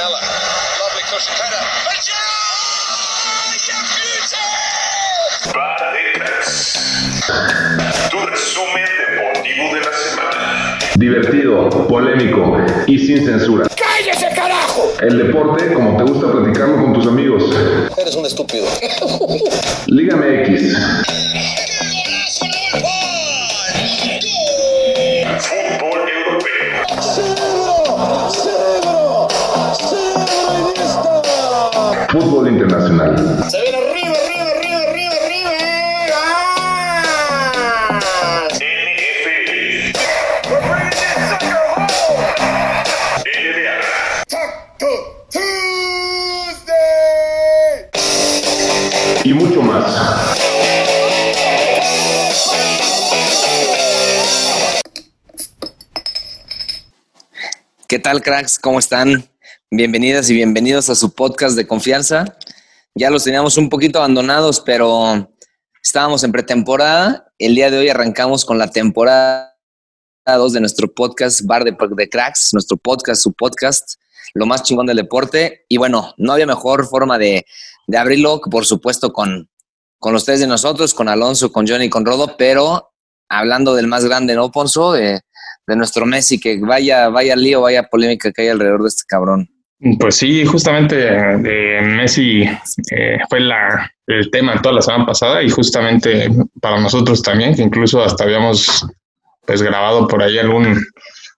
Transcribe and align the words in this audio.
Lamella. 0.00 0.20
Lovely 0.80 1.02
cushion 1.12 1.34
header. 1.36 1.60
Tu 8.10 8.18
resumen 8.18 8.84
deportivo 9.08 9.74
de 9.74 9.80
la 9.80 9.92
semana. 9.92 10.78
Divertido, 10.96 11.86
polémico 11.86 12.56
y 12.86 12.98
sin 12.98 13.26
censura. 13.26 13.68
¡Cállese, 13.76 14.28
carajo! 14.34 14.92
El 15.02 15.18
deporte 15.18 15.72
como 15.74 15.96
te 15.96 16.04
gusta 16.10 16.32
platicarlo 16.32 16.76
con 16.76 16.92
tus 16.94 17.06
amigos. 17.06 17.44
Eres 17.96 18.14
un 18.14 18.24
estúpido. 18.26 18.66
Liga 19.86 20.16
MX. 20.16 21.59
Internacional. 32.90 33.50
Se 33.50 33.60
viene 33.62 33.76
arriba, 33.78 34.16
arriba, 34.24 34.50
arriba, 34.50 34.80
arriba, 34.80 35.12
arriba. 35.24 35.50
¡Ah! 36.12 36.48
Y 49.22 49.34
mucho 49.34 49.62
más. 49.62 49.84
¿Qué 57.86 57.98
tal, 57.98 58.22
cracks? 58.22 58.58
¿Cómo 58.58 58.78
están? 58.78 59.28
Bienvenidas 59.70 60.28
y 60.30 60.34
bienvenidos 60.34 60.90
a 60.90 60.96
su 60.96 61.14
podcast 61.14 61.56
de 61.56 61.66
confianza. 61.66 62.36
Ya 62.96 63.08
los 63.08 63.22
teníamos 63.22 63.56
un 63.56 63.68
poquito 63.68 63.98
abandonados, 63.98 64.60
pero 64.60 65.32
estábamos 65.80 66.24
en 66.24 66.32
pretemporada. 66.32 67.32
El 67.38 67.54
día 67.54 67.70
de 67.70 67.78
hoy 67.78 67.88
arrancamos 67.88 68.44
con 68.44 68.58
la 68.58 68.68
temporada 68.68 69.54
2 70.26 70.52
de 70.52 70.60
nuestro 70.60 70.92
podcast 70.92 71.42
Bar 71.46 71.62
de, 71.62 71.76
de 71.88 72.08
Cracks, 72.08 72.50
nuestro 72.52 72.76
podcast, 72.76 73.22
su 73.22 73.32
podcast, 73.32 73.94
lo 74.34 74.44
más 74.44 74.64
chingón 74.64 74.86
del 74.86 74.96
deporte. 74.96 75.64
Y 75.68 75.76
bueno, 75.76 76.14
no 76.18 76.32
había 76.32 76.46
mejor 76.46 76.84
forma 76.88 77.16
de, 77.16 77.46
de 77.86 77.96
abrirlo, 77.96 78.40
por 78.40 78.66
supuesto, 78.66 79.12
con, 79.12 79.48
con 80.00 80.12
los 80.12 80.24
tres 80.24 80.40
de 80.40 80.48
nosotros, 80.48 80.92
con 80.92 81.08
Alonso, 81.08 81.52
con 81.52 81.68
Johnny, 81.68 81.88
con 81.88 82.04
Rodo, 82.04 82.36
pero 82.36 82.90
hablando 83.28 83.76
del 83.76 83.86
más 83.86 84.04
grande, 84.04 84.34
¿no, 84.34 84.50
Ponzo? 84.50 84.94
De, 84.94 85.20
de 85.64 85.76
nuestro 85.76 86.06
Messi, 86.06 86.40
que 86.40 86.58
vaya, 86.60 87.08
vaya 87.08 87.36
lío, 87.36 87.60
vaya 87.60 87.84
polémica 87.84 88.32
que 88.32 88.42
hay 88.42 88.48
alrededor 88.48 88.82
de 88.82 88.88
este 88.88 89.04
cabrón. 89.06 89.48
Pues 89.98 90.16
sí, 90.16 90.44
justamente 90.44 90.94
de 90.94 91.80
Messi 91.82 92.42
eh, 92.90 93.18
fue 93.30 93.40
la, 93.40 93.90
el 94.06 94.30
tema 94.30 94.60
toda 94.60 94.74
la 94.74 94.82
semana 94.82 95.06
pasada 95.06 95.42
y 95.42 95.48
justamente 95.48 96.28
para 96.60 96.78
nosotros 96.78 97.22
también, 97.22 97.54
que 97.54 97.62
incluso 97.62 98.02
hasta 98.02 98.24
habíamos 98.24 98.86
pues 99.46 99.62
grabado 99.62 100.06
por 100.06 100.22
ahí 100.22 100.38
algún, 100.38 100.78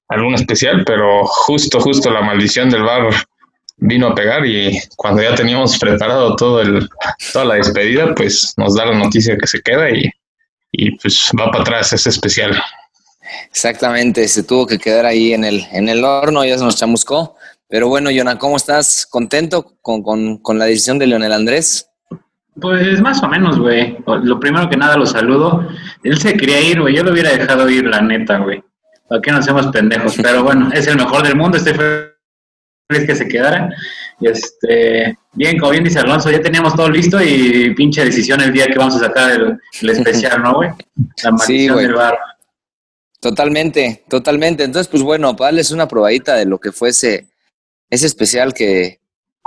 algún 0.08 0.34
especial, 0.34 0.82
pero 0.84 1.24
justo, 1.24 1.80
justo 1.80 2.10
la 2.10 2.20
maldición 2.20 2.68
del 2.68 2.82
bar 2.82 3.14
vino 3.76 4.08
a 4.08 4.14
pegar 4.14 4.44
y 4.44 4.76
cuando 4.96 5.22
ya 5.22 5.36
teníamos 5.36 5.78
preparado 5.78 6.34
todo 6.34 6.62
el, 6.62 6.88
toda 7.32 7.44
la 7.44 7.54
despedida, 7.54 8.12
pues 8.14 8.54
nos 8.56 8.74
da 8.74 8.86
la 8.86 8.98
noticia 8.98 9.36
que 9.38 9.46
se 9.46 9.62
queda 9.62 9.88
y, 9.88 10.10
y 10.72 10.96
pues 10.98 11.30
va 11.38 11.50
para 11.50 11.62
atrás 11.62 11.92
ese 11.92 12.08
especial. 12.08 12.60
Exactamente, 13.50 14.26
se 14.26 14.42
tuvo 14.42 14.66
que 14.66 14.78
quedar 14.78 15.06
ahí 15.06 15.32
en 15.32 15.44
el, 15.44 15.64
en 15.70 15.88
el 15.88 16.04
horno, 16.04 16.44
ya 16.44 16.58
se 16.58 16.64
nos 16.64 16.76
chamuscó. 16.76 17.36
Pero 17.72 17.88
bueno, 17.88 18.10
Jonah, 18.14 18.36
¿cómo 18.36 18.58
estás? 18.58 19.06
¿Contento 19.06 19.78
con, 19.80 20.02
con, 20.02 20.36
con 20.36 20.58
la 20.58 20.66
decisión 20.66 20.98
de 20.98 21.06
Leonel 21.06 21.32
Andrés? 21.32 21.88
Pues 22.60 23.00
más 23.00 23.22
o 23.22 23.28
menos, 23.28 23.58
güey. 23.58 23.96
Lo 24.24 24.38
primero 24.38 24.68
que 24.68 24.76
nada 24.76 24.94
lo 24.98 25.06
saludo. 25.06 25.66
Él 26.02 26.18
se 26.18 26.36
quería 26.36 26.60
ir, 26.60 26.82
güey. 26.82 26.94
Yo 26.94 27.02
lo 27.02 27.12
hubiera 27.12 27.30
dejado 27.30 27.70
ir, 27.70 27.86
la 27.86 28.02
neta, 28.02 28.36
güey. 28.40 28.62
¿Para 29.08 29.22
qué 29.22 29.30
nos 29.30 29.40
hacemos 29.40 29.68
pendejos? 29.68 30.16
Pero 30.22 30.42
bueno, 30.42 30.68
es 30.74 30.86
el 30.86 30.98
mejor 30.98 31.26
del 31.26 31.34
mundo. 31.34 31.56
Estoy 31.56 31.72
feliz 31.72 33.06
que 33.06 33.14
se 33.14 33.26
quedara. 33.26 33.70
Y 34.20 34.28
este, 34.28 35.16
bien, 35.32 35.58
como 35.58 35.72
bien 35.72 35.84
dice 35.84 36.00
Alonso, 36.00 36.30
ya 36.30 36.42
teníamos 36.42 36.74
todo 36.74 36.90
listo 36.90 37.22
y 37.22 37.72
pinche 37.74 38.04
decisión 38.04 38.42
el 38.42 38.52
día 38.52 38.66
que 38.66 38.78
vamos 38.78 38.96
a 38.96 39.06
sacar 39.06 39.30
el, 39.30 39.58
el 39.80 39.88
especial, 39.88 40.42
¿no, 40.42 40.56
güey? 40.56 40.68
La 41.24 41.30
maldición 41.30 41.76
güey. 41.76 41.86
del 41.86 41.94
bar. 41.94 42.18
Totalmente, 43.18 44.04
totalmente. 44.10 44.64
Entonces, 44.64 44.88
pues 44.88 45.02
bueno, 45.02 45.34
para 45.34 45.52
darles 45.52 45.70
una 45.70 45.88
probadita 45.88 46.34
de 46.34 46.44
lo 46.44 46.58
que 46.58 46.70
fue 46.70 46.90
ese, 46.90 47.31
ese 47.92 48.06
especial 48.06 48.54
que, 48.54 49.00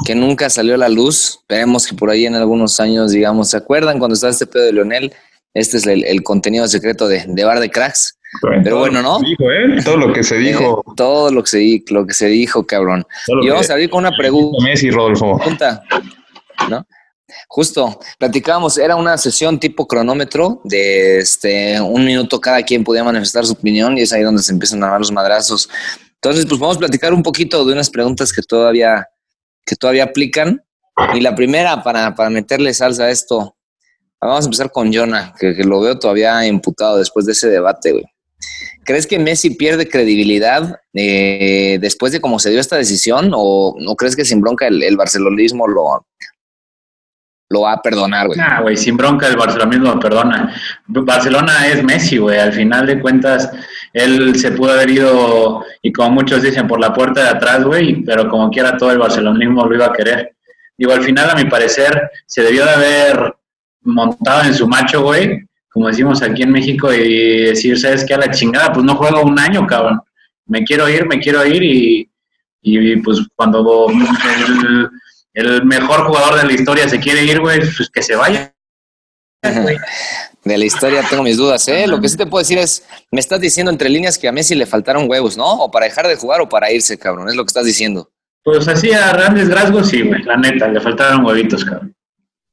que 0.05 0.13
nunca 0.13 0.51
salió 0.51 0.75
a 0.75 0.77
la 0.77 0.87
luz. 0.87 1.39
Esperemos 1.41 1.87
que 1.87 1.95
por 1.95 2.11
ahí 2.11 2.27
en 2.27 2.35
algunos 2.35 2.79
años, 2.79 3.11
digamos, 3.11 3.49
¿se 3.49 3.57
acuerdan 3.57 3.97
cuando 3.97 4.13
estaba 4.13 4.31
este 4.31 4.45
pedo 4.45 4.65
de 4.65 4.73
Leonel? 4.73 5.13
Este 5.55 5.77
es 5.77 5.87
el, 5.87 6.03
el 6.03 6.21
contenido 6.21 6.67
secreto 6.67 7.07
de, 7.07 7.25
de 7.27 7.43
Bar 7.43 7.59
de 7.59 7.71
Cracks. 7.71 8.19
Pero 8.63 8.77
bueno, 8.77 9.01
¿no? 9.01 9.19
Dijo, 9.19 9.51
¿eh? 9.51 9.81
Todo 9.83 9.97
lo 9.97 10.13
que 10.13 10.23
se 10.23 10.37
dijo. 10.37 10.83
Eh, 10.85 10.91
todo 10.95 11.31
lo 11.31 11.41
que 11.41 11.49
se, 11.49 11.83
lo 11.87 12.05
que 12.05 12.13
se 12.13 12.27
dijo, 12.27 12.67
cabrón. 12.67 13.07
Y 13.41 13.49
vamos 13.49 13.67
a 13.69 13.73
abrir 13.73 13.89
con 13.89 14.05
una 14.05 14.15
pregunta. 14.15 14.63
Messi, 14.63 14.91
Rodolfo. 14.91 15.37
pregunta, 15.37 15.81
¿no? 16.69 16.85
Justo, 17.47 17.99
platicábamos, 18.19 18.77
era 18.77 18.95
una 18.95 19.17
sesión 19.17 19.59
tipo 19.59 19.87
cronómetro 19.87 20.61
de 20.63 21.17
este 21.17 21.81
un 21.81 22.05
minuto 22.05 22.39
cada 22.39 22.61
quien 22.61 22.83
podía 22.83 23.03
manifestar 23.03 23.43
su 23.45 23.53
opinión 23.53 23.97
y 23.97 24.01
es 24.01 24.13
ahí 24.13 24.21
donde 24.21 24.43
se 24.43 24.51
empiezan 24.51 24.83
a 24.83 24.89
dar 24.89 24.99
los 24.99 25.11
madrazos. 25.11 25.67
Entonces, 26.21 26.45
pues 26.45 26.59
vamos 26.59 26.77
a 26.77 26.79
platicar 26.79 27.13
un 27.13 27.23
poquito 27.23 27.65
de 27.65 27.73
unas 27.73 27.89
preguntas 27.89 28.33
que 28.33 28.41
todavía, 28.41 29.07
que 29.65 29.75
todavía 29.75 30.05
aplican. 30.05 30.63
Y 31.13 31.21
la 31.21 31.35
primera, 31.35 31.83
para, 31.83 32.15
para 32.15 32.29
meterle 32.29 32.73
salsa 32.73 33.03
a 33.03 33.09
esto, 33.11 33.55
vamos 34.21 34.45
a 34.45 34.47
empezar 34.47 34.71
con 34.71 34.93
Jonah, 34.93 35.33
que, 35.39 35.53
lo 35.63 35.81
veo 35.81 35.99
todavía 35.99 36.45
imputado 36.47 36.97
después 36.97 37.25
de 37.25 37.33
ese 37.33 37.49
debate, 37.49 37.91
güey. 37.91 38.05
¿Crees 38.83 39.07
que 39.07 39.17
Messi 39.17 39.51
pierde 39.51 39.89
credibilidad 39.89 40.79
eh, 40.93 41.79
después 41.81 42.11
de 42.11 42.21
cómo 42.21 42.37
se 42.37 42.51
dio 42.51 42.59
esta 42.59 42.75
decisión? 42.75 43.31
¿O 43.33 43.75
no 43.79 43.95
crees 43.95 44.15
que 44.15 44.25
sin 44.25 44.41
bronca 44.41 44.67
el, 44.67 44.83
el 44.83 44.95
barcelonismo 44.95 45.67
lo, 45.67 46.05
lo 47.49 47.61
va 47.61 47.73
a 47.73 47.81
perdonar, 47.81 48.27
güey? 48.27 48.37
Nah, 48.37 48.61
güey, 48.61 48.77
sin 48.77 48.97
bronca 48.97 49.27
el 49.27 49.37
Barcelona 49.37 49.69
mismo 49.69 49.93
lo 49.93 49.99
perdona. 49.99 50.55
Barcelona 50.87 51.67
es 51.67 51.83
Messi, 51.83 52.17
güey. 52.17 52.39
Al 52.39 52.53
final 52.53 52.85
de 52.85 53.01
cuentas, 53.01 53.49
él 53.95 54.35
se 54.35 54.51
pudo 54.51 54.73
haber 54.73 54.89
ido, 54.89 55.63
y 55.81 55.93
como 55.93 56.11
muchos 56.11 56.43
dicen, 56.43 56.67
por 56.67 56.81
la 56.81 56.93
puerta 56.93 57.23
de 57.23 57.29
atrás, 57.29 57.63
güey, 57.63 58.03
pero 58.03 58.27
como 58.27 58.49
quiera 58.49 58.75
todo 58.75 58.91
el 58.91 58.97
barcelonismo 58.97 59.65
lo 59.65 59.73
iba 59.73 59.85
a 59.85 59.93
querer. 59.93 60.35
Digo, 60.77 60.91
al 60.91 61.01
final, 61.01 61.29
a 61.29 61.35
mi 61.35 61.45
parecer, 61.45 62.11
se 62.25 62.43
debió 62.43 62.65
de 62.65 62.71
haber 62.71 63.35
montado 63.83 64.43
en 64.43 64.53
su 64.53 64.67
macho, 64.67 65.01
güey, 65.01 65.47
como 65.69 65.87
decimos 65.87 66.21
aquí 66.21 66.43
en 66.43 66.51
México, 66.51 66.93
y 66.93 67.43
decir, 67.43 67.79
¿sabes 67.79 68.03
qué? 68.05 68.15
A 68.15 68.17
la 68.17 68.31
chingada, 68.31 68.73
pues 68.73 68.85
no 68.85 68.95
juego 68.95 69.21
un 69.21 69.39
año, 69.39 69.65
cabrón. 69.65 70.01
Me 70.45 70.65
quiero 70.65 70.89
ir, 70.89 71.07
me 71.07 71.19
quiero 71.19 71.45
ir, 71.45 71.63
y, 72.61 72.97
pues 72.97 73.25
cuando 73.33 73.87
el, 73.89 74.89
el 75.35 75.65
mejor 75.65 76.05
jugador 76.05 76.35
de 76.35 76.47
la 76.47 76.51
historia 76.51 76.89
se 76.89 76.99
quiere 76.99 77.23
ir, 77.23 77.39
güey, 77.39 77.59
pues 77.59 77.89
que 77.89 78.01
se 78.01 78.17
vaya. 78.17 78.54
De 80.43 80.57
la 80.57 80.65
historia 80.65 81.03
tengo 81.09 81.23
mis 81.23 81.37
dudas, 81.37 81.67
¿eh? 81.67 81.87
Lo 81.87 81.99
que 81.99 82.07
sí 82.07 82.17
te 82.17 82.27
puedo 82.27 82.41
decir 82.41 82.59
es, 82.59 82.83
me 83.11 83.19
estás 83.19 83.41
diciendo 83.41 83.71
entre 83.71 83.89
líneas 83.89 84.17
que 84.17 84.27
a 84.27 84.31
Messi 84.31 84.53
le 84.53 84.67
faltaron 84.67 85.09
huevos, 85.09 85.35
¿no? 85.37 85.51
O 85.63 85.71
para 85.71 85.85
dejar 85.85 86.07
de 86.07 86.15
jugar 86.15 86.41
o 86.41 86.47
para 86.47 86.71
irse, 86.71 86.99
cabrón, 86.99 87.29
es 87.29 87.35
lo 87.35 87.43
que 87.43 87.49
estás 87.49 87.65
diciendo. 87.65 88.11
Pues 88.43 88.67
así 88.67 88.91
a 88.93 89.11
grandes 89.11 89.49
rasgos, 89.49 89.89
sí, 89.89 90.03
güey, 90.03 90.21
la 90.21 90.37
neta, 90.37 90.67
le 90.67 90.79
faltaron 90.79 91.25
huevitos, 91.25 91.65
cabrón. 91.65 91.95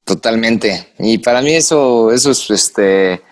Totalmente. 0.05 0.95
Y 0.99 1.19
para 1.19 1.43
mí 1.43 1.55
eso, 1.55 2.11
eso 2.11 2.31
es, 2.31 2.51
este, 2.51 3.23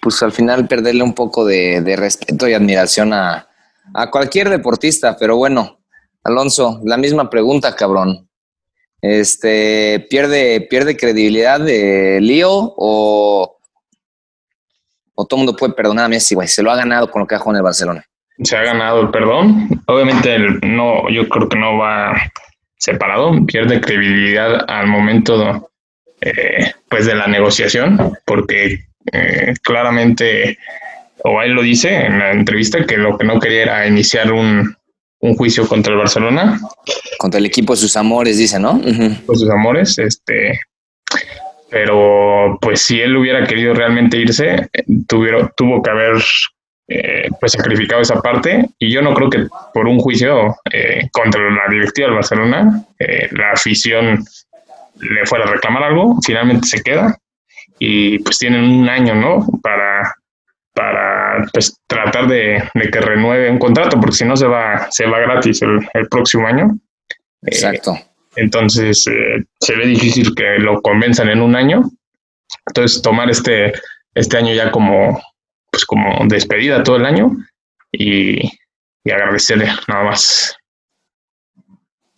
pues 0.00 0.22
al 0.22 0.32
final 0.32 0.66
perderle 0.66 1.02
un 1.02 1.12
poco 1.12 1.44
de, 1.44 1.82
de 1.82 1.94
respeto 1.94 2.48
y 2.48 2.54
admiración 2.54 3.12
a, 3.12 3.48
a 3.92 4.10
cualquier 4.10 4.48
deportista. 4.48 5.16
Pero 5.18 5.36
bueno, 5.36 5.80
Alonso, 6.24 6.80
la 6.84 6.96
misma 6.96 7.28
pregunta, 7.28 7.76
cabrón. 7.76 8.25
Este, 9.02 10.06
¿pierde, 10.10 10.62
pierde 10.62 10.96
credibilidad 10.96 11.60
de 11.60 12.18
Lío 12.20 12.50
o, 12.50 13.58
o 15.14 15.26
todo 15.26 15.40
el 15.40 15.46
mundo 15.46 15.56
puede 15.56 15.74
perdonar 15.74 16.06
a 16.06 16.08
Messi, 16.08 16.34
güey? 16.34 16.48
Se 16.48 16.62
lo 16.62 16.70
ha 16.70 16.76
ganado 16.76 17.10
con 17.10 17.20
lo 17.20 17.26
que 17.28 17.34
ha 17.34 17.38
jugado 17.38 17.56
en 17.56 17.58
el 17.58 17.64
Barcelona. 17.64 18.04
Se 18.42 18.56
ha 18.56 18.62
ganado 18.62 19.00
el 19.00 19.10
perdón. 19.10 19.68
Obviamente, 19.86 20.34
el- 20.34 20.60
no, 20.62 21.08
yo 21.10 21.28
creo 21.28 21.48
que 21.48 21.58
no 21.58 21.78
va 21.78 22.14
separado. 22.78 23.32
Pierde 23.46 23.80
credibilidad 23.80 24.64
al 24.68 24.86
momento 24.88 25.70
eh, 26.20 26.72
pues 26.88 27.06
de 27.06 27.14
la 27.14 27.26
negociación, 27.26 28.14
porque 28.26 28.80
eh, 29.12 29.54
claramente, 29.62 30.58
o 31.24 31.40
él 31.42 31.52
lo 31.52 31.62
dice 31.62 31.94
en 31.94 32.18
la 32.18 32.32
entrevista, 32.32 32.84
que 32.84 32.96
lo 32.96 33.16
que 33.16 33.24
no 33.24 33.38
quería 33.40 33.62
era 33.62 33.86
iniciar 33.86 34.32
un, 34.32 34.76
un 35.20 35.34
juicio 35.36 35.66
contra 35.68 35.92
el 35.92 35.98
Barcelona 35.98 36.60
Contra 37.18 37.38
el 37.38 37.46
equipo 37.46 37.74
de 37.74 37.78
sus 37.78 37.96
amores, 37.96 38.38
dice, 38.38 38.58
¿no? 38.58 38.80
Por 39.26 39.38
sus 39.38 39.50
amores, 39.50 39.98
este, 39.98 40.60
pero 41.70 42.58
pues 42.60 42.82
si 42.82 43.00
él 43.00 43.16
hubiera 43.16 43.46
querido 43.46 43.74
realmente 43.74 44.18
irse, 44.18 44.68
tuvieron, 45.08 45.50
tuvo 45.56 45.82
que 45.82 45.90
haber 45.90 46.16
eh, 46.88 47.28
pues 47.40 47.52
sacrificado 47.52 48.00
esa 48.00 48.22
parte 48.22 48.64
y 48.78 48.92
yo 48.92 49.02
no 49.02 49.12
creo 49.12 49.28
que 49.28 49.46
por 49.74 49.88
un 49.88 49.98
juicio 49.98 50.56
eh, 50.72 51.08
contra 51.10 51.42
la 51.50 51.68
directiva 51.68 52.06
del 52.06 52.14
Barcelona 52.14 52.84
eh, 52.98 53.28
la 53.32 53.52
afición 53.52 54.24
le 55.00 55.26
fuera 55.26 55.44
a 55.44 55.50
reclamar 55.50 55.82
algo, 55.82 56.18
finalmente 56.24 56.68
se 56.68 56.82
queda 56.82 57.18
y 57.78 58.20
pues 58.20 58.38
tienen 58.38 58.62
un 58.62 58.88
año, 58.88 59.14
¿no? 59.14 59.46
Para, 59.62 60.14
para 60.72 61.44
pues, 61.52 61.78
tratar 61.86 62.28
de, 62.28 62.62
que 62.72 63.00
renueve 63.00 63.50
un 63.50 63.58
contrato, 63.58 64.00
porque 64.00 64.16
si 64.16 64.24
no 64.24 64.36
se 64.36 64.46
va, 64.46 64.86
se 64.90 65.06
va 65.06 65.18
gratis 65.18 65.60
el 65.60 66.08
próximo 66.08 66.46
año. 66.46 66.78
Eh, 67.42 67.48
Exacto. 67.52 67.98
entonces 68.36 69.06
eh, 69.06 69.44
se 69.60 69.76
ve 69.76 69.86
difícil 69.86 70.34
que 70.34 70.58
lo 70.58 70.80
convenzan 70.82 71.28
en 71.28 71.40
un 71.40 71.56
año. 71.56 71.82
Entonces 72.66 73.02
tomar 73.02 73.30
este, 73.30 73.72
este 74.14 74.36
año 74.36 74.54
ya 74.54 74.70
como, 74.70 75.20
pues 75.70 75.84
como 75.84 76.26
despedida 76.26 76.82
todo 76.82 76.96
el 76.96 77.06
año 77.06 77.36
y, 77.92 78.40
y 79.04 79.10
agradecerle 79.10 79.68
nada 79.88 80.04
más. 80.04 80.56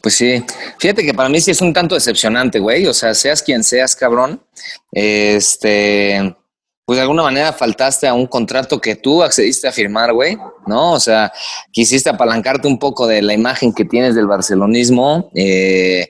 Pues 0.00 0.14
sí, 0.14 0.44
fíjate 0.78 1.04
que 1.04 1.12
para 1.12 1.28
mí 1.28 1.40
sí 1.40 1.50
es 1.50 1.60
un 1.60 1.72
tanto 1.72 1.94
decepcionante, 1.96 2.60
güey. 2.60 2.86
O 2.86 2.94
sea, 2.94 3.14
seas 3.14 3.42
quien 3.42 3.64
seas, 3.64 3.96
cabrón, 3.96 4.40
este, 4.92 6.36
pues 6.88 6.96
de 6.96 7.02
alguna 7.02 7.24
manera 7.24 7.52
faltaste 7.52 8.08
a 8.08 8.14
un 8.14 8.26
contrato 8.26 8.80
que 8.80 8.96
tú 8.96 9.22
accediste 9.22 9.68
a 9.68 9.72
firmar, 9.72 10.14
güey, 10.14 10.38
¿no? 10.66 10.94
O 10.94 10.98
sea, 10.98 11.30
quisiste 11.70 12.08
apalancarte 12.08 12.66
un 12.66 12.78
poco 12.78 13.06
de 13.06 13.20
la 13.20 13.34
imagen 13.34 13.74
que 13.74 13.84
tienes 13.84 14.14
del 14.14 14.26
barcelonismo, 14.26 15.30
eh, 15.34 16.08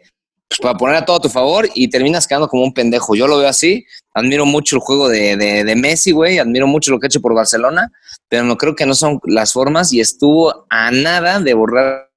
pues 0.48 0.60
para 0.60 0.78
poner 0.78 0.94
a 0.94 1.04
todo 1.04 1.16
a 1.16 1.20
tu 1.20 1.28
favor 1.28 1.68
y 1.74 1.90
terminas 1.90 2.28
quedando 2.28 2.46
como 2.46 2.62
un 2.62 2.72
pendejo. 2.72 3.16
Yo 3.16 3.26
lo 3.26 3.38
veo 3.38 3.48
así, 3.48 3.84
admiro 4.14 4.46
mucho 4.46 4.76
el 4.76 4.80
juego 4.80 5.08
de, 5.08 5.36
de, 5.36 5.64
de 5.64 5.74
Messi, 5.74 6.12
güey, 6.12 6.38
admiro 6.38 6.68
mucho 6.68 6.92
lo 6.92 7.00
que 7.00 7.06
ha 7.06 7.08
hecho 7.08 7.20
por 7.20 7.34
Barcelona, 7.34 7.90
pero 8.28 8.44
no 8.44 8.56
creo 8.56 8.76
que 8.76 8.86
no 8.86 8.94
son 8.94 9.18
las 9.24 9.52
formas 9.52 9.92
y 9.92 9.98
estuvo 9.98 10.64
a 10.70 10.92
nada 10.92 11.40
de 11.40 11.54
borrar 11.54 12.08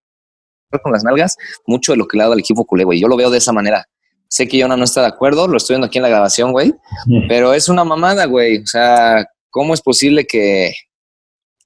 con 0.83 0.91
las 0.91 1.03
nalgas 1.03 1.35
mucho 1.65 1.93
de 1.93 1.97
lo 1.97 2.07
que 2.07 2.15
le 2.15 2.21
ha 2.21 2.25
dado 2.25 2.33
al 2.33 2.39
equipo 2.41 2.63
culé, 2.63 2.83
güey. 2.83 3.01
Yo 3.01 3.07
lo 3.07 3.17
veo 3.17 3.31
de 3.31 3.39
esa 3.39 3.53
manera. 3.53 3.87
Sé 4.31 4.47
que 4.47 4.57
Yona 4.57 4.77
no 4.77 4.85
está 4.85 5.01
de 5.01 5.07
acuerdo, 5.07 5.45
lo 5.45 5.57
estoy 5.57 5.73
viendo 5.73 5.87
aquí 5.87 5.97
en 5.97 6.03
la 6.03 6.09
grabación, 6.09 6.53
güey, 6.53 6.73
pero 7.27 7.53
es 7.53 7.67
una 7.67 7.83
mamada, 7.83 8.23
güey. 8.27 8.59
O 8.59 8.65
sea, 8.65 9.25
¿cómo 9.49 9.73
es 9.73 9.81
posible 9.81 10.25
que, 10.25 10.73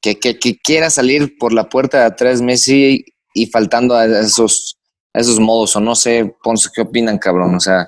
que, 0.01 0.17
que, 0.17 0.39
que 0.39 0.57
quiera 0.57 0.89
salir 0.89 1.37
por 1.37 1.53
la 1.53 1.69
puerta 1.69 1.99
de 1.99 2.05
atrás 2.05 2.41
Messi 2.41 3.05
y 3.35 3.45
faltando 3.45 3.95
a 3.95 4.05
esos, 4.05 4.79
a 5.13 5.19
esos 5.19 5.39
modos? 5.39 5.75
O 5.75 5.79
no 5.79 5.93
sé, 5.93 6.33
Ponce, 6.41 6.69
¿qué 6.73 6.81
opinan, 6.81 7.19
cabrón? 7.19 7.53
O 7.53 7.59
sea, 7.59 7.87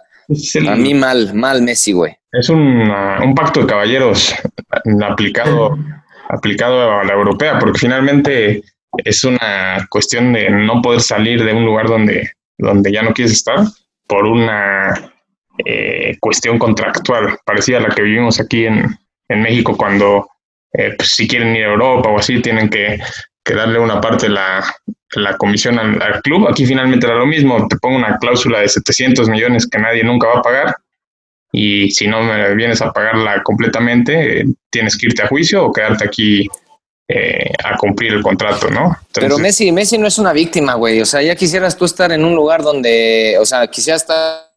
a 0.70 0.76
mí 0.76 0.94
mal, 0.94 1.34
mal 1.34 1.64
Messi, 1.64 1.94
güey. 1.94 2.14
es 2.34 2.48
un, 2.48 2.88
uh, 2.88 3.24
un 3.24 3.34
pacto 3.34 3.62
de 3.62 3.66
caballeros 3.66 4.36
aplicado, 5.04 5.76
aplicado 6.30 7.00
a 7.00 7.04
la 7.04 7.14
europea, 7.14 7.58
porque 7.58 7.80
finalmente 7.80 8.62
es 9.04 9.24
una 9.24 9.88
cuestión 9.90 10.34
de 10.34 10.52
no 10.52 10.84
poder 10.84 11.02
salir 11.02 11.44
de 11.44 11.52
un 11.52 11.66
lugar 11.66 11.88
donde, 11.88 12.32
donde 12.60 12.92
ya 12.92 13.02
no 13.02 13.12
quieres 13.12 13.34
estar 13.34 13.66
por 14.08 14.26
una 14.26 15.12
eh, 15.66 16.18
cuestión 16.20 16.58
contractual 16.58 17.38
parecida 17.46 17.78
a 17.78 17.82
la 17.82 17.90
que 17.90 18.04
vivimos 18.04 18.40
aquí 18.40 18.66
en, 18.66 18.98
en 19.30 19.42
México 19.42 19.76
cuando 19.76 20.28
eh, 20.74 20.94
pues, 20.98 21.10
si 21.10 21.28
quieren 21.28 21.56
ir 21.56 21.66
a 21.66 21.72
Europa 21.72 22.10
o 22.10 22.20
así 22.20 22.42
tienen 22.42 22.70
que, 22.70 23.00
que 23.44 23.54
darle 23.54 23.80
una 23.80 24.00
parte 24.00 24.28
de 24.28 24.34
la, 24.34 24.64
la 25.16 25.38
comisión 25.38 25.80
al, 25.80 26.02
al 26.02 26.22
club. 26.22 26.48
Aquí 26.48 26.66
finalmente 26.66 27.08
era 27.08 27.16
lo 27.16 27.26
mismo, 27.26 27.68
te 27.68 27.78
pongo 27.78 27.98
una 27.98 28.18
cláusula 28.18 28.60
de 28.60 28.70
700 28.70 29.30
millones 29.30 29.68
que 29.68 29.80
nadie 29.80 30.04
nunca 30.04 30.28
va 30.28 30.40
a 30.40 30.42
pagar 30.42 30.76
y 31.52 31.90
si 31.92 32.08
no 32.08 32.22
me 32.24 32.56
vienes 32.56 32.82
a 32.82 32.92
pagarla 32.92 33.42
completamente, 33.44 34.42
eh, 34.42 34.46
tienes 34.70 34.98
que 34.98 35.08
irte 35.08 35.24
a 35.24 35.28
juicio 35.28 35.66
o 35.66 35.72
quedarte 35.72 36.06
aquí 36.06 36.48
eh, 37.10 37.54
a 37.64 37.78
cumplir 37.78 38.14
el 38.14 38.22
contrato, 38.22 38.70
¿no? 38.70 38.86
Entonces, 38.88 39.12
Pero 39.14 39.38
Messi, 39.38 39.72
Messi 39.72 39.98
no 39.98 40.08
es 40.08 40.18
una 40.18 40.34
víctima, 40.34 40.74
güey. 40.74 41.00
O 41.00 41.06
sea, 41.06 41.22
ya 41.22 41.36
quisieras 41.36 41.78
tú 41.78 41.86
estar 41.86 42.12
en 42.12 42.26
un 42.26 42.36
lugar 42.36 42.62
donde, 42.62 43.38
o 43.40 43.46
sea, 43.46 43.68
quisieras 43.68 44.02
estar 44.02 44.48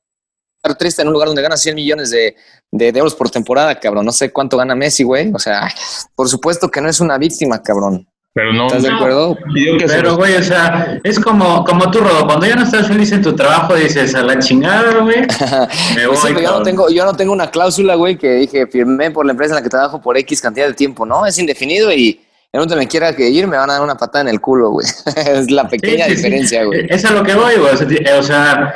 triste 0.76 1.02
en 1.02 1.08
un 1.08 1.12
lugar 1.12 1.29
donde 1.29 1.43
ganas 1.43 1.62
100 1.62 1.75
millones 1.76 2.11
de, 2.11 2.35
de, 2.70 2.93
de 2.93 2.99
euros 2.99 3.14
por 3.14 3.31
temporada, 3.31 3.79
cabrón. 3.79 4.05
No 4.05 4.12
sé 4.12 4.32
cuánto 4.32 4.56
gana 4.56 4.75
Messi, 4.75 5.05
güey. 5.05 5.31
O 5.32 5.38
sea, 5.38 5.69
por 6.14 6.29
supuesto 6.29 6.69
que 6.69 6.81
no 6.81 6.88
es 6.88 7.00
una 7.00 7.19
víctima, 7.19 7.62
cabrón. 7.62 8.06
pero 8.32 8.52
no, 8.52 8.67
¿Estás 8.67 8.82
de 8.82 8.91
acuerdo? 8.91 9.37
que 9.55 9.87
Pero, 9.87 10.17
güey, 10.17 10.35
o 10.35 10.43
sea, 10.43 10.99
es 11.05 11.20
como, 11.20 11.62
como 11.64 11.88
tú, 11.93 12.00
Rodo, 12.00 12.26
cuando 12.26 12.47
ya 12.47 12.56
no 12.56 12.64
estás 12.64 12.88
feliz 12.88 13.12
en 13.12 13.23
tu 13.23 13.35
trabajo, 13.35 13.76
dices, 13.76 14.12
a 14.17 14.23
la 14.23 14.41
chingada, 14.41 14.99
güey, 14.99 15.20
me 15.94 16.08
Pues 16.08 16.20
voy, 16.20 16.43
yo 16.43 16.58
no 16.58 16.62
tengo, 16.62 16.91
yo 16.91 17.05
no 17.05 17.14
tengo 17.14 17.32
una 17.32 17.49
cláusula, 17.49 17.94
güey, 17.94 18.19
que 18.19 18.32
dije 18.32 18.67
firmé 18.67 19.12
por 19.12 19.25
la 19.25 19.32
empresa 19.32 19.52
en 19.52 19.56
la 19.56 19.62
que 19.62 19.70
trabajo 19.70 20.00
por 20.00 20.19
X 20.19 20.41
cantidad 20.41 20.67
de 20.67 20.75
tiempo, 20.75 21.06
¿no? 21.06 21.25
Es 21.26 21.38
indefinido 21.38 21.93
y 21.93 22.20
en 22.52 22.58
donde 22.61 22.75
me 22.76 22.88
quiera 22.88 23.14
que 23.14 23.29
ir 23.31 23.47
me 23.47 23.56
van 23.56 23.70
a 23.70 23.75
dar 23.75 23.82
una 23.82 23.94
patada 23.97 24.23
en 24.23 24.29
el 24.29 24.41
culo, 24.41 24.70
güey. 24.70 24.87
es 25.17 25.50
la 25.50 25.69
pequeña 25.69 26.06
Sí, 26.06 26.11
sí, 26.11 26.17
sí. 26.17 26.23
diferencia, 26.25 26.64
güey. 26.64 26.87
Es 26.88 27.05
a 27.05 27.12
lo 27.12 27.23
que 27.23 27.35
voy, 27.35 27.55
güey. 27.56 27.73
O 28.19 28.23
sea, 28.23 28.75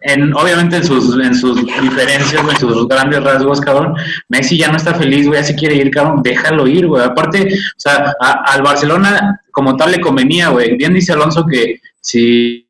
en, 0.00 0.32
obviamente 0.34 0.76
en 0.76 0.84
sus, 0.84 1.18
en 1.20 1.34
sus 1.34 1.64
diferencias, 1.80 2.42
en 2.48 2.56
sus 2.56 2.86
grandes 2.86 3.22
rasgos, 3.24 3.60
cabrón, 3.60 3.94
Messi 4.28 4.56
ya 4.58 4.68
no 4.70 4.76
está 4.76 4.94
feliz, 4.94 5.26
güey, 5.26 5.40
ya 5.40 5.46
se 5.46 5.56
quiere 5.56 5.74
ir, 5.74 5.90
cabrón, 5.90 6.22
déjalo 6.22 6.66
ir, 6.68 6.86
güey. 6.86 7.02
Aparte, 7.04 7.48
o 7.52 7.78
sea, 7.80 8.14
a- 8.20 8.44
al 8.52 8.62
Barcelona 8.62 9.40
como 9.50 9.76
tal 9.76 9.90
le 9.90 10.00
convenía, 10.00 10.50
güey. 10.50 10.76
Bien 10.76 10.94
dice 10.94 11.12
Alonso 11.12 11.44
que 11.46 11.80
si, 12.00 12.68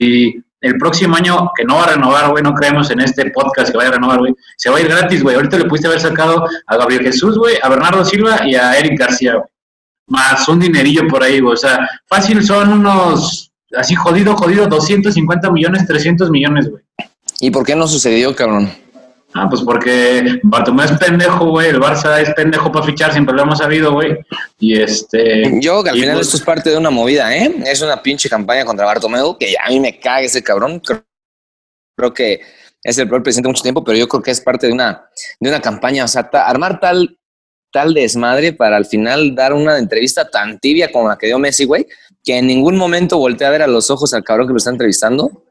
si 0.00 0.34
el 0.62 0.78
próximo 0.78 1.14
año 1.16 1.50
que 1.54 1.64
no 1.64 1.76
va 1.76 1.84
a 1.84 1.88
renovar, 1.90 2.30
güey, 2.30 2.42
no 2.42 2.54
creemos 2.54 2.90
en 2.90 3.00
este 3.00 3.30
podcast 3.32 3.70
que 3.70 3.76
vaya 3.76 3.90
a 3.90 3.92
renovar, 3.92 4.18
güey, 4.20 4.34
se 4.56 4.70
va 4.70 4.78
a 4.78 4.80
ir 4.80 4.88
gratis, 4.88 5.22
güey. 5.22 5.36
Ahorita 5.36 5.58
le 5.58 5.66
pudiste 5.66 5.88
haber 5.88 6.00
sacado 6.00 6.46
a 6.66 6.76
Gabriel 6.78 7.02
Jesús, 7.02 7.36
güey, 7.36 7.56
a 7.62 7.68
Bernardo 7.68 8.02
Silva 8.02 8.40
y 8.46 8.54
a 8.54 8.78
Eric 8.78 8.98
García, 8.98 9.34
güey. 9.34 9.44
Más 10.06 10.46
un 10.48 10.60
dinerillo 10.60 11.06
por 11.08 11.22
ahí, 11.22 11.40
güey. 11.40 11.54
O 11.54 11.56
sea, 11.56 11.88
fácil 12.06 12.44
son 12.44 12.72
unos, 12.72 13.50
así 13.76 13.94
jodido, 13.94 14.36
jodido, 14.36 14.66
250 14.66 15.50
millones, 15.50 15.86
300 15.86 16.30
millones, 16.30 16.70
güey. 16.70 16.82
¿Y 17.40 17.50
por 17.50 17.64
qué 17.64 17.74
no 17.74 17.86
sucedió, 17.88 18.34
cabrón? 18.34 18.70
Ah, 19.36 19.48
pues 19.48 19.62
porque 19.62 20.38
Bartomeu 20.44 20.84
es 20.84 20.92
pendejo, 20.92 21.46
güey. 21.50 21.68
El 21.70 21.80
Barça 21.80 22.20
es 22.20 22.32
pendejo 22.34 22.70
para 22.70 22.86
fichar, 22.86 23.10
siempre 23.12 23.34
lo 23.34 23.42
hemos 23.42 23.58
sabido, 23.58 23.92
güey. 23.92 24.16
Y 24.60 24.78
este. 24.80 25.58
Yo, 25.60 25.82
que 25.82 25.90
al 25.90 25.96
final 25.96 26.14
pues- 26.14 26.26
esto 26.28 26.36
es 26.36 26.42
parte 26.44 26.70
de 26.70 26.76
una 26.76 26.90
movida, 26.90 27.34
¿eh? 27.36 27.52
Es 27.66 27.82
una 27.82 28.00
pinche 28.00 28.28
campaña 28.28 28.64
contra 28.64 28.86
Bartomeu, 28.86 29.36
que 29.36 29.56
a 29.60 29.68
mí 29.70 29.80
me 29.80 29.98
caga 29.98 30.20
ese 30.20 30.40
cabrón. 30.44 30.78
Creo, 30.78 31.04
creo 31.98 32.14
que 32.14 32.40
es 32.80 32.96
el 32.98 33.08
peor 33.08 33.24
presidente 33.24 33.48
de 33.48 33.52
mucho 33.52 33.62
tiempo, 33.64 33.82
pero 33.82 33.98
yo 33.98 34.06
creo 34.06 34.22
que 34.22 34.30
es 34.30 34.40
parte 34.40 34.68
de 34.68 34.72
una, 34.72 35.06
de 35.40 35.48
una 35.48 35.60
campaña. 35.60 36.04
O 36.04 36.08
sea, 36.08 36.30
ta- 36.30 36.46
armar 36.46 36.78
tal, 36.78 37.18
tal 37.74 37.92
desmadre 37.92 38.52
para 38.52 38.76
al 38.76 38.86
final 38.86 39.34
dar 39.34 39.52
una 39.52 39.78
entrevista 39.78 40.30
tan 40.30 40.60
tibia 40.60 40.92
como 40.92 41.08
la 41.08 41.18
que 41.18 41.26
dio 41.26 41.40
Messi, 41.40 41.64
güey, 41.64 41.88
que 42.22 42.38
en 42.38 42.46
ningún 42.46 42.76
momento 42.76 43.18
voltea 43.18 43.48
a 43.48 43.50
ver 43.50 43.62
a 43.62 43.66
los 43.66 43.90
ojos 43.90 44.14
al 44.14 44.22
cabrón 44.22 44.46
que 44.46 44.52
lo 44.52 44.58
está 44.58 44.70
entrevistando. 44.70 45.42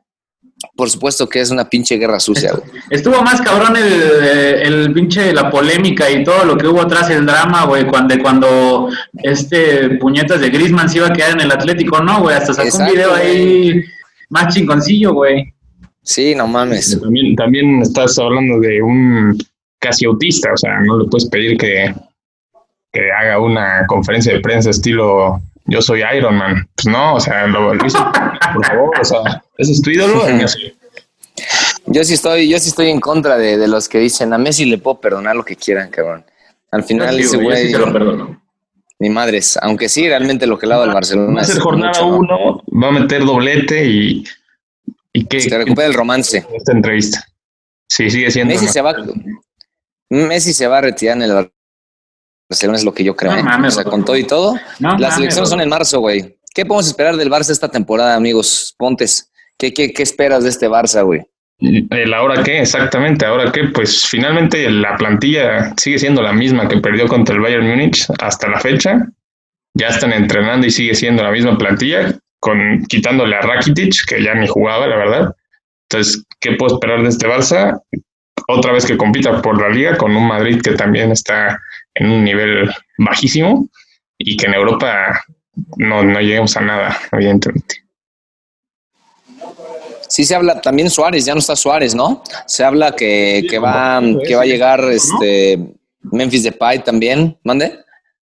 Por 0.78 0.90
supuesto 0.90 1.28
que 1.28 1.42
es 1.42 1.52
una 1.52 1.70
pinche 1.70 1.98
guerra 1.98 2.22
sucia, 2.22 2.54
güey. 2.54 2.82
Estuvo 2.90 3.22
más 3.24 3.42
cabrón 3.42 3.76
el, 3.76 4.64
el 4.64 4.94
pinche, 4.94 5.34
la 5.34 5.50
polémica 5.50 6.10
y 6.10 6.24
todo 6.24 6.46
lo 6.46 6.56
que 6.56 6.66
hubo 6.66 6.82
atrás, 6.82 7.10
el 7.10 7.26
drama, 7.26 7.66
güey, 7.66 7.86
cuando, 7.88 8.18
cuando 8.22 8.90
este 9.22 9.90
puñetas 9.98 10.40
de 10.40 10.50
Griezmann 10.50 10.88
se 10.88 11.00
iba 11.00 11.08
a 11.08 11.14
quedar 11.14 11.32
en 11.32 11.42
el 11.42 11.52
Atlético, 11.52 12.02
no, 12.02 12.22
güey, 12.22 12.38
hasta 12.38 12.54
sacó 12.54 12.70
Exacto, 12.70 12.86
un 12.86 12.98
video 12.98 13.14
ahí 13.14 13.84
más 14.30 14.56
chingoncillo, 14.56 15.14
güey. 15.14 15.54
Sí, 16.02 16.36
no 16.36 16.48
mames. 16.48 16.98
También, 17.02 17.36
también 17.36 17.82
estás 17.82 18.18
hablando 18.18 18.62
de 18.62 18.82
un 18.82 19.38
casi 19.80 20.06
autista, 20.06 20.54
o 20.54 20.58
sea, 20.58 20.80
no 20.86 21.00
le 21.00 21.10
puedes 21.10 21.28
pedir 21.28 21.58
que, 21.58 21.94
que 22.94 23.12
haga 23.12 23.40
una 23.40 23.86
conferencia 23.88 24.32
de 24.34 24.40
prensa 24.40 24.70
estilo 24.70 25.42
yo 25.66 25.82
soy 25.82 26.02
Iron 26.16 26.36
Man. 26.36 26.68
Pues 26.76 26.88
no, 26.88 27.16
o 27.16 27.20
sea, 27.20 27.48
lo, 27.48 27.74
hizo, 27.86 27.98
por 28.54 28.66
favor, 28.66 29.00
o 29.02 29.04
sea, 29.06 29.44
ese 29.58 29.72
es 29.74 29.82
tu 29.82 29.90
ídolo. 29.90 30.24
Yo 31.86 32.04
sí 32.06 32.14
estoy, 32.14 32.48
yo 32.50 32.58
sí 32.60 32.70
estoy 32.70 32.90
en 32.90 33.02
contra 33.02 33.38
de, 33.38 33.58
de 33.58 33.68
los 33.68 33.90
que 33.90 33.98
dicen 34.00 34.32
a 34.32 34.38
Messi 34.38 34.64
le 34.64 34.78
puedo 34.78 35.02
perdonar 35.02 35.36
lo 35.36 35.44
que 35.44 35.58
quieran, 35.58 35.90
cabrón. 35.90 36.24
Al 36.72 36.84
final 36.84 37.20
ese 37.20 37.36
güey, 37.36 37.68
sí 37.68 37.74
lo 37.74 37.92
perdono. 37.92 38.42
ni 39.00 39.10
madres, 39.10 39.60
aunque 39.62 39.90
sí 39.90 40.08
realmente 40.08 40.48
lo 40.48 40.58
que 40.58 40.66
dado 40.66 40.84
al 40.84 40.94
Barcelona 40.94 41.34
Va 41.36 41.42
a 41.42 41.46
ser 41.46 41.60
jornada 41.60 41.92
mucho, 41.92 42.06
¿no? 42.10 42.18
uno, 42.20 42.64
va 42.82 42.88
a 42.88 42.92
meter 42.92 43.26
doblete 43.26 43.86
y, 43.86 44.24
y 45.12 45.26
que 45.26 45.42
se 45.42 45.58
recupera 45.58 45.88
el 45.88 45.94
romance. 45.94 46.46
esta 46.56 46.72
entrevista. 46.72 47.26
Sí, 47.90 48.10
sigue 48.10 48.32
siendo. 48.32 48.54
Messi 48.54 48.66
una- 48.66 48.74
se 48.74 48.82
va, 48.82 48.96
Messi 50.10 50.54
se 50.54 50.68
va 50.68 50.78
a 50.78 50.82
retirar 50.82 51.18
en 51.18 51.24
el 51.24 51.52
Barcelona 52.54 52.78
es 52.78 52.86
lo 52.86 52.94
que 52.94 53.04
yo 53.04 53.16
creo. 53.16 53.32
No 53.32 53.40
¿eh? 53.40 53.44
mames, 53.44 53.74
o 53.74 53.76
sea, 53.76 53.84
güey. 53.84 53.92
con 53.92 54.06
todo 54.06 54.16
y 54.16 54.24
todo, 54.24 54.54
No, 54.80 54.92
las 54.92 55.00
mames, 55.00 55.18
elecciones 55.18 55.50
son 55.50 55.62
en 55.62 55.70
marzo, 55.70 56.00
güey. 56.00 56.38
¿Qué 56.54 56.66
podemos 56.66 56.88
esperar 56.88 57.18
del 57.18 57.32
Barça 57.32 57.50
esta 57.50 57.68
temporada, 57.68 58.16
amigos? 58.16 58.76
Pontes. 58.78 59.32
¿Qué, 59.58 59.74
qué, 59.74 59.92
qué 59.92 60.04
esperas 60.04 60.44
de 60.44 60.50
este 60.50 60.70
Barça, 60.70 61.04
güey? 61.04 61.22
El 61.60 62.14
ahora 62.14 62.44
qué, 62.44 62.60
exactamente, 62.60 63.26
ahora 63.26 63.52
qué, 63.52 63.66
pues 63.66 64.06
finalmente 64.06 64.70
la 64.70 64.98
plantilla 64.98 65.74
sigue 65.78 65.98
siendo 65.98 66.22
la 66.22 66.34
misma 66.34 66.68
que 66.68 66.78
perdió 66.78 67.08
contra 67.08 67.36
el 67.36 67.42
Bayern 67.42 67.68
Múnich 67.68 68.06
hasta 68.20 68.50
la 68.50 68.60
fecha. 68.60 69.08
Ya 69.76 69.88
están 69.88 70.14
entrenando 70.14 70.68
y 70.68 70.72
sigue 70.72 70.94
siendo 70.94 71.24
la 71.24 71.32
misma 71.32 71.58
plantilla, 71.58 72.14
con 72.40 72.84
quitándole 72.88 73.36
a 73.36 73.42
Rakitic, 73.42 74.06
que 74.08 74.22
ya 74.22 74.36
ni 74.36 74.48
jugaba, 74.48 74.88
la 74.88 74.98
verdad. 74.98 75.36
Entonces, 75.90 76.24
¿qué 76.40 76.52
puedo 76.54 76.76
esperar 76.76 77.02
de 77.02 77.10
este 77.10 77.28
Barça? 77.28 77.80
Otra 78.48 78.74
vez 78.74 78.86
que 78.86 78.98
compita 78.98 79.42
por 79.42 79.60
la 79.60 79.70
liga 79.70 79.98
con 79.98 80.16
un 80.16 80.28
Madrid 80.28 80.62
que 80.62 80.72
también 80.72 81.12
está 81.12 81.60
en 81.96 82.10
un 82.12 82.24
nivel 82.24 82.72
bajísimo. 82.98 83.68
y 84.18 84.38
que 84.38 84.46
en 84.46 84.54
Europa 84.54 85.22
no, 85.78 86.04
no 86.04 86.20
lleguemos 86.22 86.56
a 86.56 86.62
nada, 86.62 86.98
evidentemente. 87.12 87.76
Sí 90.08 90.24
se 90.24 90.36
habla 90.36 90.62
también 90.62 90.90
Suárez, 90.90 91.26
ya 91.26 91.34
no 91.34 91.40
está 91.40 91.56
Suárez, 91.56 91.96
¿no? 91.96 92.22
Se 92.46 92.64
habla 92.64 92.96
que, 92.96 93.44
que 93.50 93.58
va, 93.60 94.00
que 94.26 94.36
va 94.36 94.44
a 94.44 94.46
llegar 94.46 94.80
este 94.86 95.60
Memphis 96.04 96.44
Depay 96.44 96.84
también, 96.84 97.38
mande. 97.44 97.80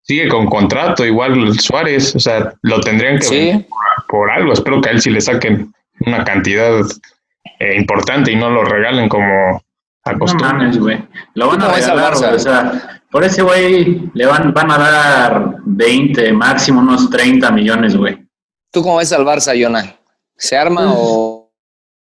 Sigue 0.03 0.29
con 0.29 0.47
contrato, 0.47 1.05
igual 1.05 1.59
Suárez, 1.61 2.15
o 2.17 2.21
sea, 2.21 2.55
lo 2.63 2.81
tendrían 2.81 3.19
que 3.19 3.25
Sí. 3.25 3.67
por, 3.69 4.07
por 4.09 4.31
algo. 4.31 4.53
Espero 4.53 4.81
que 4.81 4.89
a 4.89 4.93
él 4.93 5.01
sí 5.01 5.11
le 5.11 5.21
saquen 5.21 5.73
una 6.01 6.25
cantidad 6.25 6.81
eh, 7.61 7.77
importante 7.77 8.33
y 8.33 8.37
no 8.37 8.51
lo 8.51 8.65
regalen 8.65 9.09
como 9.09 9.27
No 9.27 9.61
acostumbran. 10.05 10.57
mames, 10.59 10.79
güey. 10.79 10.99
Lo 11.35 11.49
van 11.49 11.61
a 11.63 11.65
¿Cómo 11.67 11.77
ves 11.77 11.87
al 11.89 11.97
regalar. 11.99 12.35
O 12.35 12.39
sea, 12.39 13.03
por 13.15 13.23
ese 13.23 13.43
güey 13.43 14.11
le 14.13 14.27
van, 14.27 14.53
van 14.53 14.73
a 14.73 14.77
dar 14.77 15.55
20, 15.65 16.33
máximo 16.33 16.81
unos 16.81 17.09
30 17.09 17.49
millones, 17.53 17.97
güey. 17.97 18.19
¿Tú 18.73 18.83
cómo 18.83 18.97
ves 18.97 19.13
al 19.13 19.25
Barça, 19.25 19.57
Yona? 19.57 19.97
¿Se 20.37 20.57
arma 20.57 20.93
o, 20.93 21.49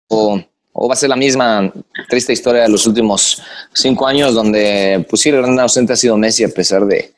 o, 0.07 0.39
o 0.71 0.87
va 0.87 0.93
a 0.93 0.95
ser 0.95 1.09
la 1.09 1.15
misma 1.15 1.73
triste 2.07 2.33
historia 2.33 2.61
de 2.61 2.69
los 2.69 2.85
últimos 2.85 3.41
cinco 3.73 4.05
años 4.05 4.35
donde, 4.35 5.03
pues 5.09 5.23
sí, 5.23 5.29
el 5.29 5.41
gran 5.41 5.59
ausente 5.59 5.93
ha 5.93 5.95
sido 5.95 6.15
Messi 6.17 6.43
a 6.43 6.49
pesar 6.49 6.85
de, 6.85 7.11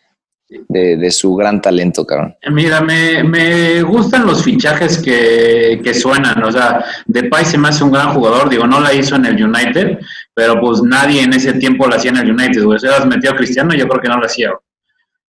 de, 0.70 1.12
su 1.12 1.36
gran 1.36 1.62
talento, 1.62 2.06
cabrón? 2.06 2.36
Mira, 2.52 2.82
me, 2.82 3.24
me 3.24 3.82
gustan 3.82 4.26
los 4.26 4.44
fichajes 4.44 5.00
que, 5.00 5.80
que 5.84 5.94
suenan. 5.94 6.44
O 6.44 6.52
sea, 6.52 6.84
Depay 7.06 7.46
se 7.46 7.58
me 7.58 7.70
hace 7.70 7.84
un 7.84 7.92
gran 7.92 8.14
jugador. 8.14 8.50
Digo, 8.50 8.68
no 8.68 8.80
la 8.80 8.94
hizo 8.94 9.16
en 9.16 9.26
el 9.26 9.44
United, 9.44 10.00
pero 10.34 10.60
pues 10.60 10.82
nadie 10.82 11.22
en 11.22 11.34
ese 11.34 11.54
tiempo 11.54 11.88
la 11.88 11.98
hacía 11.98 12.12
en 12.12 12.18
el 12.18 12.32
United. 12.32 12.62
Si 12.62 12.66
hubieras 12.66 13.06
metido 13.06 13.34
a 13.34 13.38
Cristiano, 13.38 13.74
yo 13.74 13.88
creo 13.88 14.02
que 14.02 14.10
no 14.10 14.18
lo 14.18 14.26
hacía. 14.26 14.52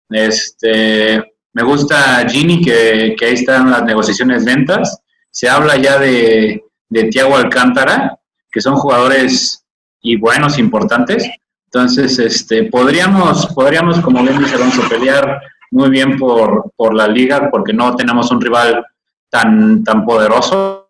Este, 0.09 1.23
me 1.53 1.63
gusta 1.63 2.27
Gini, 2.29 2.61
que, 2.61 3.15
que 3.17 3.25
ahí 3.25 3.33
están 3.33 3.71
las 3.71 3.83
negociaciones 3.83 4.45
ventas. 4.45 5.01
Se 5.29 5.49
habla 5.49 5.77
ya 5.77 5.97
de, 5.97 6.63
de 6.89 7.03
Thiago 7.05 7.35
Alcántara, 7.35 8.19
que 8.51 8.61
son 8.61 8.75
jugadores 8.75 9.65
y 10.01 10.17
buenos, 10.17 10.57
importantes. 10.57 11.29
Entonces, 11.73 12.19
este, 12.19 12.65
podríamos, 12.65 13.47
podríamos, 13.55 13.99
como 14.01 14.21
bien 14.23 14.37
dice 14.39 14.55
Alonso, 14.55 14.81
pelear 14.89 15.41
muy 15.71 15.89
bien 15.89 16.17
por, 16.17 16.69
por 16.75 16.93
la 16.93 17.07
liga 17.07 17.49
porque 17.49 17.71
no 17.71 17.95
tenemos 17.95 18.29
un 18.29 18.41
rival 18.41 18.85
tan, 19.29 19.81
tan 19.83 20.03
poderoso. 20.05 20.89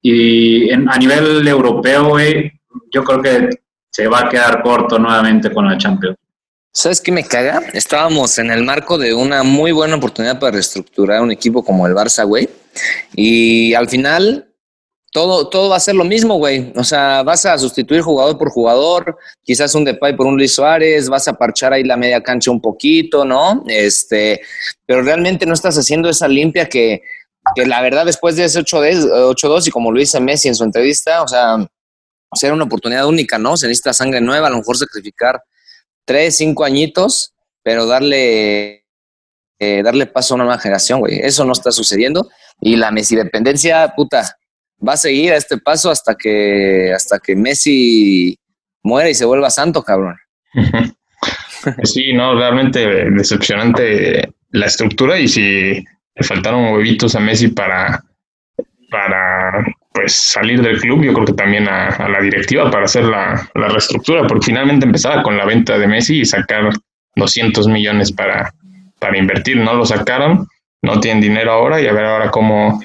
Y 0.00 0.70
en- 0.70 0.88
a 0.88 0.96
nivel 0.96 1.46
europeo, 1.46 2.08
güey, 2.08 2.50
yo 2.90 3.04
creo 3.04 3.20
que 3.20 3.50
se 3.90 4.06
va 4.08 4.20
a 4.20 4.28
quedar 4.30 4.62
corto 4.62 4.98
nuevamente 4.98 5.52
con 5.52 5.66
la 5.68 5.76
Champions. 5.76 6.16
¿Sabes 6.72 7.00
qué 7.00 7.10
me 7.12 7.24
caga? 7.24 7.60
Estábamos 7.74 8.38
en 8.38 8.50
el 8.50 8.62
marco 8.64 8.96
de 8.96 9.12
una 9.12 9.42
muy 9.42 9.72
buena 9.72 9.96
oportunidad 9.96 10.38
para 10.38 10.52
reestructurar 10.52 11.20
un 11.20 11.32
equipo 11.32 11.62
como 11.64 11.86
el 11.86 11.94
Barça, 11.94 12.24
güey. 12.26 12.48
Y 13.14 13.74
al 13.74 13.88
final, 13.88 14.47
todo, 15.10 15.48
todo 15.48 15.70
va 15.70 15.76
a 15.76 15.80
ser 15.80 15.94
lo 15.94 16.04
mismo, 16.04 16.36
güey. 16.36 16.72
O 16.76 16.84
sea, 16.84 17.22
vas 17.22 17.46
a 17.46 17.58
sustituir 17.58 18.02
jugador 18.02 18.36
por 18.38 18.50
jugador, 18.50 19.16
quizás 19.42 19.74
un 19.74 19.84
Depay 19.84 20.16
por 20.16 20.26
un 20.26 20.36
Luis 20.36 20.54
Suárez, 20.54 21.08
vas 21.08 21.28
a 21.28 21.34
parchar 21.34 21.72
ahí 21.72 21.84
la 21.84 21.96
media 21.96 22.22
cancha 22.22 22.50
un 22.50 22.60
poquito, 22.60 23.24
¿no? 23.24 23.64
Este, 23.68 24.40
pero 24.86 25.02
realmente 25.02 25.46
no 25.46 25.54
estás 25.54 25.76
haciendo 25.78 26.08
esa 26.08 26.28
limpia 26.28 26.68
que, 26.68 27.02
que 27.54 27.66
la 27.66 27.80
verdad 27.80 28.04
después 28.04 28.36
de 28.36 28.44
ese 28.44 28.60
8-2 28.60 29.34
8-2 29.34 29.68
y 29.68 29.70
como 29.70 29.90
lo 29.90 29.98
dice 29.98 30.20
Messi 30.20 30.48
en 30.48 30.54
su 30.54 30.64
entrevista, 30.64 31.22
o 31.22 31.28
sea, 31.28 31.56
era 32.42 32.54
una 32.54 32.64
oportunidad 32.64 33.06
única, 33.06 33.38
¿no? 33.38 33.56
Se 33.56 33.66
necesita 33.66 33.92
sangre 33.92 34.20
nueva, 34.20 34.48
a 34.48 34.50
lo 34.50 34.58
mejor 34.58 34.76
sacrificar 34.76 35.42
tres, 36.04 36.36
cinco 36.36 36.64
añitos, 36.64 37.34
pero 37.62 37.86
darle, 37.86 38.84
eh, 39.58 39.82
darle 39.82 40.06
paso 40.06 40.34
a 40.34 40.36
una 40.36 40.44
nueva 40.44 40.60
generación, 40.60 41.00
güey. 41.00 41.20
Eso 41.20 41.44
no 41.44 41.52
está 41.52 41.70
sucediendo. 41.70 42.28
Y 42.60 42.76
la 42.76 42.90
Messi 42.90 43.14
dependencia, 43.14 43.92
puta, 43.94 44.37
va 44.86 44.94
a 44.94 44.96
seguir 44.96 45.32
a 45.32 45.36
este 45.36 45.58
paso 45.58 45.90
hasta 45.90 46.14
que, 46.14 46.92
hasta 46.94 47.18
que 47.18 47.36
Messi 47.36 48.38
muera 48.82 49.10
y 49.10 49.14
se 49.14 49.24
vuelva 49.24 49.50
santo, 49.50 49.82
cabrón. 49.82 50.16
Sí, 51.82 52.12
no, 52.12 52.36
realmente 52.36 53.10
decepcionante 53.10 54.32
la 54.50 54.66
estructura 54.66 55.18
y 55.18 55.26
si 55.26 55.84
le 56.14 56.24
faltaron 56.24 56.72
huevitos 56.72 57.16
a 57.16 57.20
Messi 57.20 57.48
para, 57.48 58.02
para 58.90 59.64
pues 59.92 60.14
salir 60.14 60.62
del 60.62 60.80
club, 60.80 61.02
yo 61.02 61.12
creo 61.12 61.26
que 61.26 61.32
también 61.32 61.68
a, 61.68 62.08
la 62.08 62.20
directiva 62.20 62.70
para 62.70 62.84
hacer 62.84 63.04
la, 63.04 63.50
la 63.54 63.68
reestructura, 63.68 64.26
porque 64.26 64.46
finalmente 64.46 64.86
empezaba 64.86 65.22
con 65.22 65.36
la 65.36 65.44
venta 65.44 65.78
de 65.78 65.88
Messi 65.88 66.20
y 66.20 66.24
sacar 66.24 66.70
200 67.16 67.66
millones 67.68 68.12
para, 68.12 68.54
para 69.00 69.18
invertir, 69.18 69.56
no 69.56 69.74
lo 69.74 69.84
sacaron, 69.84 70.46
no 70.82 71.00
tienen 71.00 71.20
dinero 71.20 71.52
ahora 71.52 71.80
y 71.80 71.86
a 71.86 71.92
ver 71.92 72.04
ahora 72.04 72.30
cómo, 72.30 72.80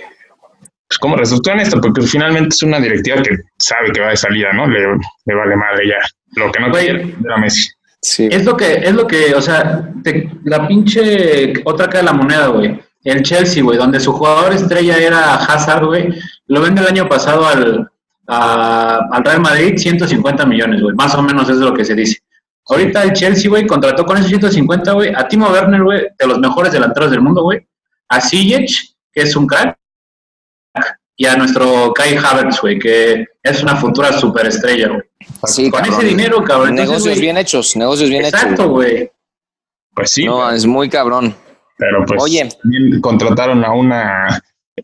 pues 0.93 1.00
cómo 1.00 1.15
reestructuran 1.15 1.59
esto, 1.59 1.81
porque 1.81 2.01
finalmente 2.03 2.50
es 2.50 2.62
una 2.63 2.79
directiva 2.79 3.21
que 3.21 3.35
sabe 3.57 3.91
que 3.91 4.01
va 4.01 4.09
de 4.09 4.17
salida, 4.17 4.53
¿no? 4.53 4.67
Le, 4.67 4.79
le 5.25 5.35
vale 5.35 5.55
madre 5.55 5.88
ya. 5.88 5.97
Lo 6.35 6.51
que 6.51 6.59
no 6.59 6.69
Güey. 6.69 6.85
quiere 6.85 7.15
Messi. 7.39 7.69
Sí. 8.01 8.27
Es 8.31 8.45
lo 8.45 8.55
que, 8.57 8.73
es 8.75 8.93
lo 8.93 9.07
que, 9.07 9.33
o 9.33 9.41
sea, 9.41 9.89
te- 10.03 10.29
la 10.43 10.67
pinche 10.67 11.53
otra 11.65 11.88
cara 11.88 12.00
de 12.00 12.05
la 12.05 12.13
moneda, 12.13 12.47
güey. 12.47 12.79
El 13.03 13.23
Chelsea, 13.23 13.63
güey, 13.63 13.77
donde 13.77 14.00
su 14.00 14.13
jugador 14.13 14.53
estrella 14.53 14.97
era 14.97 15.35
Hazard, 15.35 15.85
güey, 15.85 16.09
lo 16.47 16.62
vende 16.62 16.81
el 16.81 16.88
año 16.88 17.07
pasado 17.09 17.45
al, 17.47 17.89
a- 18.27 19.00
al 19.12 19.23
Real 19.23 19.41
Madrid 19.41 19.77
150 19.77 20.45
millones, 20.45 20.81
güey. 20.81 20.95
Más 20.95 21.15
o 21.15 21.21
menos 21.21 21.50
es 21.50 21.57
lo 21.57 21.73
que 21.73 21.85
se 21.85 21.95
dice. 21.95 22.19
Ahorita 22.67 23.03
el 23.03 23.13
Chelsea, 23.13 23.50
güey, 23.50 23.65
contrató 23.65 24.05
con 24.05 24.17
esos 24.17 24.29
150, 24.29 24.91
güey, 24.93 25.13
a 25.15 25.27
Timo 25.27 25.50
Werner, 25.50 25.83
güey, 25.83 26.01
de 26.17 26.27
los 26.27 26.39
mejores 26.39 26.71
delanteros 26.71 27.12
del 27.12 27.21
mundo, 27.21 27.41
güey. 27.43 27.59
A 28.09 28.21
Ziyech, 28.21 28.95
que 29.12 29.21
es 29.23 29.35
un 29.35 29.47
crack. 29.47 29.77
Y 31.15 31.25
a 31.27 31.36
nuestro 31.36 31.93
Kai 31.93 32.15
Havertz, 32.17 32.60
güey, 32.62 32.79
que 32.79 33.25
es 33.43 33.62
una 33.62 33.75
futura 33.75 34.12
superestrella, 34.13 34.88
güey. 34.89 35.01
Sí, 35.46 35.70
con 35.70 35.82
cabrón. 35.82 36.00
ese 36.00 36.08
dinero, 36.08 36.43
cabrón. 36.43 36.75
Negocios 36.75 37.20
bien 37.20 37.38
hechos, 37.38 37.75
negocios 37.75 38.10
bien 38.10 38.25
Exacto, 38.25 38.53
hechos. 38.63 38.67
güey. 38.70 39.12
Pues 39.93 40.10
sí, 40.12 40.25
No, 40.25 40.50
es 40.51 40.65
muy 40.65 40.89
cabrón. 40.89 41.36
Pero 41.77 42.03
pues 42.05 42.22
Oye. 42.22 42.50
también 42.62 43.00
contrataron 43.01 43.63
a 43.63 43.74
una 43.74 44.41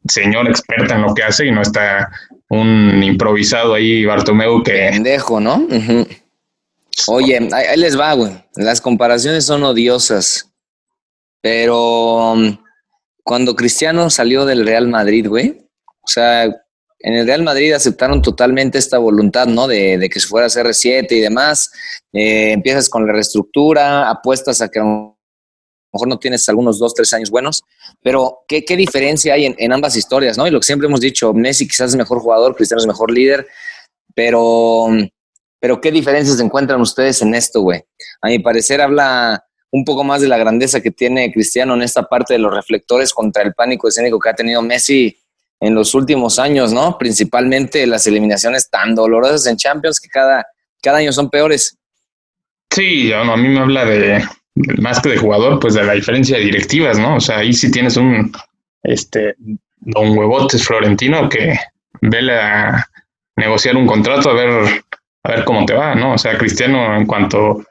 señora 0.08 0.50
experta 0.50 0.96
en 0.96 1.02
lo 1.02 1.14
que 1.16 1.24
hace 1.24 1.48
y 1.48 1.52
no 1.52 1.62
está 1.62 2.12
un 2.50 3.02
improvisado 3.04 3.74
ahí 3.74 4.06
Bartomeu 4.06 4.62
que 4.64 4.90
Pendejo, 4.92 5.40
¿no? 5.40 5.66
Oye, 7.08 7.38
ahí, 7.52 7.66
ahí 7.66 7.78
les 7.80 8.00
va, 8.00 8.14
güey. 8.14 8.34
Las 8.56 8.82
comparaciones 8.82 9.46
son 9.46 9.64
odiosas. 9.64 10.52
Pero 11.42 12.34
um, 12.34 12.58
cuando 13.24 13.56
Cristiano 13.56 14.10
salió 14.10 14.46
del 14.46 14.66
Real 14.66 14.88
Madrid, 14.88 15.28
güey, 15.28 15.69
o 16.10 16.12
sea, 16.12 16.46
en 16.46 17.14
el 17.14 17.28
Real 17.28 17.44
Madrid 17.44 17.72
aceptaron 17.72 18.22
totalmente 18.22 18.78
esta 18.80 18.98
voluntad, 18.98 19.46
¿no? 19.46 19.68
De, 19.68 20.10
que 20.12 20.20
se 20.20 20.28
fuera 20.28 20.48
a 20.48 20.50
CR7 20.50 21.12
y 21.12 21.20
demás. 21.20 21.72
Eh, 22.12 22.52
empiezas 22.52 22.90
con 22.90 23.06
la 23.06 23.14
reestructura, 23.14 24.10
apuestas 24.10 24.60
a 24.62 24.70
que 24.70 24.80
a 24.80 24.84
lo 24.84 25.18
mejor 25.94 26.08
no 26.08 26.18
tienes 26.18 26.50
algunos 26.50 26.80
dos, 26.80 26.96
tres 26.96 27.14
años 27.14 27.30
buenos, 27.30 27.62
pero 28.02 28.40
¿qué, 28.48 28.66
qué 28.66 28.76
diferencia 28.76 29.36
hay 29.36 29.46
en, 29.46 29.56
en 29.60 29.72
ambas 29.72 29.96
historias, 29.96 30.38
¿no? 30.38 30.48
Y 30.48 30.52
lo 30.52 30.60
que 30.60 30.66
siempre 30.66 30.88
hemos 30.88 31.00
dicho, 31.00 31.32
Messi 31.34 31.68
quizás 31.68 31.92
es 31.92 31.96
mejor 31.96 32.20
jugador, 32.20 32.56
Cristiano 32.56 32.82
es 32.82 32.88
mejor 32.88 33.12
líder, 33.12 33.48
pero, 34.16 34.88
pero 35.60 35.80
¿qué 35.80 35.92
diferencias 35.92 36.40
encuentran 36.40 36.82
ustedes 36.82 37.22
en 37.22 37.36
esto, 37.36 37.62
güey? 37.62 37.84
A 38.22 38.28
mi 38.28 38.40
parecer 38.40 38.82
habla 38.82 39.46
un 39.72 39.86
poco 39.86 40.04
más 40.04 40.22
de 40.22 40.28
la 40.28 40.38
grandeza 40.38 40.82
que 40.82 40.92
tiene 40.92 41.32
Cristiano 41.32 41.76
en 41.76 41.84
esta 41.84 42.04
parte 42.04 42.34
de 42.34 42.40
los 42.40 42.54
reflectores 42.54 43.14
contra 43.14 43.44
el 43.44 43.54
pánico 43.54 43.88
escénico 43.88 44.20
que 44.20 44.30
ha 44.30 44.34
tenido 44.34 44.62
Messi 44.62 45.19
en 45.62 45.76
los 45.76 45.94
últimos 45.94 46.40
años, 46.40 46.72
¿no? 46.74 46.98
Principalmente 46.98 47.86
las 47.88 48.08
eliminaciones 48.08 48.70
tan 48.70 48.96
dolorosas 48.96 49.46
en 49.48 49.58
Champions 49.58 50.00
que 50.00 50.10
cada, 50.10 50.46
cada 50.82 50.98
año 51.00 51.12
son 51.12 51.30
peores. 51.30 51.78
sí, 52.72 53.12
a 53.12 53.24
mí 53.36 53.48
me 53.50 53.60
habla 53.60 53.86
de 53.86 54.24
más 54.78 55.00
que 55.02 55.10
de 55.10 55.18
jugador, 55.18 55.60
pues 55.60 55.74
de 55.74 55.84
la 55.84 55.94
diferencia 55.94 56.38
de 56.38 56.44
directivas, 56.44 56.98
¿no? 57.00 57.16
O 57.16 57.20
sea, 57.22 57.40
ahí 57.40 57.54
sí 57.54 57.72
tienes 57.72 57.98
un 57.98 58.32
este 58.84 59.36
don 59.82 60.18
huevotes 60.18 60.66
florentino 60.66 61.30
que 61.30 61.58
vele 62.02 62.40
a 62.40 62.86
negociar 63.36 63.76
un 63.78 63.88
contrato 63.88 64.30
a 64.30 64.34
ver 64.34 64.84
a 65.24 65.32
ver 65.32 65.44
cómo 65.46 65.66
te 65.66 65.74
va, 65.74 65.96
¿no? 65.96 66.14
O 66.14 66.18
sea, 66.18 66.38
Cristiano 66.38 66.96
en 66.96 67.06
cuanto 67.06 67.64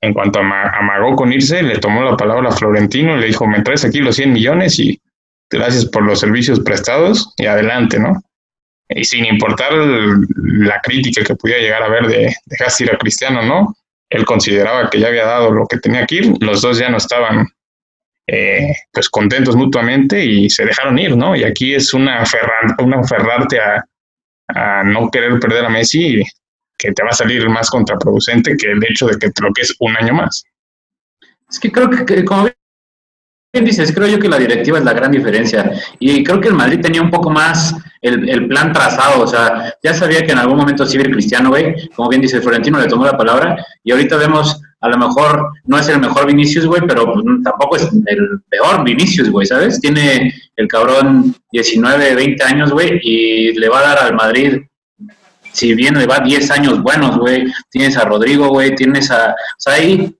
en 0.00 0.12
cuanto 0.12 0.40
ama- 0.40 0.70
amagó 0.78 1.16
con 1.16 1.32
irse, 1.32 1.62
le 1.62 1.78
tomó 1.78 2.02
la 2.02 2.16
palabra 2.16 2.50
a 2.50 2.52
Florentino 2.52 3.16
y 3.16 3.20
le 3.20 3.26
dijo, 3.28 3.46
me 3.46 3.62
traes 3.62 3.84
aquí 3.84 3.98
los 3.98 4.16
100 4.16 4.32
millones 4.32 4.78
y 4.78 5.00
gracias 5.50 5.84
por 5.86 6.04
los 6.04 6.20
servicios 6.20 6.60
prestados 6.60 7.32
y 7.36 7.46
adelante, 7.46 7.98
¿no? 7.98 8.22
Y 8.88 9.04
sin 9.04 9.26
importar 9.26 9.72
la 9.72 10.80
crítica 10.80 11.22
que 11.22 11.34
pudiera 11.34 11.60
llegar 11.60 11.82
a 11.82 11.86
haber 11.86 12.06
de 12.06 12.34
ir 12.78 12.90
a 12.90 12.98
Cristiano, 12.98 13.42
¿no? 13.42 13.74
Él 14.10 14.24
consideraba 14.24 14.88
que 14.88 15.00
ya 15.00 15.08
había 15.08 15.26
dado 15.26 15.50
lo 15.50 15.66
que 15.66 15.78
tenía 15.78 16.06
que 16.06 16.16
ir, 16.16 16.32
los 16.40 16.62
dos 16.62 16.78
ya 16.78 16.88
no 16.88 16.96
estaban 16.96 17.46
eh, 18.26 18.74
pues 18.92 19.08
contentos 19.08 19.56
mutuamente 19.56 20.24
y 20.24 20.48
se 20.48 20.64
dejaron 20.64 20.98
ir, 20.98 21.16
¿no? 21.16 21.36
Y 21.36 21.44
aquí 21.44 21.74
es 21.74 21.92
una, 21.92 22.24
una 22.78 23.00
aferrarte 23.00 23.58
a, 23.60 23.84
a 24.48 24.82
no 24.84 25.10
querer 25.10 25.38
perder 25.38 25.64
a 25.64 25.68
Messi 25.68 26.22
que 26.78 26.92
te 26.92 27.02
va 27.02 27.10
a 27.10 27.14
salir 27.14 27.48
más 27.48 27.70
contraproducente 27.70 28.56
que 28.56 28.70
el 28.70 28.84
hecho 28.84 29.06
de 29.06 29.18
que 29.18 29.30
te 29.30 29.42
lo 29.42 29.52
que 29.52 29.62
es 29.62 29.74
un 29.80 29.96
año 29.96 30.14
más. 30.14 30.44
Es 31.50 31.58
que 31.58 31.72
creo 31.72 31.90
que, 31.90 32.04
que 32.04 32.24
como 32.24 32.48
dices, 33.64 33.92
creo 33.94 34.08
yo 34.08 34.18
que 34.18 34.28
la 34.28 34.38
directiva 34.38 34.78
es 34.78 34.84
la 34.84 34.92
gran 34.92 35.10
diferencia. 35.10 35.70
Y 35.98 36.22
creo 36.24 36.40
que 36.40 36.48
el 36.48 36.54
Madrid 36.54 36.80
tenía 36.80 37.02
un 37.02 37.10
poco 37.10 37.30
más 37.30 37.74
el, 38.00 38.28
el 38.28 38.48
plan 38.48 38.72
trazado. 38.72 39.22
O 39.22 39.26
sea, 39.26 39.74
ya 39.82 39.94
sabía 39.94 40.24
que 40.24 40.32
en 40.32 40.38
algún 40.38 40.58
momento 40.58 40.86
sí 40.86 40.98
ir 40.98 41.10
Cristiano, 41.10 41.50
güey. 41.50 41.88
Como 41.94 42.08
bien 42.08 42.22
dice 42.22 42.40
Florentino, 42.40 42.78
le 42.80 42.88
tomó 42.88 43.04
la 43.04 43.16
palabra. 43.16 43.64
Y 43.84 43.92
ahorita 43.92 44.16
vemos, 44.16 44.60
a 44.80 44.88
lo 44.88 44.98
mejor 44.98 45.52
no 45.64 45.78
es 45.78 45.88
el 45.88 46.00
mejor 46.00 46.26
Vinicius, 46.26 46.66
güey, 46.66 46.82
pero 46.86 47.12
pues, 47.12 47.24
tampoco 47.42 47.76
es 47.76 47.88
el 48.06 48.40
peor 48.48 48.84
Vinicius, 48.84 49.30
güey, 49.30 49.46
¿sabes? 49.46 49.80
Tiene 49.80 50.34
el 50.56 50.68
cabrón 50.68 51.34
19, 51.52 52.14
20 52.14 52.44
años, 52.44 52.70
güey, 52.70 53.00
y 53.02 53.52
le 53.52 53.68
va 53.68 53.80
a 53.80 53.82
dar 53.82 53.98
al 53.98 54.14
Madrid 54.14 54.62
si 55.52 55.74
bien 55.74 55.98
le 55.98 56.06
va 56.06 56.20
10 56.20 56.50
años 56.52 56.82
buenos, 56.82 57.18
güey, 57.18 57.44
tienes 57.70 57.96
a 57.96 58.04
Rodrigo, 58.04 58.48
güey, 58.48 58.74
tienes 58.76 59.10
a, 59.10 59.30
o 59.30 59.34
sea, 59.58 59.74
hay 59.74 60.14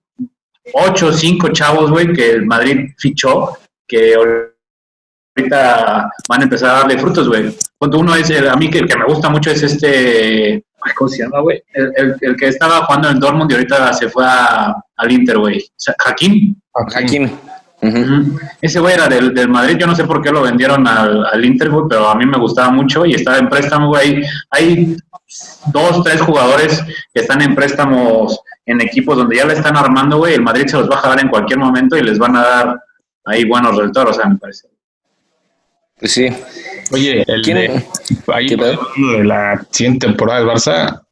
8 0.72 1.06
o 1.06 1.12
5 1.12 1.48
chavos, 1.48 1.90
güey, 1.90 2.12
que 2.12 2.30
el 2.30 2.46
Madrid 2.46 2.90
fichó, 2.98 3.52
que 3.86 4.14
ahorita 4.14 6.10
van 6.28 6.40
a 6.40 6.44
empezar 6.44 6.70
a 6.70 6.78
darle 6.80 6.98
frutos, 6.98 7.28
güey. 7.28 7.54
Cuando 7.78 7.98
uno 7.98 8.14
es, 8.14 8.30
el, 8.30 8.48
a 8.48 8.56
mí 8.56 8.70
que 8.70 8.78
el 8.78 8.88
que 8.88 8.96
me 8.96 9.04
gusta 9.06 9.28
mucho 9.28 9.50
es 9.50 9.62
este, 9.62 10.64
ay, 10.80 10.92
¿cómo 10.96 11.08
se 11.08 11.22
llama, 11.22 11.40
güey? 11.40 11.62
El, 11.72 11.92
el, 11.96 12.16
el 12.20 12.36
que 12.36 12.48
estaba 12.48 12.84
jugando 12.84 13.08
en 13.10 13.20
Dortmund 13.20 13.50
y 13.50 13.54
ahorita 13.54 13.92
se 13.92 14.08
fue 14.08 14.24
a, 14.26 14.74
al 14.96 15.12
Inter, 15.12 15.38
güey. 15.38 15.64
Ujú. 17.26 17.38
Ujú. 17.80 18.40
Ese 18.60 18.80
güey 18.80 18.94
era 18.94 19.06
del, 19.06 19.32
del 19.32 19.48
Madrid, 19.48 19.76
yo 19.78 19.86
no 19.86 19.94
sé 19.94 20.02
por 20.04 20.20
qué 20.20 20.30
lo 20.32 20.42
vendieron 20.42 20.86
al, 20.88 21.24
al 21.26 21.44
Inter, 21.44 21.70
güey, 21.70 21.84
pero 21.88 22.08
a 22.08 22.16
mí 22.16 22.26
me 22.26 22.38
gustaba 22.38 22.70
mucho 22.70 23.06
y 23.06 23.14
estaba 23.14 23.38
en 23.38 23.48
préstamo, 23.48 23.88
güey. 23.88 24.16
Hay, 24.16 24.22
hay 24.50 24.96
dos, 25.72 26.02
tres 26.02 26.20
jugadores 26.20 26.82
que 27.14 27.20
están 27.20 27.40
en 27.42 27.54
préstamos 27.54 28.40
en 28.68 28.80
equipos 28.80 29.16
donde 29.16 29.36
ya 29.36 29.44
le 29.46 29.54
están 29.54 29.76
armando, 29.76 30.18
güey. 30.18 30.34
El 30.34 30.42
Madrid 30.42 30.66
se 30.66 30.76
los 30.78 30.88
va 30.90 30.96
a 30.96 31.00
jalar 31.00 31.20
en 31.20 31.28
cualquier 31.28 31.58
momento 31.58 31.96
y 31.96 32.02
les 32.02 32.18
van 32.18 32.36
a 32.36 32.42
dar 32.42 32.80
ahí 33.24 33.44
buenos 33.44 33.76
resultados, 33.76 34.16
o 34.16 34.20
sea, 34.20 34.28
me 34.30 34.36
parece. 34.36 34.68
Pues 35.98 36.12
sí. 36.12 36.28
Oye, 36.92 37.24
el 37.26 37.42
¿Quién- 37.42 37.56
de, 37.56 37.86
ahí 38.32 38.48
de 38.48 39.24
la 39.24 39.66
siguiente 39.70 40.06
temporada 40.06 40.40
del 40.40 40.48
Barça, 40.48 41.02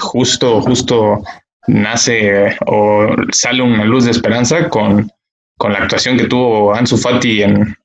justo, 0.00 0.60
justo 0.62 1.22
nace 1.66 2.56
o 2.66 3.08
sale 3.30 3.62
una 3.62 3.84
luz 3.84 4.04
de 4.06 4.10
esperanza 4.12 4.68
con, 4.68 5.10
con 5.58 5.72
la 5.72 5.80
actuación 5.80 6.16
que 6.16 6.24
tuvo 6.24 6.74
Ansu 6.74 6.96
Fati 6.96 7.42
en, 7.42 7.76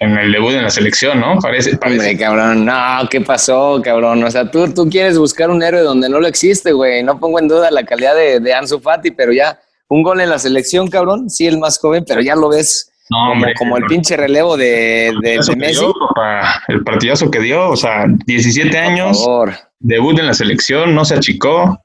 en 0.00 0.16
el 0.18 0.32
debut 0.32 0.52
en 0.52 0.62
la 0.62 0.70
selección, 0.70 1.20
¿no? 1.20 1.38
Parece, 1.40 1.76
parece 1.76 1.98
Hombre, 2.00 2.18
cabrón, 2.18 2.64
no, 2.64 3.08
¿qué 3.10 3.20
pasó, 3.20 3.80
cabrón? 3.82 4.22
O 4.24 4.30
sea, 4.30 4.50
tú, 4.50 4.72
tú 4.72 4.88
quieres 4.88 5.18
buscar 5.18 5.50
un 5.50 5.62
héroe 5.62 5.80
donde 5.82 6.08
no 6.08 6.20
lo 6.20 6.26
existe, 6.26 6.72
güey. 6.72 7.02
No 7.02 7.18
pongo 7.18 7.38
en 7.38 7.48
duda 7.48 7.70
la 7.70 7.84
calidad 7.84 8.14
de, 8.14 8.40
de 8.40 8.54
Ansu 8.54 8.80
Fati, 8.80 9.10
pero 9.12 9.32
ya 9.32 9.58
un 9.88 10.02
gol 10.02 10.20
en 10.20 10.30
la 10.30 10.38
selección, 10.38 10.88
cabrón. 10.88 11.28
Sí, 11.30 11.46
el 11.46 11.58
más 11.58 11.78
joven, 11.78 12.04
pero 12.06 12.20
ya 12.20 12.34
lo 12.34 12.48
ves 12.48 12.90
No, 13.10 13.18
como, 13.18 13.32
hombre, 13.32 13.54
como 13.58 13.76
el 13.76 13.84
pinche 13.84 14.16
relevo 14.16 14.56
de, 14.56 15.12
de, 15.22 15.38
que 15.46 15.56
Messi. 15.56 15.80
dio, 15.80 15.94
papá, 16.08 16.62
el 16.68 16.82
partidazo 16.82 17.30
que 17.30 17.40
dio, 17.40 17.70
o 17.70 17.76
sea, 17.76 18.04
17 18.26 18.68
Por 18.70 18.78
años, 18.78 19.18
favor. 19.24 19.52
debut 19.80 20.18
en 20.18 20.26
la 20.26 20.34
selección, 20.34 20.94
no 20.94 21.04
se 21.04 21.14
achicó. 21.14 21.78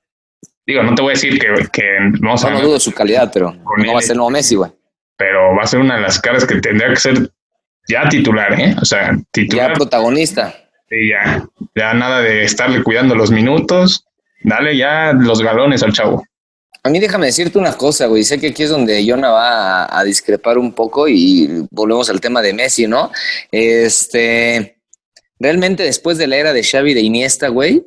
Digo, 0.66 0.84
no 0.84 0.96
te 0.96 1.02
voy 1.02 1.12
a 1.12 1.14
decir 1.14 1.40
que, 1.40 1.48
que 1.72 1.84
vamos 2.22 2.44
No, 2.44 2.50
a 2.50 2.52
no 2.52 2.62
dudo 2.62 2.80
su 2.80 2.92
calidad, 2.94 3.32
pero 3.34 3.54
no 3.54 3.94
va 3.94 4.00
a 4.00 4.02
ser 4.02 4.12
el 4.12 4.18
nuevo 4.18 4.30
Messi, 4.32 4.56
güey. 4.56 4.70
pero 5.18 5.56
va 5.56 5.64
a 5.64 5.68
ser 5.68 5.80
una 5.80 5.96
de 5.96 6.02
las 6.02 6.20
caras 6.20 6.46
que 6.46 6.56
tendría 6.60 6.90
que 6.90 6.98
ser 6.98 7.30
ya 7.88 8.08
titular, 8.10 8.60
¿eh? 8.60 8.76
O 8.82 8.86
sea, 8.86 9.14
Ya 9.16 9.24
titular. 9.32 9.74
protagonista. 9.74 10.54
y 10.90 11.10
ya, 11.10 11.46
ya 11.76 11.94
nada 11.94 12.22
de 12.22 12.44
estarle 12.44 12.84
cuidando 12.84 13.16
los 13.16 13.32
minutos. 13.32 14.06
Dale 14.44 14.78
ya 14.78 15.14
los 15.14 15.42
galones 15.42 15.84
al 15.84 15.94
chavo. 15.94 16.24
A 16.84 16.90
mí 16.90 17.00
déjame 17.00 17.26
decirte 17.26 17.58
una 17.58 17.74
cosa, 17.74 18.06
güey. 18.06 18.24
Sé 18.24 18.40
que 18.40 18.48
aquí 18.48 18.64
es 18.64 18.70
donde 18.70 19.04
Jonah 19.06 19.30
va 19.30 19.84
a, 19.86 20.00
a 20.00 20.04
discrepar 20.06 20.58
un 20.58 20.72
poco 20.74 21.08
y 21.10 21.66
volvemos 21.72 22.10
al 22.10 22.22
tema 22.22 22.42
de 22.42 22.54
Messi, 22.54 22.88
¿no? 22.88 23.12
Este, 23.52 24.78
realmente 25.40 25.84
después 25.84 26.18
de 26.18 26.28
la 26.28 26.38
era 26.38 26.54
de 26.54 26.64
Xavi 26.64 26.94
de 26.94 27.02
Iniesta, 27.02 27.50
güey, 27.50 27.86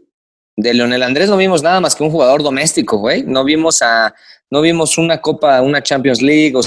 de 0.57 0.75
Leonel 0.75 1.03
Andrés 1.03 1.31
no 1.31 1.37
vimos 1.39 1.63
nada 1.63 1.81
más 1.81 1.95
que 1.95 2.03
un 2.03 2.11
jugador 2.11 2.43
doméstico, 2.43 2.99
güey. 2.99 3.23
No 3.23 3.45
vimos 3.45 3.81
a, 3.81 4.15
no 4.51 4.61
vimos 4.61 4.99
una 4.99 5.21
Copa, 5.23 5.63
una 5.63 5.83
Champions 5.83 6.21
League, 6.21 6.55
o 6.57 6.61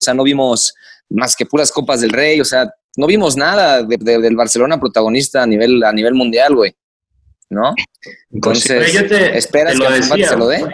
sea, 0.00 0.12
no 0.12 0.24
vimos 0.24 0.74
más 1.14 1.36
que 1.36 1.46
puras 1.46 1.70
Copas 1.72 2.00
del 2.00 2.10
Rey, 2.10 2.40
o 2.40 2.44
sea, 2.44 2.70
no 2.96 3.06
vimos 3.06 3.36
nada 3.36 3.82
de- 3.82 3.96
de- 3.98 4.18
del 4.20 4.36
Barcelona 4.36 4.78
protagonista 4.80 5.42
a 5.42 5.46
nivel, 5.46 5.82
a 5.84 5.92
nivel 5.92 6.14
mundial, 6.14 6.54
güey. 6.54 6.74
¿No? 7.50 7.74
Entonces, 8.32 8.66
Pero 8.66 9.02
yo 9.02 9.08
te- 9.08 9.36
¿esperas 9.36 9.74
te 9.74 9.78
que 9.78 9.84
lo 9.84 9.90
decía, 9.94 10.28
se 10.28 10.36
lo 10.36 10.48
dé? 10.48 10.64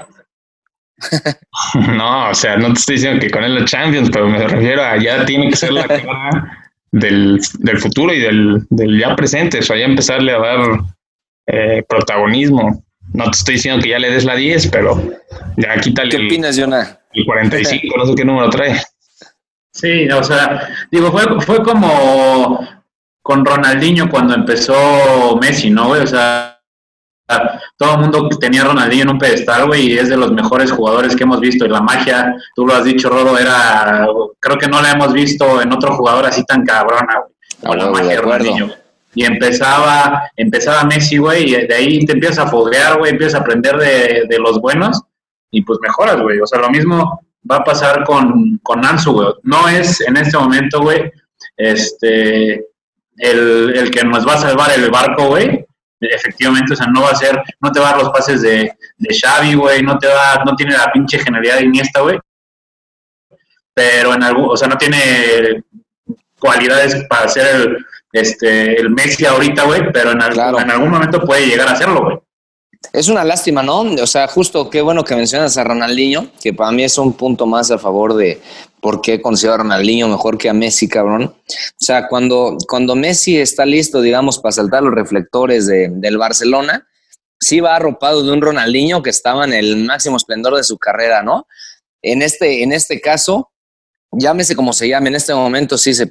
No, 1.96 2.31
o 2.31 2.35
sea, 2.35 2.57
no 2.57 2.72
te 2.72 2.81
estoy 2.81 2.96
diciendo 2.96 3.20
que 3.20 3.31
con 3.31 3.44
él 3.44 3.55
la 3.55 3.64
Champions, 3.64 4.11
pero 4.12 4.29
me 4.29 4.38
refiero 4.46 4.83
a 4.83 4.96
ya 4.96 5.24
tiene 5.24 5.51
que 5.51 5.57
ser 5.57 5.72
la 5.72 5.83
cara 5.87 6.70
del, 6.92 7.38
del 7.59 7.79
futuro 7.79 8.12
y 8.12 8.20
del, 8.20 8.66
del 8.70 8.98
ya 8.98 9.14
presente. 9.16 9.59
O 9.59 9.62
sea, 9.62 9.77
ya 9.77 9.85
empezarle 9.85 10.33
a 10.33 10.38
dar 10.38 10.61
eh, 11.46 11.83
protagonismo. 11.88 12.83
No 13.14 13.24
te 13.24 13.31
estoy 13.38 13.55
diciendo 13.55 13.83
que 13.83 13.90
ya 13.90 13.98
le 13.98 14.11
des 14.11 14.24
la 14.24 14.35
10, 14.37 14.68
pero 14.68 15.03
ya 15.57 15.77
quítale 15.81 16.11
¿Qué 16.11 16.27
opinas, 16.27 16.59
Jonah? 16.59 16.98
el 17.14 17.24
45, 17.24 17.96
no 17.96 18.07
sé 18.07 18.14
qué 18.14 18.24
número 18.24 18.51
trae. 18.51 18.81
Sí, 19.79 20.09
o 20.11 20.25
sea, 20.25 20.69
digo, 20.91 21.12
fue, 21.12 21.41
fue 21.43 21.62
como 21.62 22.67
con 23.23 23.45
Ronaldinho 23.45 24.11
cuando 24.11 24.35
empezó 24.35 25.37
Messi, 25.41 25.71
¿no, 25.71 25.87
güey? 25.87 26.03
O 26.03 26.07
sea, 26.07 26.59
todo 27.77 27.93
el 27.93 28.01
mundo 28.01 28.29
tenía 28.41 28.62
a 28.62 28.64
Ronaldinho 28.64 29.05
en 29.05 29.11
un 29.11 29.19
pedestal, 29.19 29.69
güey, 29.69 29.93
y 29.93 29.99
es 29.99 30.09
de 30.09 30.17
los 30.17 30.33
mejores 30.33 30.73
jugadores 30.73 31.14
que 31.14 31.23
hemos 31.23 31.38
visto. 31.38 31.64
Y 31.64 31.69
la 31.69 31.81
magia, 31.81 32.35
tú 32.57 32.67
lo 32.67 32.75
has 32.75 32.83
dicho, 32.83 33.09
Rodo, 33.09 33.38
era, 33.38 34.05
creo 34.41 34.59
que 34.59 34.67
no 34.67 34.83
la 34.83 34.91
hemos 34.91 35.12
visto 35.12 35.62
en 35.62 35.73
otro 35.73 35.95
jugador 35.95 36.27
así 36.27 36.45
tan 36.45 36.64
cabrona, 36.64 37.23
güey, 37.62 37.79
la 37.79 37.91
magia 37.91 38.09
de. 38.09 38.21
Ronaldinho. 38.21 38.71
Y 39.14 39.25
empezaba, 39.25 40.29
empezaba 40.37 40.83
Messi, 40.85 41.19
güey, 41.19 41.55
y 41.55 41.67
de 41.69 41.75
ahí 41.75 42.05
te 42.05 42.14
empiezas 42.14 42.41
a 42.41 42.51
foguear, 42.51 42.99
güey, 42.99 43.12
empiezas 43.12 43.38
a 43.38 43.43
aprender 43.45 43.77
de, 43.77 44.25
de 44.29 44.38
los 44.41 44.61
buenos, 44.61 45.01
y 45.53 45.62
pues 45.62 45.79
mejoras, 45.81 46.21
güey. 46.21 46.41
O 46.41 46.47
sea, 46.47 46.59
lo 46.59 46.69
mismo 46.69 47.28
va 47.51 47.57
a 47.57 47.64
pasar 47.64 48.05
con, 48.05 48.59
con 48.62 48.85
Ansu, 48.85 49.12
güey. 49.12 49.29
No 49.42 49.68
es 49.68 50.01
en 50.01 50.16
este 50.16 50.37
momento, 50.38 50.81
güey, 50.81 51.11
este, 51.57 52.55
el, 53.16 53.72
el 53.77 53.90
que 53.90 54.05
nos 54.05 54.27
va 54.27 54.35
a 54.35 54.38
salvar 54.38 54.70
el 54.72 54.90
barco, 54.90 55.29
güey. 55.29 55.64
Efectivamente, 56.01 56.74
o 56.74 56.77
sea, 56.77 56.87
no 56.87 57.03
va 57.03 57.11
a 57.11 57.16
ser, 57.16 57.42
no 57.61 57.72
te 57.72 57.81
va 57.81 57.88
a 57.88 57.92
dar 57.92 58.03
los 58.03 58.11
pases 58.11 58.42
de, 58.42 58.72
de 58.96 59.18
Xavi, 59.20 59.55
güey, 59.55 59.83
no 59.83 59.98
te 59.98 60.07
va, 60.07 60.42
no 60.44 60.55
tiene 60.55 60.77
la 60.77 60.92
pinche 60.92 61.18
genialidad 61.18 61.57
de 61.57 61.64
Iniesta, 61.64 62.01
güey. 62.01 62.18
Pero 63.74 64.14
en 64.14 64.22
algún, 64.22 64.51
o 64.51 64.57
sea, 64.57 64.68
no 64.68 64.77
tiene 64.79 65.64
cualidades 66.38 67.05
para 67.09 67.29
ser 67.29 67.55
el, 67.57 67.87
este, 68.12 68.81
el 68.81 68.90
Messi 68.90 69.27
ahorita, 69.27 69.64
güey, 69.64 69.92
pero 69.92 70.12
en, 70.12 70.18
Claro. 70.18 70.61
en 70.61 70.70
algún 70.70 70.90
momento 70.90 71.20
puede 71.22 71.46
llegar 71.46 71.68
a 71.68 71.77
serlo, 71.77 72.05
güey. 72.05 72.18
Es 72.92 73.09
una 73.09 73.22
lástima, 73.24 73.62
¿no? 73.62 73.81
O 73.83 74.07
sea, 74.07 74.27
justo 74.29 74.70
qué 74.70 74.81
bueno 74.81 75.05
que 75.05 75.14
mencionas 75.14 75.57
a 75.59 75.64
Ronaldinho, 75.64 76.31
que 76.40 76.55
para 76.55 76.70
mí 76.72 76.83
es 76.85 76.96
un 76.98 77.12
punto 77.12 77.46
más 77.46 77.70
a 77.70 77.79
favor 77.79 78.14
de 78.14 78.40
por 78.81 79.01
qué 79.03 79.20
considero 79.20 79.55
a 79.55 79.59
Ronaldinho 79.59 80.09
mejor 80.09 80.38
que 80.38 80.48
a 80.48 80.55
Messi, 80.55 80.88
cabrón. 80.88 81.24
O 81.24 81.35
sea, 81.79 82.09
cuando, 82.09 82.57
cuando 82.68 82.94
Messi 82.94 83.37
está 83.38 83.66
listo, 83.66 84.01
digamos, 84.01 84.38
para 84.38 84.53
saltar 84.53 84.83
los 84.83 84.94
reflectores 84.94 85.66
de- 85.66 85.88
del 85.92 86.16
Barcelona, 86.16 86.87
sí 87.40 87.61
va 87.61 87.77
arropado 87.77 88.22
de 88.24 88.33
un 88.33 88.40
Ronaldinho 88.40 89.03
que 89.03 89.11
estaba 89.11 89.44
en 89.44 89.53
el 89.53 89.85
máximo 89.85 90.16
esplendor 90.16 90.57
de 90.57 90.64
su 90.64 90.79
carrera, 90.79 91.22
¿no? 91.22 91.46
En 92.03 92.22
este, 92.22 92.62
en 92.62 92.72
este 92.72 93.01
caso, 93.01 93.51
llámese 94.12 94.57
como 94.57 94.72
se 94.72 94.88
llame, 94.88 95.09
en 95.11 95.16
este 95.16 95.35
momento 95.35 95.77
sí 95.77 95.92
se 95.94 96.07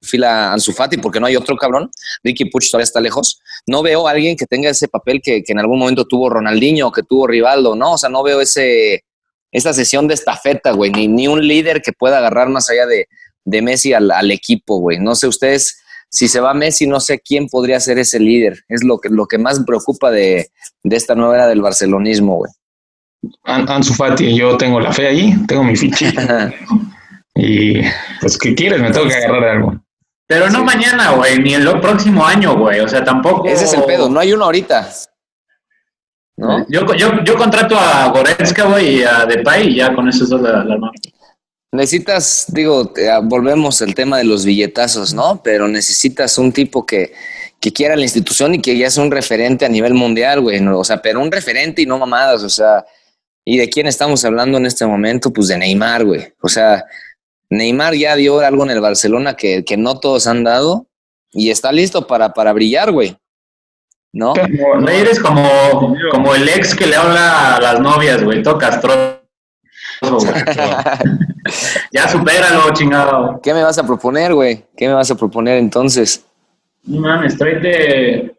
perfila 0.00 0.52
Ansu 0.52 0.72
Fati 0.72 0.98
porque 0.98 1.20
no 1.20 1.26
hay 1.26 1.36
otro 1.36 1.56
cabrón. 1.56 1.90
Ricky 2.22 2.46
Puch 2.46 2.70
todavía 2.70 2.84
está 2.84 3.00
lejos 3.00 3.40
no 3.68 3.82
veo 3.82 4.08
a 4.08 4.12
alguien 4.12 4.36
que 4.36 4.46
tenga 4.46 4.70
ese 4.70 4.88
papel 4.88 5.20
que, 5.22 5.42
que 5.42 5.52
en 5.52 5.58
algún 5.58 5.78
momento 5.78 6.06
tuvo 6.06 6.30
Ronaldinho, 6.30 6.90
que 6.90 7.02
tuvo 7.02 7.26
Rivaldo, 7.26 7.76
¿no? 7.76 7.92
O 7.92 7.98
sea, 7.98 8.08
no 8.08 8.22
veo 8.22 8.40
ese, 8.40 9.04
esa 9.52 9.72
sesión 9.74 10.08
de 10.08 10.14
estafeta, 10.14 10.72
güey, 10.72 10.90
ni, 10.90 11.06
ni 11.06 11.28
un 11.28 11.46
líder 11.46 11.82
que 11.82 11.92
pueda 11.92 12.18
agarrar 12.18 12.48
más 12.48 12.70
allá 12.70 12.86
de, 12.86 13.08
de 13.44 13.62
Messi 13.62 13.92
al, 13.92 14.10
al 14.10 14.30
equipo, 14.30 14.78
güey. 14.78 14.98
No 14.98 15.14
sé 15.14 15.26
ustedes, 15.28 15.82
si 16.08 16.28
se 16.28 16.40
va 16.40 16.54
Messi, 16.54 16.86
no 16.86 16.98
sé 17.00 17.20
quién 17.20 17.46
podría 17.48 17.78
ser 17.78 17.98
ese 17.98 18.18
líder. 18.18 18.60
Es 18.68 18.82
lo 18.84 18.98
que, 18.98 19.10
lo 19.10 19.26
que 19.26 19.36
más 19.36 19.58
me 19.60 19.66
preocupa 19.66 20.10
de, 20.10 20.50
de 20.82 20.96
esta 20.96 21.14
nueva 21.14 21.34
era 21.34 21.46
del 21.46 21.60
barcelonismo, 21.60 22.36
güey. 22.36 22.50
An- 23.44 23.68
Ansu 23.68 23.92
Fati, 23.92 24.34
yo 24.34 24.56
tengo 24.56 24.80
la 24.80 24.92
fe 24.92 25.08
ahí, 25.08 25.34
tengo 25.46 25.62
mi 25.64 25.76
fichita. 25.76 26.54
y 27.34 27.74
pues, 28.20 28.38
¿qué 28.38 28.54
quieres? 28.54 28.80
Me 28.80 28.90
tengo 28.92 29.08
que 29.08 29.14
agarrar 29.14 29.42
de 29.42 29.50
algo. 29.50 29.84
Pero 30.28 30.50
no 30.50 30.62
mañana, 30.62 31.12
güey, 31.12 31.38
ni 31.38 31.54
el 31.54 31.80
próximo 31.80 32.24
año, 32.24 32.56
güey. 32.56 32.80
O 32.80 32.88
sea, 32.88 33.02
tampoco. 33.02 33.48
Ese 33.48 33.64
es 33.64 33.72
el 33.72 33.82
pedo, 33.84 34.08
no 34.10 34.20
hay 34.20 34.32
uno 34.32 34.44
ahorita. 34.44 34.88
¿No? 36.36 36.64
Yo, 36.68 36.86
yo, 36.94 37.24
yo 37.24 37.36
contrato 37.36 37.76
a 37.76 38.08
Goretzka, 38.10 38.66
güey, 38.66 38.98
y 39.00 39.02
a 39.02 39.24
Depay 39.24 39.68
y 39.68 39.76
ya 39.76 39.94
con 39.94 40.08
esos 40.08 40.28
dos 40.28 40.40
la, 40.40 40.62
la 40.64 40.74
armamos. 40.74 40.94
Necesitas, 41.72 42.46
digo, 42.48 42.86
te- 42.92 43.10
ah, 43.10 43.20
volvemos 43.22 43.82
al 43.82 43.94
tema 43.94 44.18
de 44.18 44.24
los 44.24 44.44
billetazos, 44.44 45.12
¿no? 45.14 45.42
Pero 45.42 45.66
necesitas 45.66 46.38
un 46.38 46.52
tipo 46.52 46.86
que, 46.86 47.12
que 47.60 47.72
quiera 47.72 47.96
la 47.96 48.02
institución 48.02 48.54
y 48.54 48.60
que 48.60 48.76
ya 48.78 48.88
sea 48.90 49.02
un 49.02 49.10
referente 49.10 49.64
a 49.66 49.68
nivel 49.68 49.94
mundial, 49.94 50.40
güey. 50.40 50.60
¿no? 50.60 50.78
O 50.78 50.84
sea, 50.84 51.02
pero 51.02 51.20
un 51.20 51.32
referente 51.32 51.82
y 51.82 51.86
no 51.86 51.98
mamadas, 51.98 52.42
o 52.42 52.48
sea. 52.50 52.84
¿Y 53.44 53.56
de 53.56 53.68
quién 53.70 53.86
estamos 53.86 54.22
hablando 54.26 54.58
en 54.58 54.66
este 54.66 54.84
momento? 54.86 55.32
Pues 55.32 55.48
de 55.48 55.56
Neymar, 55.56 56.04
güey. 56.04 56.34
O 56.42 56.48
sea, 56.50 56.84
Neymar 57.50 57.94
ya 57.94 58.14
dio 58.16 58.40
algo 58.40 58.64
en 58.64 58.70
el 58.70 58.80
Barcelona 58.80 59.34
que, 59.36 59.64
que 59.64 59.76
no 59.76 59.98
todos 60.00 60.26
han 60.26 60.44
dado 60.44 60.86
y 61.32 61.50
está 61.50 61.72
listo 61.72 62.06
para, 62.06 62.32
para 62.34 62.52
brillar, 62.52 62.92
güey. 62.92 63.16
¿No? 64.12 64.32
Rey 64.34 65.00
eres 65.00 65.20
como, 65.20 65.46
como 66.10 66.34
el 66.34 66.48
ex 66.48 66.74
que 66.74 66.86
le 66.86 66.96
habla 66.96 67.56
a 67.56 67.60
las 67.60 67.80
novias, 67.80 68.22
güey, 68.24 68.42
todo 68.42 68.56
castroso. 68.58 69.20
güey. 70.00 70.32
ya 71.92 72.08
supéralo, 72.08 72.72
chingado. 72.72 73.40
¿Qué 73.42 73.52
me 73.54 73.62
vas 73.62 73.78
a 73.78 73.86
proponer, 73.86 74.34
güey? 74.34 74.64
¿Qué 74.76 74.88
me 74.88 74.94
vas 74.94 75.10
a 75.10 75.14
proponer 75.14 75.58
entonces? 75.58 76.24
No 76.84 77.00
mames, 77.00 77.36
tráete. 77.36 78.34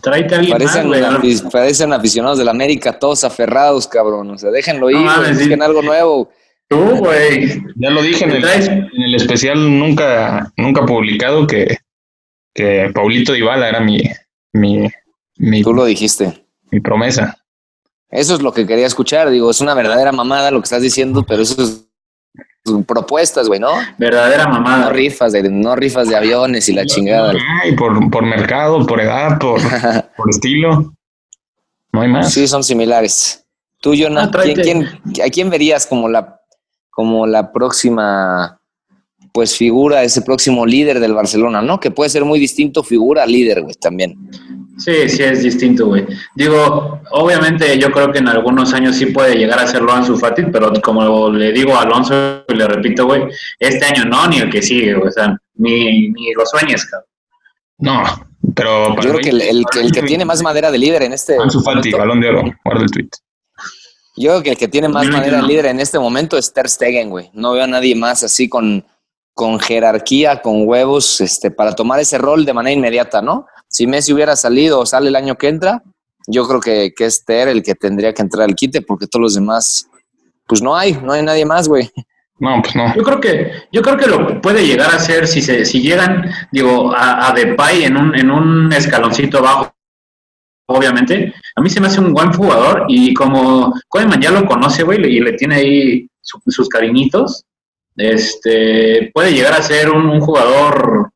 Tráete 0.00 0.34
a 0.34 0.38
alguien 0.38 0.58
más, 0.58 0.62
Parecen, 0.62 0.88
güey. 0.88 1.02
afi- 1.02 1.50
parecen 1.50 1.92
aficionados 1.92 2.38
del 2.38 2.48
América, 2.48 2.98
todos 2.98 3.24
aferrados, 3.24 3.86
cabrón. 3.86 4.30
O 4.30 4.38
sea, 4.38 4.50
déjenlo 4.50 4.90
ir, 4.90 4.96
No 4.96 5.02
güey, 5.04 5.16
mames, 5.16 5.28
sí. 5.36 5.44
busquen 5.44 5.62
algo 5.62 5.82
nuevo. 5.82 6.30
Tú, 6.72 6.96
güey. 6.96 7.62
Ya 7.76 7.90
lo 7.90 8.02
dije 8.02 8.24
en 8.24 8.30
¿Te 8.30 8.36
el, 8.36 8.42
traes? 8.42 8.68
en 8.68 9.02
el 9.02 9.14
especial 9.14 9.78
nunca, 9.78 10.52
nunca 10.56 10.84
publicado 10.86 11.46
que, 11.46 11.76
que 12.54 12.90
Paulito 12.94 13.32
Dybala 13.32 13.68
era 13.68 13.80
mi, 13.80 14.00
mi, 14.52 14.88
mi, 15.36 15.62
Tú 15.62 15.72
lo 15.74 15.84
dijiste. 15.84 16.44
mi 16.70 16.80
promesa. 16.80 17.38
Eso 18.10 18.34
es 18.34 18.42
lo 18.42 18.52
que 18.52 18.66
quería 18.66 18.86
escuchar. 18.86 19.30
Digo, 19.30 19.50
es 19.50 19.60
una 19.60 19.74
verdadera 19.74 20.12
mamada 20.12 20.50
lo 20.50 20.60
que 20.60 20.64
estás 20.64 20.82
diciendo, 20.82 21.24
pero 21.26 21.42
eso 21.42 21.62
es 21.62 21.86
propuestas, 22.86 23.48
güey, 23.48 23.58
¿no? 23.58 23.70
Verdadera 23.98 24.44
No 24.44 24.50
mamada. 24.60 24.90
rifas 24.90 25.32
de, 25.32 25.42
no 25.50 25.74
rifas 25.74 26.08
de 26.08 26.16
aviones 26.16 26.68
y 26.68 26.74
la 26.74 26.84
chingada. 26.86 27.32
Ay, 27.62 27.74
por, 27.74 28.10
por 28.10 28.24
mercado, 28.24 28.86
por 28.86 29.00
edad, 29.00 29.38
por, 29.38 29.60
por 30.16 30.30
estilo. 30.30 30.94
No 31.92 32.00
hay 32.02 32.08
más. 32.08 32.32
Sí, 32.32 32.46
son 32.46 32.62
similares. 32.62 33.44
Tú, 33.80 33.94
Jonah, 33.98 34.24
Ah, 34.24 34.30
tráete. 34.30 34.62
¿quién, 34.62 34.88
quién- 35.12 35.26
¿a 35.26 35.30
quién 35.30 35.50
verías 35.50 35.86
como 35.86 36.08
la, 36.08 36.40
como 36.92 37.26
la 37.26 37.50
próxima 37.50 38.58
pues 39.32 39.56
figura, 39.56 40.02
ese 40.02 40.20
próximo 40.20 40.66
líder 40.66 41.00
del 41.00 41.14
Barcelona, 41.14 41.62
¿no? 41.62 41.80
Que 41.80 41.90
puede 41.90 42.10
ser 42.10 42.22
muy 42.22 42.38
distinto 42.38 42.82
figura 42.82 43.24
líder, 43.24 43.62
güey, 43.62 43.74
también. 43.76 44.14
Sí, 44.76 45.08
sí 45.08 45.22
es 45.22 45.42
distinto, 45.42 45.86
güey. 45.86 46.04
Digo, 46.34 47.00
obviamente 47.12 47.78
yo 47.78 47.90
creo 47.90 48.12
que 48.12 48.18
en 48.18 48.28
algunos 48.28 48.74
años 48.74 48.94
sí 48.96 49.06
puede 49.06 49.36
llegar 49.36 49.58
a 49.58 49.66
serlo 49.66 49.90
Ansu 49.92 50.18
Fati, 50.18 50.42
pero 50.52 50.70
como 50.82 51.30
le 51.30 51.50
digo 51.52 51.74
a 51.74 51.80
Alonso 51.82 52.44
y 52.46 52.54
le 52.54 52.66
repito, 52.68 53.06
güey, 53.06 53.22
este 53.58 53.86
año 53.86 54.04
no, 54.04 54.26
ni 54.28 54.38
el 54.38 54.50
que 54.50 54.60
sigue, 54.60 54.92
güey. 54.94 55.08
O 55.08 55.12
sea, 55.12 55.34
ni, 55.54 56.10
ni 56.10 56.32
lo 56.34 56.44
sueñes, 56.44 56.84
cabrón. 56.84 57.08
No, 57.78 58.02
pero 58.54 58.88
Yo 58.88 58.94
para 58.96 59.00
creo 59.00 59.14
mí- 59.14 59.22
que 59.22 59.30
el, 59.30 59.40
el 59.40 59.64
que 59.72 59.80
el 59.80 59.92
que 59.92 60.02
tiene 60.02 60.24
más 60.26 60.42
madera 60.42 60.70
de 60.70 60.76
líder 60.78 61.04
en 61.04 61.14
este 61.14 61.36
Ansu 61.38 61.60
Fati, 61.62 61.76
momento, 61.90 61.98
balón 61.98 62.20
de 62.20 62.28
oro, 62.28 62.42
guarda 62.66 62.82
el 62.84 62.90
tweet. 62.90 63.08
Yo 64.22 64.30
creo 64.30 64.42
que 64.42 64.50
el 64.50 64.56
que 64.56 64.68
tiene 64.68 64.88
más 64.88 65.04
2021. 65.04 65.18
madera 65.18 65.42
de 65.42 65.48
líder 65.48 65.66
en 65.66 65.80
este 65.80 65.98
momento 65.98 66.38
es 66.38 66.52
Ter 66.52 66.68
Stegen, 66.68 67.10
güey. 67.10 67.30
No 67.32 67.52
veo 67.52 67.64
a 67.64 67.66
nadie 67.66 67.94
más 67.94 68.22
así 68.22 68.48
con, 68.48 68.84
con 69.34 69.58
jerarquía, 69.58 70.40
con 70.42 70.66
huevos, 70.66 71.20
este, 71.20 71.50
para 71.50 71.74
tomar 71.74 72.00
ese 72.00 72.18
rol 72.18 72.44
de 72.44 72.52
manera 72.52 72.74
inmediata, 72.74 73.20
¿no? 73.22 73.46
Si 73.68 73.86
Messi 73.86 74.12
hubiera 74.12 74.36
salido 74.36 74.80
o 74.80 74.86
sale 74.86 75.08
el 75.08 75.16
año 75.16 75.36
que 75.36 75.48
entra, 75.48 75.82
yo 76.26 76.46
creo 76.46 76.60
que, 76.60 76.92
que 76.96 77.06
es 77.06 77.24
Ter 77.24 77.48
el 77.48 77.62
que 77.62 77.74
tendría 77.74 78.12
que 78.12 78.22
entrar 78.22 78.48
al 78.48 78.54
quite, 78.54 78.82
porque 78.82 79.06
todos 79.06 79.22
los 79.22 79.34
demás, 79.34 79.88
pues 80.46 80.62
no 80.62 80.76
hay, 80.76 80.92
no 80.92 81.12
hay 81.12 81.22
nadie 81.22 81.44
más, 81.44 81.68
güey. 81.68 81.90
No, 82.38 82.60
pues 82.60 82.74
no. 82.74 82.94
Yo 82.96 83.02
creo 83.02 83.20
que, 83.20 83.52
yo 83.70 83.82
creo 83.82 83.96
que 83.96 84.06
lo 84.08 84.40
puede 84.40 84.66
llegar 84.66 84.92
a 84.92 84.98
ser 84.98 85.28
si 85.28 85.40
se, 85.40 85.64
si 85.64 85.80
llegan, 85.80 86.28
digo, 86.50 86.92
a, 86.94 87.28
a 87.28 87.32
Depay 87.32 87.84
en 87.84 87.96
un, 87.96 88.14
en 88.16 88.30
un 88.30 88.72
escaloncito 88.72 89.40
bajo, 89.40 89.71
obviamente. 90.66 91.32
A 91.56 91.60
mí 91.60 91.68
se 91.70 91.80
me 91.80 91.86
hace 91.88 92.00
un 92.00 92.12
buen 92.12 92.32
jugador 92.32 92.84
y 92.88 93.12
como 93.14 93.74
Koeman 93.88 94.20
ya 94.20 94.30
lo 94.30 94.44
conoce, 94.46 94.82
güey, 94.82 95.00
y 95.04 95.20
le 95.20 95.32
tiene 95.34 95.54
ahí 95.56 96.06
su- 96.20 96.40
sus 96.46 96.68
cariñitos, 96.68 97.44
este, 97.96 99.10
puede 99.12 99.32
llegar 99.32 99.52
a 99.54 99.62
ser 99.62 99.90
un, 99.90 100.08
un 100.08 100.20
jugador 100.20 101.10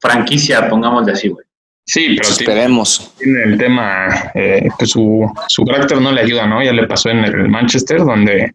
franquicia, 0.00 0.68
pongámosle 0.68 1.12
así, 1.12 1.28
güey. 1.28 1.44
Sí, 1.86 2.16
pero 2.16 2.28
tiene, 2.36 2.52
Esperemos. 2.52 3.12
tiene 3.18 3.42
el 3.42 3.58
tema, 3.58 4.08
eh, 4.34 4.68
que 4.78 4.86
su, 4.86 5.30
su 5.48 5.64
carácter 5.64 6.00
no 6.00 6.12
le 6.12 6.22
ayuda, 6.22 6.46
¿no? 6.46 6.62
Ya 6.62 6.72
le 6.72 6.86
pasó 6.86 7.10
en 7.10 7.18
el 7.24 7.48
Manchester, 7.48 7.98
donde 8.04 8.54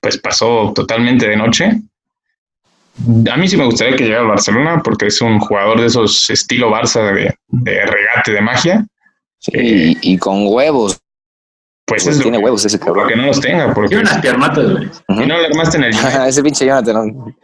pues 0.00 0.16
pasó 0.16 0.72
totalmente 0.74 1.28
de 1.28 1.36
noche. 1.36 1.72
A 3.30 3.36
mí 3.36 3.48
sí 3.48 3.56
me 3.58 3.66
gustaría 3.66 3.96
que 3.96 4.04
llegara 4.04 4.22
al 4.22 4.28
Barcelona 4.28 4.80
porque 4.82 5.06
es 5.06 5.20
un 5.20 5.38
jugador 5.40 5.80
de 5.80 5.86
esos 5.88 6.28
estilo 6.30 6.70
Barça 6.70 7.12
de, 7.14 7.34
de 7.48 7.86
regate 7.86 8.32
de 8.32 8.40
magia. 8.40 8.86
Y, 9.48 10.12
y 10.14 10.18
con 10.18 10.46
huevos. 10.46 11.00
Pues 11.86 12.04
Pues 12.04 12.06
es 12.06 12.16
lo 12.18 12.22
tiene 12.24 12.38
que, 12.38 12.44
huevos 12.44 12.64
ese 12.64 12.78
lo 12.78 12.84
cabrón. 12.84 13.08
que 13.08 13.16
no 13.16 13.26
los 13.26 13.40
tenga, 13.40 13.72
porque 13.74 13.88
Tiene 13.88 14.02
unas 14.04 14.18
piernotas, 14.20 14.70
güey. 14.70 14.86
Ujú. 14.86 15.20
si 15.22 15.26
no 15.26 15.38
le 15.38 15.46
armaste 15.46 15.76
en 15.78 15.84
el 15.84 15.94
ese 16.28 16.42
pinche 16.42 16.66
Jonathan. 16.66 17.06
¿no? 17.16 17.36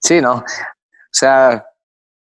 Sí, 0.00 0.20
¿no? 0.20 0.34
O 0.36 0.44
sea, 1.16 1.64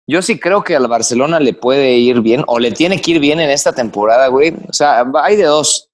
yo 0.07 0.23
sí 0.23 0.38
creo 0.38 0.62
que 0.62 0.77
al 0.77 0.87
Barcelona 0.88 1.40
le 1.40 1.53
puede 1.55 1.92
ir 1.94 2.20
bien, 2.20 2.44
o 2.46 2.59
le 2.59 2.73
tiene 2.73 3.01
que 3.01 3.12
ir 3.12 3.18
bien 3.20 3.40
en 3.40 3.51
esta 3.51 3.73
temporada, 3.73 4.29
güey. 4.29 4.55
O 4.68 4.73
sea, 4.73 5.03
va- 5.05 5.25
hay 5.25 5.37
de 5.37 5.44
dos. 5.44 5.88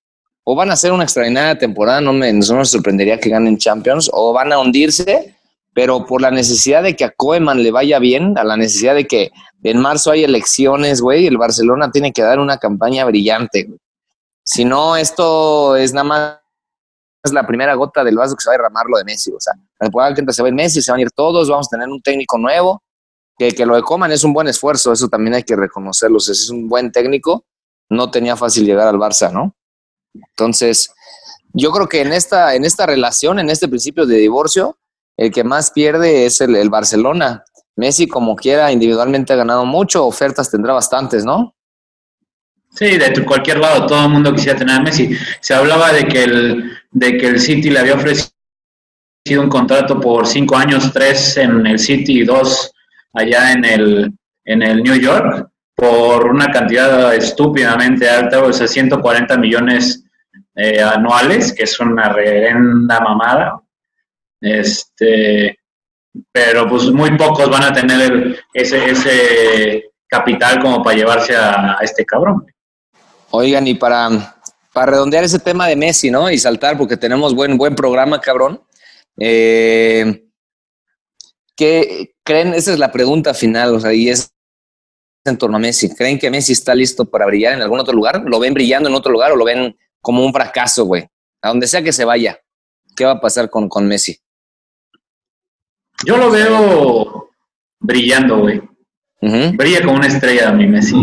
O 0.44 0.54
van 0.54 0.70
a 0.70 0.74
hacer 0.74 0.92
una 0.92 1.04
extraordinaria 1.04 1.58
temporada, 1.58 2.00
no 2.00 2.12
me, 2.12 2.32
no 2.32 2.54
me 2.56 2.64
sorprendería 2.64 3.18
que 3.18 3.28
ganen 3.30 3.58
Champions, 3.58 4.08
o 4.12 4.32
van 4.32 4.52
a 4.52 4.58
hundirse, 4.58 5.35
pero 5.76 6.06
por 6.06 6.22
la 6.22 6.30
necesidad 6.30 6.82
de 6.82 6.96
que 6.96 7.04
a 7.04 7.10
Koeman 7.10 7.62
le 7.62 7.70
vaya 7.70 7.98
bien, 7.98 8.38
a 8.38 8.44
la 8.44 8.56
necesidad 8.56 8.94
de 8.94 9.06
que 9.06 9.30
en 9.62 9.78
marzo 9.78 10.10
hay 10.10 10.24
elecciones, 10.24 11.02
güey, 11.02 11.26
el 11.26 11.36
Barcelona 11.36 11.90
tiene 11.90 12.14
que 12.14 12.22
dar 12.22 12.38
una 12.38 12.56
campaña 12.56 13.04
brillante. 13.04 13.68
Si 14.42 14.64
no, 14.64 14.96
esto 14.96 15.76
es 15.76 15.92
nada 15.92 16.04
más 16.04 16.38
es 17.22 17.34
la 17.34 17.46
primera 17.46 17.74
gota 17.74 18.02
del 18.02 18.16
vaso 18.16 18.34
que 18.34 18.42
se 18.42 18.48
va 18.48 18.54
a 18.54 18.56
derramar 18.56 18.86
lo 18.88 18.96
de 18.96 19.04
Messi. 19.04 19.30
O 19.32 19.38
sea, 19.38 19.52
la 19.78 20.14
que 20.14 20.32
se 20.32 20.42
va 20.42 20.48
a 20.48 20.52
Messi, 20.52 20.80
se 20.80 20.90
van 20.90 20.98
a 20.98 21.02
ir 21.02 21.10
todos, 21.10 21.50
vamos 21.50 21.66
a 21.66 21.76
tener 21.76 21.88
un 21.90 22.00
técnico 22.00 22.38
nuevo. 22.38 22.82
Que, 23.36 23.52
que 23.52 23.66
lo 23.66 23.76
de 23.76 23.82
Coman 23.82 24.10
es 24.12 24.24
un 24.24 24.32
buen 24.32 24.48
esfuerzo, 24.48 24.92
eso 24.92 25.08
también 25.08 25.34
hay 25.34 25.42
que 25.42 25.56
reconocerlo. 25.56 26.16
O 26.16 26.20
sea, 26.20 26.32
es 26.32 26.48
un 26.48 26.70
buen 26.70 26.90
técnico, 26.90 27.44
no 27.90 28.10
tenía 28.10 28.34
fácil 28.34 28.64
llegar 28.64 28.88
al 28.88 28.96
Barça, 28.96 29.30
¿no? 29.30 29.54
Entonces, 30.14 30.90
yo 31.52 31.70
creo 31.70 31.86
que 31.86 32.00
en 32.00 32.14
esta, 32.14 32.54
en 32.54 32.64
esta 32.64 32.86
relación, 32.86 33.38
en 33.38 33.50
este 33.50 33.68
principio 33.68 34.06
de 34.06 34.16
divorcio, 34.16 34.78
el 35.16 35.30
que 35.30 35.44
más 35.44 35.70
pierde 35.70 36.26
es 36.26 36.40
el, 36.40 36.56
el 36.56 36.70
Barcelona. 36.70 37.44
Messi, 37.76 38.06
como 38.06 38.36
quiera, 38.36 38.72
individualmente 38.72 39.32
ha 39.32 39.36
ganado 39.36 39.64
mucho, 39.64 40.06
ofertas 40.06 40.50
tendrá 40.50 40.72
bastantes, 40.72 41.24
¿no? 41.24 41.54
Sí, 42.76 42.98
de 42.98 43.24
cualquier 43.24 43.58
lado, 43.58 43.86
todo 43.86 44.04
el 44.04 44.10
mundo 44.10 44.34
quisiera 44.34 44.58
tener 44.58 44.76
a 44.76 44.80
Messi. 44.80 45.16
Se 45.40 45.54
hablaba 45.54 45.92
de 45.92 46.06
que 46.06 46.24
el, 46.24 46.72
de 46.90 47.16
que 47.16 47.28
el 47.28 47.40
City 47.40 47.70
le 47.70 47.78
había 47.78 47.94
ofrecido 47.94 48.32
un 49.38 49.48
contrato 49.48 49.98
por 49.98 50.26
cinco 50.26 50.56
años, 50.56 50.92
tres 50.92 51.36
en 51.38 51.66
el 51.66 51.78
City 51.78 52.20
y 52.20 52.24
dos 52.24 52.72
allá 53.14 53.52
en 53.52 53.64
el, 53.64 54.12
en 54.44 54.62
el 54.62 54.82
New 54.82 54.94
York, 54.94 55.48
por 55.74 56.26
una 56.26 56.50
cantidad 56.50 57.14
estúpidamente 57.14 58.08
alta, 58.08 58.42
o 58.42 58.52
sea, 58.52 58.66
140 58.66 59.36
millones 59.38 60.04
eh, 60.54 60.82
anuales, 60.82 61.54
que 61.54 61.64
es 61.64 61.80
una 61.80 62.10
reverenda 62.10 63.00
mamada. 63.00 63.60
Este, 64.40 65.58
pero 66.32 66.68
pues 66.68 66.84
muy 66.90 67.16
pocos 67.16 67.48
van 67.50 67.64
a 67.64 67.72
tener 67.72 68.38
ese, 68.52 68.90
ese 68.90 69.90
capital 70.08 70.60
como 70.60 70.82
para 70.82 70.96
llevarse 70.96 71.34
a, 71.34 71.78
a 71.78 71.82
este 71.82 72.04
cabrón. 72.04 72.46
Oigan, 73.30 73.66
y 73.66 73.74
para, 73.74 74.36
para 74.72 74.92
redondear 74.92 75.24
ese 75.24 75.38
tema 75.38 75.66
de 75.66 75.76
Messi, 75.76 76.10
¿no? 76.10 76.30
Y 76.30 76.38
saltar, 76.38 76.78
porque 76.78 76.96
tenemos 76.96 77.34
buen, 77.34 77.56
buen 77.58 77.74
programa, 77.74 78.20
cabrón. 78.20 78.62
Eh, 79.18 80.24
¿Qué 81.56 82.14
creen? 82.22 82.54
Esa 82.54 82.72
es 82.72 82.78
la 82.78 82.92
pregunta 82.92 83.34
final, 83.34 83.74
o 83.74 83.80
sea, 83.80 83.92
y 83.92 84.10
es 84.10 84.30
en 85.24 85.38
torno 85.38 85.56
a 85.56 85.60
Messi. 85.60 85.94
¿Creen 85.94 86.18
que 86.18 86.30
Messi 86.30 86.52
está 86.52 86.74
listo 86.74 87.04
para 87.04 87.26
brillar 87.26 87.54
en 87.54 87.62
algún 87.62 87.80
otro 87.80 87.94
lugar? 87.94 88.22
¿Lo 88.26 88.38
ven 88.38 88.54
brillando 88.54 88.88
en 88.88 88.94
otro 88.94 89.10
lugar 89.10 89.32
o 89.32 89.36
lo 89.36 89.44
ven 89.44 89.76
como 90.00 90.24
un 90.24 90.32
fracaso, 90.32 90.84
güey? 90.84 91.08
A 91.42 91.48
donde 91.48 91.66
sea 91.66 91.82
que 91.82 91.92
se 91.92 92.04
vaya, 92.04 92.38
¿qué 92.94 93.04
va 93.04 93.12
a 93.12 93.20
pasar 93.20 93.50
con, 93.50 93.68
con 93.68 93.86
Messi? 93.86 94.18
Yo 96.04 96.16
lo 96.16 96.30
veo 96.30 97.30
brillando, 97.80 98.38
güey. 98.38 98.60
Brilla 99.56 99.82
como 99.82 99.96
una 99.96 100.06
estrella, 100.06 100.52
mi 100.52 100.66
Messi. 100.66 100.94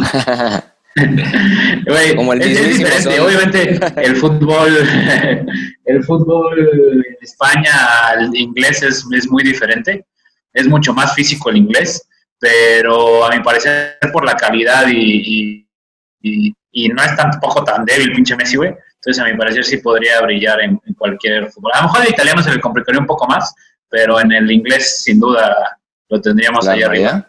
Como 2.16 2.34
el 2.34 2.42
es, 2.44 2.78
diferente, 2.78 3.20
obviamente 3.20 3.80
el 4.04 4.16
fútbol, 4.16 4.78
el 5.86 6.04
fútbol 6.04 6.60
en 6.94 7.18
España, 7.20 7.74
el 8.20 8.36
inglés 8.36 8.84
es, 8.84 9.04
es 9.12 9.28
muy 9.32 9.44
diferente, 9.44 10.06
es 10.54 10.68
mucho 10.68 10.94
más 10.94 11.16
físico 11.16 11.50
el 11.50 11.58
inglés, 11.58 12.08
pero 12.40 13.26
a 13.26 13.36
mi 13.36 13.42
parecer 13.44 13.98
por 14.12 14.24
la 14.24 14.36
calidad 14.36 14.86
y, 14.88 14.94
y, 15.26 15.68
y- 16.22 16.54
y 16.76 16.90
no 16.90 17.02
es 17.04 17.16
tampoco 17.16 17.64
tan 17.64 17.86
débil 17.86 18.14
pinche 18.14 18.36
Messi, 18.36 18.58
güey, 18.58 18.70
entonces 18.96 19.20
a 19.24 19.26
mi 19.28 19.36
parecer 19.38 19.64
sí 19.66 19.78
podría 19.78 20.22
brillar 20.22 20.62
en, 20.62 20.80
en 20.86 20.94
cualquier 20.94 21.52
fútbol. 21.52 21.72
A 21.74 21.78
lo 21.82 21.84
mejor 21.88 22.02
el 22.06 22.12
italiano 22.12 22.42
se 22.44 22.52
le 22.54 22.60
complicaría 22.62 23.00
un 23.02 23.08
poco 23.08 23.28
más, 23.28 23.54
pero 23.94 24.20
en 24.20 24.32
el 24.32 24.52
inglés 24.52 25.04
sin 25.04 25.20
duda 25.20 25.56
lo 26.10 26.20
tendríamos 26.20 26.68
ahí 26.68 26.82
arriba. 26.82 27.28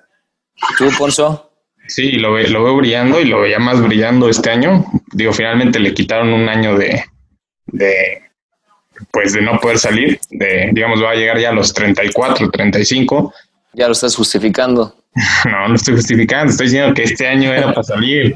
¿Tú, 0.79 0.89
Ponzo? 0.99 1.51
Sí, 1.87 2.13
lo, 2.13 2.33
ve- 2.33 2.49
lo 2.49 2.65
veo 2.65 2.77
brillando 2.77 3.21
y 3.21 3.27
lo 3.27 3.43
veía 3.43 3.59
más 3.59 3.83
brillando 3.83 4.31
este 4.31 4.49
año. 4.51 4.87
Digo, 5.13 5.35
finalmente 5.35 5.79
le 5.79 5.93
quitaron 5.93 6.33
un 6.33 6.49
año 6.49 6.75
de, 6.79 7.05
de, 7.67 8.23
pues 9.11 9.35
de 9.35 9.43
no 9.43 9.59
poder 9.61 9.79
salir, 9.79 10.19
de, 10.31 10.71
digamos, 10.73 11.03
va 11.03 11.11
a 11.11 11.15
llegar 11.15 11.39
ya 11.39 11.51
a 11.51 11.53
los 11.53 11.75
34, 11.75 12.51
35. 12.51 13.35
Ya 13.75 13.87
lo 13.87 13.93
estás 13.93 14.17
justificando. 14.17 14.97
No, 15.45 15.69
no 15.69 15.75
estoy 15.75 15.95
justificando, 15.95 16.51
estoy 16.51 16.67
diciendo 16.67 16.95
que 16.95 17.03
este 17.05 17.29
año 17.29 17.53
era 17.53 17.69
para 17.69 17.83
salir. 17.85 18.35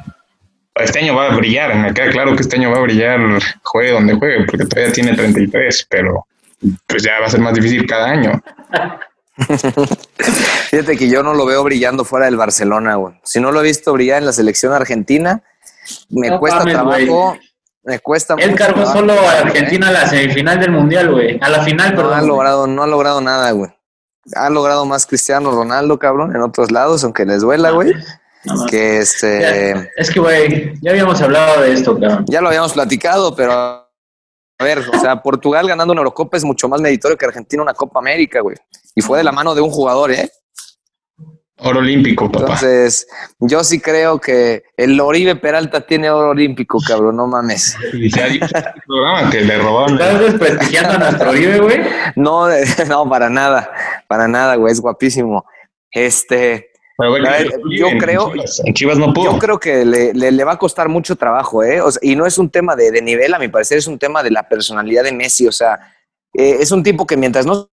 Este 0.74 0.98
año 1.00 1.16
va 1.16 1.32
a 1.32 1.34
brillar, 1.36 1.74
me 1.76 1.92
queda 1.94 2.10
claro 2.10 2.36
que 2.36 2.42
este 2.42 2.56
año 2.56 2.70
va 2.70 2.76
a 2.76 2.82
brillar, 2.82 3.18
juegue 3.64 3.90
donde 3.92 4.14
juegue, 4.14 4.44
porque 4.44 4.64
todavía 4.66 4.92
tiene 4.92 5.14
33, 5.16 5.86
pero 5.90 6.24
pues 6.86 7.02
ya 7.02 7.20
va 7.20 7.26
a 7.26 7.30
ser 7.30 7.40
más 7.40 7.54
difícil 7.54 7.86
cada 7.86 8.06
año. 8.06 8.32
Fíjate 10.70 10.96
que 10.96 11.08
yo 11.08 11.22
no 11.22 11.34
lo 11.34 11.46
veo 11.46 11.62
brillando 11.62 12.04
fuera 12.04 12.26
del 12.26 12.36
Barcelona, 12.36 12.96
güey. 12.96 13.14
Si 13.22 13.40
no 13.40 13.52
lo 13.52 13.60
he 13.60 13.64
visto 13.64 13.92
brillar 13.92 14.18
en 14.18 14.26
la 14.26 14.32
selección 14.32 14.72
argentina, 14.72 15.42
me 16.10 16.30
No 16.30 16.40
cuesta 16.40 16.58
mames, 16.60 16.74
trabajo. 16.74 17.36
Me 17.84 18.00
cuesta 18.00 18.34
Él 18.38 18.50
mucho 18.50 18.58
cargó 18.64 18.74
trabajo, 18.82 18.98
solo 18.98 19.12
a 19.12 19.36
¿eh? 19.36 19.38
Argentina 19.44 19.88
a 19.88 19.92
la 19.92 20.06
semifinal 20.08 20.60
del 20.60 20.72
Mundial, 20.72 21.10
güey. 21.12 21.38
A 21.40 21.48
la 21.48 21.62
final, 21.62 21.94
No 21.94 22.00
ha 22.00 22.02
perdón. 22.10 22.28
logrado, 22.28 22.66
no 22.66 22.82
ha 22.82 22.86
logrado 22.86 23.20
nada, 23.20 23.50
güey. 23.52 23.70
Ha 24.34 24.50
logrado 24.50 24.84
más 24.84 25.06
Cristiano 25.06 25.52
Ronaldo, 25.52 25.98
cabrón, 25.98 26.36
en 26.36 26.42
otros 26.42 26.70
lados, 26.70 27.02
aunque 27.04 27.24
les 27.24 27.40
duela, 27.40 27.70
güey. 27.70 27.94
No 28.44 28.54
mames. 28.56 28.70
Que 28.70 28.98
este. 28.98 29.40
Ya, 29.40 29.88
es 29.96 30.10
que, 30.10 30.20
güey, 30.20 30.74
ya 30.82 30.90
habíamos 30.90 31.20
hablado 31.22 31.62
de 31.62 31.72
esto, 31.72 31.98
cabrón. 31.98 32.24
Ya 32.28 32.40
lo 32.42 32.48
habíamos 32.48 32.72
platicado, 32.74 33.34
pero 33.34 33.87
a 34.58 34.64
ver, 34.64 34.78
o 34.92 34.98
sea, 34.98 35.22
Portugal 35.22 35.68
ganando 35.68 35.92
una 35.92 36.00
Eurocopa 36.00 36.36
es 36.36 36.44
mucho 36.44 36.68
más 36.68 36.80
meritorio 36.80 37.16
que 37.16 37.26
Argentina 37.26 37.62
una 37.62 37.74
Copa 37.74 38.00
América, 38.00 38.40
güey. 38.40 38.56
Y 38.94 39.00
fue 39.00 39.18
de 39.18 39.24
la 39.24 39.30
mano 39.30 39.54
de 39.54 39.60
un 39.60 39.70
jugador, 39.70 40.10
¿eh? 40.10 40.28
Oro 41.60 41.80
olímpico, 41.80 42.30
papá. 42.30 42.44
Entonces, 42.44 43.08
yo 43.40 43.64
sí 43.64 43.80
creo 43.80 44.20
que 44.20 44.62
el 44.76 45.00
Oribe 45.00 45.34
Peralta 45.36 45.80
tiene 45.80 46.08
oro 46.08 46.30
olímpico, 46.30 46.78
cabrón, 46.86 47.16
no 47.16 47.26
mames. 47.26 47.76
Y 47.92 48.10
se 48.10 48.22
ha 48.22 48.26
dicho 48.26 48.46
en 48.46 48.56
este 48.64 48.82
programa 48.86 49.30
que 49.30 49.40
le 49.40 49.58
robaron. 49.58 50.00
Estás 50.00 50.20
desprestigiando 50.20 50.92
a 50.94 50.98
nuestro 50.98 51.30
Oribe, 51.30 51.58
güey. 51.58 51.80
No, 52.16 52.48
no, 52.88 53.08
para 53.08 53.28
nada, 53.28 53.70
para 54.08 54.28
nada, 54.28 54.54
güey, 54.56 54.72
es 54.72 54.80
guapísimo. 54.80 55.44
Este, 55.90 56.70
Pero, 56.98 57.12
ver, 57.12 57.60
yo 57.78 57.86
en 57.88 57.98
creo- 57.98 58.32
Chivas, 58.32 58.62
en 58.64 58.74
Chivas 58.74 58.98
no 58.98 59.12
pudo. 59.12 59.32
yo 59.32 59.38
creo 59.38 59.58
que 59.60 59.84
le, 59.84 60.12
le- 60.12 60.32
le 60.32 60.44
va 60.44 60.52
a 60.52 60.58
costar 60.58 60.88
mucho 60.88 61.14
trabajo, 61.16 61.62
¿eh? 61.62 61.80
O 61.80 61.90
sea, 61.92 62.00
y 62.02 62.16
no 62.16 62.26
es 62.26 62.38
un 62.38 62.50
tema 62.50 62.74
de, 62.74 62.90
de 62.90 63.00
nivel, 63.00 63.32
a 63.34 63.38
mi 63.38 63.46
parecer, 63.48 63.78
es 63.78 63.86
un 63.86 63.98
tema 63.98 64.22
de 64.22 64.30
la 64.32 64.48
personalidad 64.48 65.04
de 65.04 65.12
Messi. 65.12 65.46
O 65.46 65.52
sea, 65.52 65.78
eh, 66.34 66.56
es 66.60 66.72
un 66.72 66.82
tipo 66.82 67.06
que 67.06 67.16
mientras 67.16 67.46
no 67.46 67.70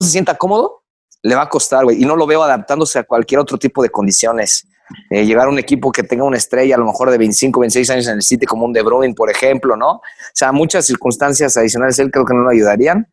se 0.00 0.08
sienta 0.10 0.36
cómodo, 0.36 0.82
le 1.22 1.34
va 1.34 1.42
a 1.42 1.48
costar, 1.48 1.84
güey. 1.84 2.02
Y 2.02 2.04
no 2.04 2.14
lo 2.14 2.26
veo 2.26 2.42
adaptándose 2.42 2.98
a 2.98 3.04
cualquier 3.04 3.40
otro 3.40 3.56
tipo 3.58 3.82
de 3.82 3.88
condiciones. 3.88 4.68
Eh, 5.10 5.24
llegar 5.24 5.46
a 5.46 5.50
un 5.50 5.58
equipo 5.58 5.90
que 5.90 6.02
tenga 6.04 6.22
una 6.24 6.36
estrella, 6.36 6.76
a 6.76 6.78
lo 6.78 6.84
mejor 6.84 7.10
de 7.10 7.18
25, 7.18 7.58
26 7.58 7.90
años 7.90 8.06
en 8.06 8.14
el 8.16 8.22
City, 8.22 8.44
como 8.46 8.66
un 8.66 8.72
De 8.72 8.82
Bruyne, 8.82 9.14
por 9.14 9.30
ejemplo, 9.30 9.76
¿no? 9.76 9.92
O 9.92 10.02
sea, 10.34 10.52
muchas 10.52 10.84
circunstancias 10.86 11.56
adicionales 11.56 11.98
él 11.98 12.10
creo 12.10 12.24
que 12.26 12.34
no 12.34 12.42
lo 12.42 12.50
ayudarían. 12.50 13.08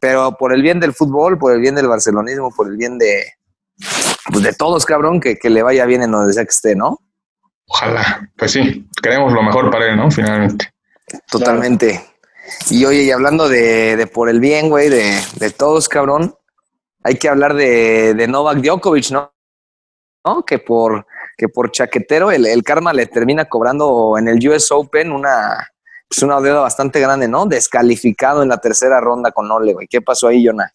Pero 0.00 0.36
por 0.38 0.54
el 0.54 0.62
bien 0.62 0.78
del 0.80 0.94
fútbol, 0.94 1.36
por 1.36 1.52
el 1.52 1.60
bien 1.60 1.74
del 1.74 1.88
barcelonismo, 1.88 2.50
por 2.56 2.68
el 2.68 2.76
bien 2.76 2.96
de, 2.96 3.24
pues 4.30 4.44
de 4.44 4.52
todos, 4.52 4.84
cabrón, 4.84 5.20
que, 5.20 5.36
que 5.36 5.50
le 5.50 5.62
vaya 5.62 5.84
bien 5.86 6.02
en 6.02 6.12
donde 6.12 6.32
sea 6.32 6.44
que 6.44 6.50
esté, 6.50 6.76
¿no? 6.76 6.98
Ojalá. 7.66 8.30
Pues 8.36 8.52
sí, 8.52 8.88
queremos 9.02 9.32
lo 9.32 9.42
mejor 9.42 9.70
para 9.70 9.88
él, 9.88 9.96
¿no? 9.96 10.10
Finalmente. 10.10 10.70
Totalmente. 11.30 12.04
Y 12.70 12.84
oye, 12.84 13.02
y 13.02 13.10
hablando 13.10 13.48
de, 13.48 13.96
de 13.96 14.06
por 14.06 14.28
el 14.28 14.40
bien, 14.40 14.68
güey, 14.68 14.88
de, 14.88 15.18
de 15.36 15.50
todos, 15.50 15.88
cabrón, 15.88 16.34
hay 17.04 17.16
que 17.16 17.28
hablar 17.28 17.54
de, 17.54 18.14
de 18.14 18.28
Novak 18.28 18.58
Djokovic, 18.58 19.10
¿no? 19.10 19.32
¿No? 20.24 20.44
Que 20.44 20.58
por, 20.58 21.06
que 21.36 21.48
por 21.48 21.72
chaquetero 21.72 22.30
el, 22.30 22.46
el 22.46 22.62
karma 22.62 22.92
le 22.92 23.06
termina 23.06 23.46
cobrando 23.46 24.16
en 24.18 24.28
el 24.28 24.48
US 24.48 24.70
Open 24.70 25.10
una, 25.10 25.68
pues 26.08 26.22
una 26.22 26.40
deuda 26.40 26.60
bastante 26.60 27.00
grande, 27.00 27.26
¿no? 27.26 27.46
Descalificado 27.46 28.42
en 28.42 28.48
la 28.48 28.58
tercera 28.58 29.00
ronda 29.00 29.32
con 29.32 29.50
Ole, 29.50 29.72
güey. 29.72 29.88
¿Qué 29.88 30.00
pasó 30.00 30.28
ahí, 30.28 30.46
Jonah? 30.46 30.72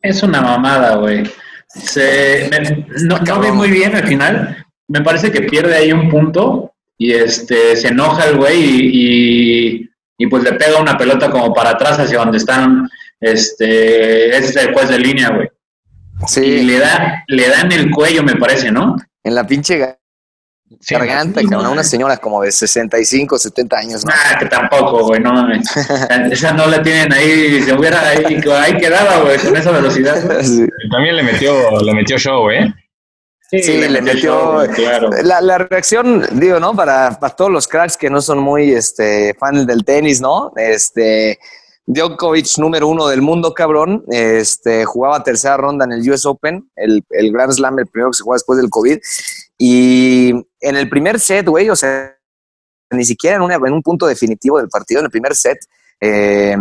Es 0.00 0.22
una 0.22 0.40
mamada, 0.40 0.96
güey. 0.96 1.24
Se, 1.68 2.48
me- 2.50 2.86
no, 3.04 3.18
no 3.18 3.40
vi 3.40 3.50
muy 3.52 3.70
bien 3.70 3.94
al 3.94 4.06
final. 4.06 4.64
Me 4.88 5.00
parece 5.02 5.30
que 5.30 5.42
pierde 5.42 5.74
ahí 5.76 5.92
un 5.92 6.08
punto 6.08 6.72
y 6.98 7.12
este 7.12 7.76
se 7.76 7.88
enoja 7.88 8.24
el 8.26 8.36
güey 8.36 8.58
y, 8.62 8.90
y, 9.82 9.90
y, 10.18 10.26
pues 10.28 10.42
le 10.44 10.52
pega 10.54 10.80
una 10.80 10.96
pelota 10.96 11.30
como 11.30 11.52
para 11.52 11.70
atrás 11.70 11.98
hacia 11.98 12.18
donde 12.18 12.38
están 12.38 12.88
este 13.20 14.36
es 14.36 14.54
el 14.56 14.72
juez 14.72 14.88
de 14.88 14.98
línea, 14.98 15.30
güey. 15.30 15.48
Y 15.48 16.26
Sí, 16.28 16.62
le 16.62 16.78
da 16.78 17.24
le 17.28 17.48
da 17.48 17.60
en 17.62 17.72
el 17.72 17.90
cuello, 17.90 18.22
me 18.22 18.36
parece, 18.36 18.70
¿no? 18.70 18.96
en 19.24 19.34
la 19.34 19.44
pinche 19.46 19.96
Sí, 20.80 20.94
garganta, 20.94 21.40
cabrón. 21.48 21.72
Una 21.72 21.84
señora 21.84 22.16
como 22.16 22.42
de 22.42 22.50
65, 22.50 23.38
70 23.38 23.76
años, 23.78 24.04
¿no? 24.04 24.12
Ah, 24.12 24.36
que 24.38 24.46
tampoco, 24.46 25.04
güey, 25.06 25.20
no 25.20 25.32
mames. 25.32 25.64
Esa 26.32 26.52
no 26.52 26.66
la 26.66 26.82
tienen 26.82 27.12
ahí, 27.12 27.62
se 27.62 27.72
hubiera 27.72 28.00
ahí, 28.08 28.40
ahí 28.50 28.76
quedaba, 28.76 29.20
güey, 29.22 29.38
con 29.38 29.56
esa 29.56 29.70
velocidad. 29.70 30.16
Sí. 30.42 30.66
También 30.90 31.16
le 31.16 31.22
metió, 31.22 31.54
le 31.80 31.94
metió 31.94 32.18
show, 32.18 32.50
¿eh? 32.50 32.74
Sí, 33.48 33.78
le 33.78 34.02
metió- 34.02 34.14
show, 34.32 34.52
güey, 34.54 34.68
claro. 34.70 35.10
La, 35.22 35.40
la 35.40 35.58
reacción, 35.58 36.26
digo, 36.32 36.58
¿no? 36.58 36.74
Para, 36.74 37.16
para 37.18 37.34
todos 37.36 37.50
los 37.50 37.68
cracks 37.68 37.96
que 37.96 38.10
no 38.10 38.20
son 38.20 38.40
muy 38.40 38.72
este, 38.72 39.34
fans 39.38 39.68
del 39.68 39.84
tenis, 39.84 40.20
¿no? 40.20 40.52
Este, 40.56 41.38
Djokovic, 41.86 42.58
número 42.58 42.88
uno 42.88 43.06
del 43.06 43.22
mundo, 43.22 43.54
cabrón. 43.54 44.04
Este, 44.08 44.84
jugaba 44.84 45.22
tercera 45.22 45.56
ronda 45.56 45.84
en 45.84 45.92
el 45.92 46.10
US 46.10 46.24
Open, 46.26 46.68
el, 46.76 47.04
el 47.10 47.32
Grand 47.32 47.52
Slam, 47.52 47.78
el 47.78 47.86
primero 47.86 48.10
que 48.10 48.16
se 48.16 48.22
juega 48.24 48.36
después 48.36 48.58
del 48.58 48.70
COVID. 48.70 48.98
Y 49.58 50.30
en 50.60 50.76
el 50.76 50.88
primer 50.88 51.20
set, 51.20 51.46
güey, 51.46 51.70
o 51.70 51.76
sea, 51.76 52.16
ni 52.90 53.04
siquiera 53.04 53.36
en, 53.36 53.42
una- 53.42 53.54
en 53.54 53.72
un 53.72 53.82
punto 53.82 54.06
definitivo 54.06 54.58
del 54.58 54.68
partido, 54.68 55.00
en 55.00 55.06
el 55.06 55.10
primer 55.10 55.34
set, 55.34 55.58
eh, 56.00 56.56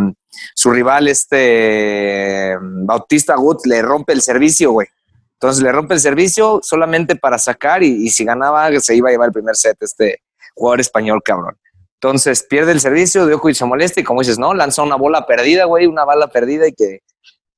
su 0.53 0.71
rival, 0.71 1.07
este 1.07 2.55
Bautista 2.61 3.35
Gut, 3.35 3.65
le 3.65 3.81
rompe 3.81 4.13
el 4.13 4.21
servicio, 4.21 4.71
güey. 4.71 4.87
Entonces 5.33 5.61
le 5.63 5.71
rompe 5.71 5.93
el 5.95 5.99
servicio 5.99 6.59
solamente 6.63 7.15
para 7.15 7.37
sacar 7.37 7.83
y, 7.83 8.05
y 8.05 8.09
si 8.09 8.23
ganaba 8.23 8.69
se 8.79 8.95
iba 8.95 9.09
a 9.09 9.11
llevar 9.11 9.27
el 9.27 9.33
primer 9.33 9.55
set 9.55 9.75
este 9.81 10.21
jugador 10.53 10.79
español, 10.79 11.21
cabrón. 11.23 11.57
Entonces 12.05 12.43
pierde 12.47 12.71
el 12.71 12.79
servicio, 12.79 13.25
Djokovic 13.25 13.55
se 13.55 13.65
molesta 13.65 13.99
y 13.99 14.03
como 14.03 14.21
dices, 14.21 14.37
¿no? 14.37 14.53
Lanza 14.53 14.83
una 14.83 14.95
bola 14.95 15.25
perdida, 15.25 15.65
güey, 15.65 15.87
una 15.87 16.05
bala 16.05 16.27
perdida 16.27 16.67
y 16.67 16.73
que 16.73 16.99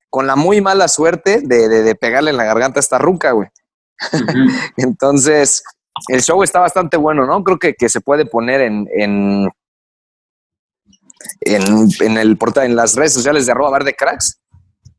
con 0.10 0.26
la 0.26 0.38
muy 0.38 0.62
mala 0.62 0.88
suerte 0.88 1.42
de, 1.44 1.68
de- 1.68 1.84
de 1.84 1.96
pegarle 1.96 2.32
en 2.32 2.38
la 2.38 2.46
garganta 2.46 2.80
a 2.80 2.82
esta 2.82 2.98
ruca, 2.98 3.32
güey. 3.32 3.50
Entonces, 4.78 5.64
el 6.08 6.22
show 6.22 6.42
está 6.44 6.62
bastante 6.62 6.96
bueno, 6.96 7.26
¿no? 7.26 7.44
Creo 7.44 7.60
que, 7.60 7.74
que 7.74 7.90
se 7.90 8.00
puede 8.00 8.26
poner 8.26 8.62
en, 8.62 8.88
en, 8.96 9.50
en, 11.42 11.88
en 12.00 12.18
el 12.18 12.38
portal, 12.38 12.68
en 12.68 12.76
las 12.78 12.96
redes 12.96 13.14
sociales 13.14 13.46
de 13.46 13.52
arroba 13.52 13.72
verde 13.72 13.96
cracks. 13.96 14.40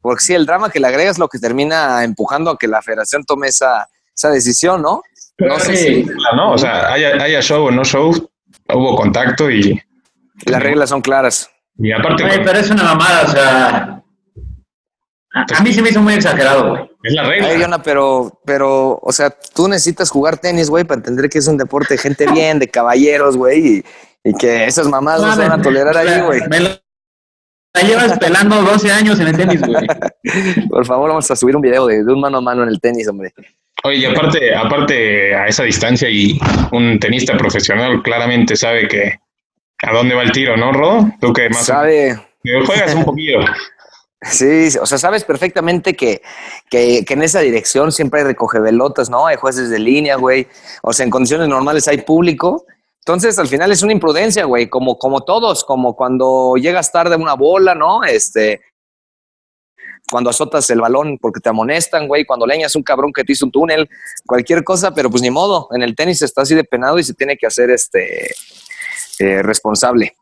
Porque 0.02 0.22
sí, 0.24 0.34
el 0.34 0.44
drama 0.44 0.68
que 0.70 0.78
le 0.78 0.88
agrega 0.88 1.10
es 1.10 1.18
lo 1.18 1.28
que 1.28 1.38
termina 1.38 2.04
empujando 2.04 2.50
a 2.50 2.58
que 2.58 2.68
la 2.68 2.82
federación 2.82 3.24
tome 3.24 3.48
esa, 3.48 3.88
esa 4.14 4.28
decisión, 4.30 4.82
¿no? 4.82 5.02
No 5.38 5.58
sé 5.58 5.76
si 5.76 6.06
¿no? 6.36 6.52
O 6.52 6.58
sea, 6.58 6.92
haya, 6.92 7.14
haya 7.22 7.40
show 7.40 7.64
o 7.66 7.70
no 7.70 7.82
show, 7.84 8.12
hubo 8.74 8.96
contacto 8.96 9.50
y, 9.50 9.80
las 10.46 10.62
reglas 10.62 10.90
son 10.90 11.00
claras. 11.00 11.50
y 11.78 11.90
aparte 11.92 12.24
Güey, 12.24 12.44
pero 12.44 12.58
es 12.58 12.70
una 12.70 12.84
mamada, 12.84 13.22
o 13.22 13.28
sea. 13.28 14.02
A, 15.34 15.58
a 15.58 15.62
mí 15.62 15.72
se 15.72 15.82
me 15.82 15.90
hizo 15.90 16.00
muy 16.00 16.14
exagerado, 16.14 16.70
güey. 16.70 16.90
es 17.02 17.12
la 17.12 17.22
Ay, 17.22 17.28
regla. 17.28 17.58
Yona, 17.58 17.82
pero, 17.82 18.40
pero, 18.44 18.98
o 19.02 19.12
sea, 19.12 19.30
tú 19.54 19.68
necesitas 19.68 20.10
jugar 20.10 20.38
tenis, 20.38 20.70
güey, 20.70 20.84
para 20.84 20.98
entender 20.98 21.28
que 21.28 21.38
es 21.38 21.48
un 21.48 21.58
deporte 21.58 21.94
de 21.94 21.98
gente 21.98 22.26
bien, 22.32 22.58
de 22.58 22.68
caballeros, 22.68 23.36
güey, 23.36 23.78
y, 23.78 23.84
y 24.24 24.34
que 24.34 24.66
esas 24.66 24.88
mamadas 24.88 25.22
no 25.22 25.34
se 25.34 25.48
van 25.48 25.60
a 25.60 25.62
tolerar 25.62 25.96
ahí, 25.96 26.20
güey. 26.22 26.40
Me 26.48 26.60
la, 26.60 26.80
la 27.74 27.82
llevas 27.82 28.18
pelando 28.18 28.62
12 28.62 28.90
años 28.90 29.20
en 29.20 29.28
el 29.28 29.36
tenis, 29.36 29.60
güey. 29.60 29.86
Por 30.70 30.86
favor, 30.86 31.10
vamos 31.10 31.30
a 31.30 31.36
subir 31.36 31.56
un 31.56 31.62
video 31.62 31.86
de, 31.86 32.04
de 32.04 32.12
un 32.12 32.20
mano 32.20 32.38
a 32.38 32.40
mano 32.40 32.62
en 32.62 32.68
el 32.68 32.80
tenis, 32.80 33.08
hombre. 33.08 33.32
Oye, 33.84 33.98
y 33.98 34.04
aparte, 34.04 34.54
aparte 34.54 35.34
a 35.34 35.46
esa 35.46 35.62
distancia 35.62 36.08
y 36.10 36.38
un 36.72 36.98
tenista 36.98 37.36
profesional 37.36 38.02
claramente 38.02 38.56
sabe 38.56 38.88
que 38.88 39.20
a 39.82 39.92
dónde 39.92 40.14
va 40.14 40.22
el 40.22 40.32
tiro, 40.32 40.56
¿no, 40.56 40.72
Rodo? 40.72 41.10
Tú 41.20 41.32
que 41.32 41.48
más 41.48 41.66
Sabe, 41.66 42.18
que 42.42 42.60
juegas 42.66 42.94
un 42.94 43.04
poquillo. 43.04 43.38
sí, 44.22 44.68
o 44.80 44.86
sea, 44.86 44.98
sabes 44.98 45.22
perfectamente 45.22 45.94
que, 45.94 46.22
que, 46.68 47.04
que 47.04 47.14
en 47.14 47.22
esa 47.22 47.40
dirección 47.40 47.92
siempre 47.92 48.20
hay 48.20 48.26
recogevelotas, 48.26 49.08
¿no? 49.10 49.26
Hay 49.26 49.36
jueces 49.36 49.70
de 49.70 49.78
línea, 49.78 50.16
güey. 50.16 50.48
O 50.82 50.92
sea, 50.92 51.04
en 51.04 51.10
condiciones 51.10 51.48
normales 51.48 51.86
hay 51.86 51.98
público. 51.98 52.66
Entonces, 53.08 53.38
al 53.38 53.46
final 53.46 53.70
es 53.70 53.82
una 53.82 53.92
imprudencia, 53.92 54.44
güey, 54.44 54.68
como, 54.68 54.98
como 54.98 55.22
todos, 55.22 55.64
como 55.64 55.94
cuando 55.94 56.56
llegas 56.56 56.92
tarde 56.92 57.14
a 57.14 57.18
una 57.18 57.34
bola, 57.34 57.74
¿no? 57.74 58.04
Este, 58.04 58.60
cuando 60.10 60.30
azotas 60.30 60.68
el 60.70 60.80
balón 60.80 61.18
porque 61.18 61.40
te 61.40 61.48
amonestan, 61.48 62.06
güey, 62.06 62.24
cuando 62.24 62.46
leñas 62.46 62.74
un 62.76 62.82
cabrón 62.82 63.12
que 63.12 63.24
te 63.24 63.32
hizo 63.32 63.46
un 63.46 63.52
túnel, 63.52 63.88
cualquier 64.26 64.64
cosa, 64.64 64.94
pero 64.94 65.10
pues 65.10 65.22
ni 65.22 65.30
modo, 65.30 65.68
en 65.72 65.82
el 65.82 65.94
tenis 65.94 66.22
está 66.22 66.42
así 66.42 66.54
de 66.54 66.64
penado 66.64 66.98
y 66.98 67.04
se 67.04 67.14
tiene 67.14 67.36
que 67.36 67.46
hacer 67.46 67.70
este 67.70 68.30
eh, 69.18 69.42
responsable. 69.42 70.14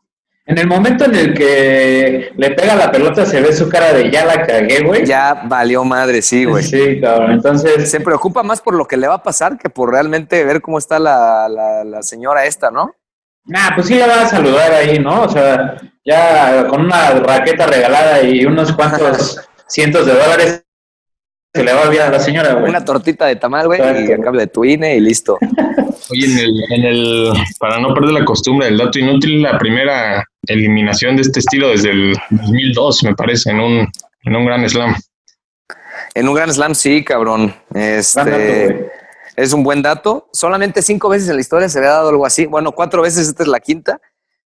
En 0.45 0.57
el 0.57 0.67
momento 0.67 1.03
en 1.03 1.13
el 1.13 1.33
que 1.33 2.31
le 2.37 2.51
pega 2.51 2.73
la 2.75 2.89
pelota, 2.89 3.25
se 3.25 3.41
ve 3.41 3.51
su 3.51 3.67
cara 3.67 3.91
de 3.91 4.09
ya 4.09 4.23
la 4.23 4.45
cagué, 4.45 4.79
güey. 4.81 5.05
Ya 5.05 5.41
valió 5.45 5.83
madre, 5.83 6.21
sí, 6.21 6.45
güey. 6.45 6.63
Sí, 6.63 7.01
cabrón. 7.01 7.31
Entonces, 7.31 7.91
Se 7.91 7.99
preocupa 7.99 8.43
más 8.43 8.61
por 8.61 8.73
lo 8.73 8.85
que 8.85 8.95
le 8.95 9.09
va 9.09 9.15
a 9.15 9.23
pasar 9.23 9.57
que 9.57 9.69
por 9.69 9.91
realmente 9.91 10.45
ver 10.45 10.61
cómo 10.61 10.77
está 10.77 10.99
la, 10.99 11.49
la, 11.49 11.83
la 11.83 12.01
señora 12.01 12.45
esta, 12.45 12.71
¿no? 12.71 12.95
Nah, 13.43 13.75
pues 13.75 13.87
sí 13.87 13.95
le 13.95 14.07
va 14.07 14.21
a 14.21 14.29
saludar 14.29 14.71
ahí, 14.71 14.99
¿no? 14.99 15.23
O 15.23 15.29
sea, 15.29 15.77
ya 16.05 16.65
con 16.69 16.85
una 16.85 17.11
raqueta 17.11 17.67
regalada 17.67 18.21
y 18.21 18.45
unos 18.45 18.71
cuantos 18.71 19.41
cientos 19.67 20.05
de 20.05 20.13
dólares 20.13 20.63
se 21.53 21.63
le 21.63 21.73
va 21.73 21.83
a 21.83 21.87
olvidar 21.87 22.09
a 22.09 22.11
la 22.11 22.19
señora, 22.19 22.53
güey. 22.53 22.69
Una 22.69 22.85
tortita 22.85 23.25
de 23.25 23.35
tamal, 23.35 23.67
güey, 23.67 23.79
y 23.79 24.11
a 24.11 24.19
cambio 24.19 24.41
de 24.41 24.47
tu 24.47 24.63
INE 24.63 24.95
y 24.95 24.99
listo. 24.99 25.37
Oye, 26.09 26.25
en 26.25 26.37
el, 26.37 26.63
en 26.69 26.85
el, 26.85 27.33
para 27.59 27.79
no 27.79 27.93
perder 27.93 28.11
la 28.11 28.25
costumbre 28.25 28.67
del 28.67 28.77
dato 28.77 28.99
inútil, 28.99 29.41
la 29.41 29.57
primera 29.57 30.23
eliminación 30.43 31.15
de 31.15 31.23
este 31.23 31.39
estilo 31.39 31.69
desde 31.69 31.89
el 31.89 32.15
2002, 32.29 33.03
me 33.03 33.15
parece, 33.15 33.49
en 33.49 33.59
un, 33.59 33.87
en 34.23 34.35
un 34.35 34.45
gran 34.45 34.69
slam. 34.69 34.95
En 36.13 36.27
un 36.27 36.33
Grand 36.33 36.51
Slam, 36.51 36.73
sí, 36.73 37.03
cabrón. 37.03 37.55
Gran 37.69 38.01
dato, 38.15 38.29
Este, 38.29 38.91
es 39.35 39.53
un 39.53 39.63
buen 39.63 39.81
dato. 39.81 40.29
Solamente 40.33 40.81
cinco 40.81 41.09
veces 41.09 41.29
en 41.29 41.35
la 41.35 41.41
historia 41.41 41.69
se 41.69 41.77
había 41.77 41.91
dado 41.91 42.09
algo 42.09 42.25
así. 42.25 42.45
Bueno, 42.45 42.71
cuatro 42.71 43.01
veces, 43.01 43.27
esta 43.27 43.43
es 43.43 43.49
la 43.49 43.59
quinta. 43.59 44.01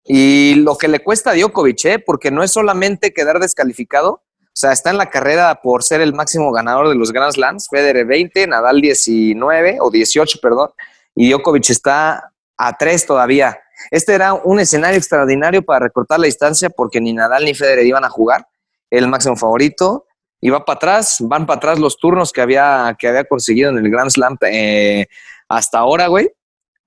Y 0.05 0.55
lo 0.57 0.77
que 0.77 0.89
le 0.89 1.01
cuesta 1.01 1.31
a 1.31 1.35
Djokovic, 1.35 1.85
¿eh? 1.85 1.99
porque 2.01 2.31
no 2.31 2.43
es 2.43 2.51
solamente 2.51 3.13
quedar 3.13 3.39
descalificado, 3.39 4.25
sea, 4.61 4.73
está 4.73 4.91
en 4.91 4.99
la 4.99 5.11
carrera 5.11 5.61
por 5.63 5.83
ser 5.83 6.01
el 6.01 6.13
máximo 6.13 6.53
ganador 6.53 6.89
de 6.89 6.95
los 6.95 7.13
Grand 7.13 7.33
Slams, 7.33 7.69
Federer 7.69 8.07
20, 8.07 8.47
Nadal 8.47 8.81
19 8.81 9.79
o 9.81 9.91
18, 9.91 10.39
perdón, 10.41 10.71
y 11.15 11.31
Djokovic 11.31 11.71
está 11.71 12.33
a 12.57 12.77
tres 12.77 13.07
todavía. 13.07 13.59
Este 13.91 14.15
era 14.15 14.35
un 14.35 14.61
escenario 14.61 14.99
extraordinario 14.99 15.63
para 15.63 15.87
recortar 15.87 16.21
la 16.21 16.27
distancia 16.27 16.69
porque 16.69 17.01
ni 17.01 17.13
Nadal 17.13 17.45
ni 17.45 17.55
Federer 17.55 17.87
iban 17.87 18.05
a 18.05 18.11
jugar, 18.11 18.47
el 18.91 19.09
máximo 19.09 19.37
favorito, 19.37 20.07
y 20.41 20.51
va 20.51 20.65
para 20.65 20.77
atrás, 20.77 21.17
van 21.21 21.47
para 21.47 21.59
atrás 21.59 21.79
los 21.79 21.97
turnos 21.97 22.33
que 22.33 22.41
había, 22.41 22.95
que 22.99 23.09
había 23.09 23.25
conseguido 23.25 23.71
en 23.71 23.79
el 23.79 23.91
Grand 23.91 24.11
Slam 24.11 24.37
eh, 24.43 25.07
hasta 25.49 25.79
ahora, 25.79 26.09
güey, 26.09 26.31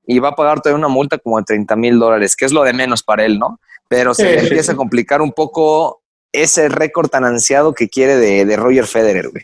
y 0.06 0.20
va 0.20 0.30
a 0.30 0.36
pagar 0.36 0.62
todavía 0.62 0.80
una 0.80 0.94
multa 0.94 1.18
como 1.18 1.38
de 1.38 1.46
30 1.46 1.76
mil 1.76 2.00
dólares, 2.00 2.36
que 2.36 2.46
es 2.46 2.52
lo 2.52 2.64
de 2.64 2.74
menos 2.74 3.04
para 3.04 3.26
él, 3.26 3.40
¿no? 3.40 3.60
Pero 3.88 4.14
se 4.14 4.40
Sí, 4.40 4.46
empieza 4.48 4.74
a 4.74 4.76
complicar 4.76 5.22
un 5.22 5.32
poco 5.32 6.03
ese 6.34 6.68
récord 6.68 7.08
tan 7.10 7.24
ansiado 7.24 7.74
que 7.74 7.88
quiere 7.88 8.18
de, 8.18 8.44
de 8.46 8.56
Roger 8.58 8.86
Federer, 8.86 9.30
güey. 9.30 9.44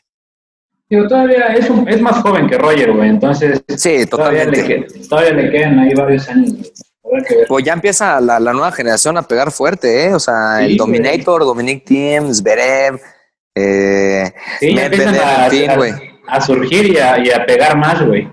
Digo, 0.90 1.08
todavía 1.08 1.54
es, 1.54 1.70
un- 1.70 1.88
es 1.88 2.02
más 2.02 2.18
joven 2.22 2.48
que 2.48 2.58
Roger, 2.58 2.92
güey, 2.92 3.10
entonces 3.10 3.62
Sí, 3.78 4.06
todavía 4.08 4.46
le, 4.46 4.58
totalmente. 4.58 4.94
que- 5.00 5.08
todavía 5.08 5.32
le 5.34 5.52
quedan 5.52 5.80
ahí 5.80 5.94
varios 5.94 6.28
años. 6.30 6.54
Pues 7.48 7.64
ya 7.66 7.74
empieza 7.74 8.20
la, 8.22 8.40
la 8.40 8.54
nueva 8.54 8.72
generación 8.72 9.18
a 9.18 9.24
pegar 9.24 9.52
fuerte, 9.52 10.06
¿eh? 10.06 10.14
O 10.14 10.20
sea, 10.20 10.58
Sí, 10.60 10.66
el. 10.66 10.78
Dominator, 10.78 11.42
Dominic 11.44 11.84
Thiem, 11.86 12.32
Zverev, 12.34 13.00
eh, 13.56 14.32
Sí, 14.60 14.74
Medvedev, 14.76 15.20
a, 15.22 15.46
en 15.46 15.52
fin, 15.52 15.70
a- 15.72 15.76
güey. 15.76 15.94
a 16.28 16.42
surgir 16.42 16.86
y 16.88 16.98
a, 16.98 17.18
y 17.20 17.30
a 17.32 17.46
pegar 17.46 17.78
más, 17.78 18.06
güey. 18.06 18.28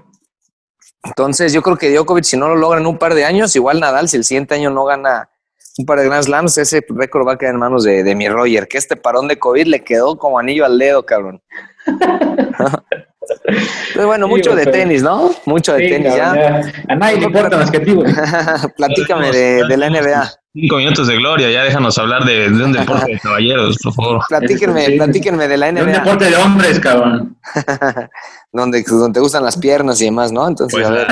Entonces, 1.04 1.52
yo 1.52 1.62
creo 1.62 1.76
que 1.76 1.90
Djokovic, 1.94 2.24
si 2.24 2.36
no 2.36 2.48
lo 2.48 2.56
logra 2.56 2.80
en 2.80 2.86
un 2.86 2.98
par 2.98 3.14
de 3.14 3.24
años, 3.24 3.54
igual 3.56 3.80
Nadal, 3.80 4.08
si 4.08 4.16
el 4.16 4.24
siguiente 4.24 4.54
año 4.54 4.70
no 4.70 4.84
gana 4.84 5.30
un 5.78 5.84
par 5.84 5.98
de 5.98 6.06
Grand 6.06 6.22
Slams, 6.22 6.58
ese 6.58 6.84
récord 6.88 7.26
va 7.26 7.32
a 7.32 7.38
quedar 7.38 7.54
en 7.54 7.60
manos 7.60 7.84
de, 7.84 8.02
de 8.02 8.14
mi 8.14 8.28
Roger, 8.28 8.66
que 8.66 8.78
este 8.78 8.96
parón 8.96 9.28
de 9.28 9.38
COVID 9.38 9.66
le 9.66 9.84
quedó 9.84 10.16
como 10.16 10.38
anillo 10.38 10.64
al 10.64 10.78
dedo, 10.78 11.04
cabrón. 11.04 11.42
Entonces, 13.46 14.04
bueno, 14.06 14.26
Sí, 14.26 14.30
mucho 14.32 14.54
de 14.56 14.66
tenis, 14.66 15.02
¿no? 15.02 15.30
Mucho 15.46 15.74
de 15.74 15.84
Sí, 15.84 15.88
tenis 15.90 16.14
cabrón, 16.14 16.36
ya. 16.36 16.60
ya. 16.62 16.72
A 16.88 16.94
nadie 16.96 17.18
le 17.18 17.26
importa 17.26 17.56
más 17.56 17.70
que 17.70 17.76
a 17.78 17.82
ti, 17.82 17.92
güey. 17.92 18.12
Platícame 18.76 19.30
de, 19.32 19.64
de 19.68 19.76
la 19.76 19.90
NBA. 19.90 20.30
Cinco 20.54 20.76
minutos 20.78 21.06
de 21.08 21.16
gloria, 21.16 21.50
ya 21.50 21.64
déjanos 21.64 21.98
hablar 21.98 22.24
de, 22.24 22.48
de 22.50 22.64
un 22.64 22.72
deporte 22.72 23.12
de 23.12 23.18
caballeros, 23.20 23.76
por 23.82 23.92
favor. 23.92 24.20
Platíquenme, 24.28 24.90
platíquenme 24.96 25.48
de 25.48 25.56
la 25.58 25.68
Es 25.68 25.74
un 25.74 25.78
NBA, 25.88 25.92
deporte 25.98 26.24
de 26.30 26.36
hombres, 26.36 26.80
cabrón. 26.80 27.36
donde, 28.52 28.82
donde 28.88 29.12
te 29.14 29.20
gustan 29.20 29.44
las 29.44 29.56
piernas 29.58 30.00
y 30.00 30.06
demás, 30.06 30.32
¿no? 30.32 30.48
Entonces, 30.48 30.78
Pues 30.78 30.88
a 30.88 30.90
ver. 30.90 31.06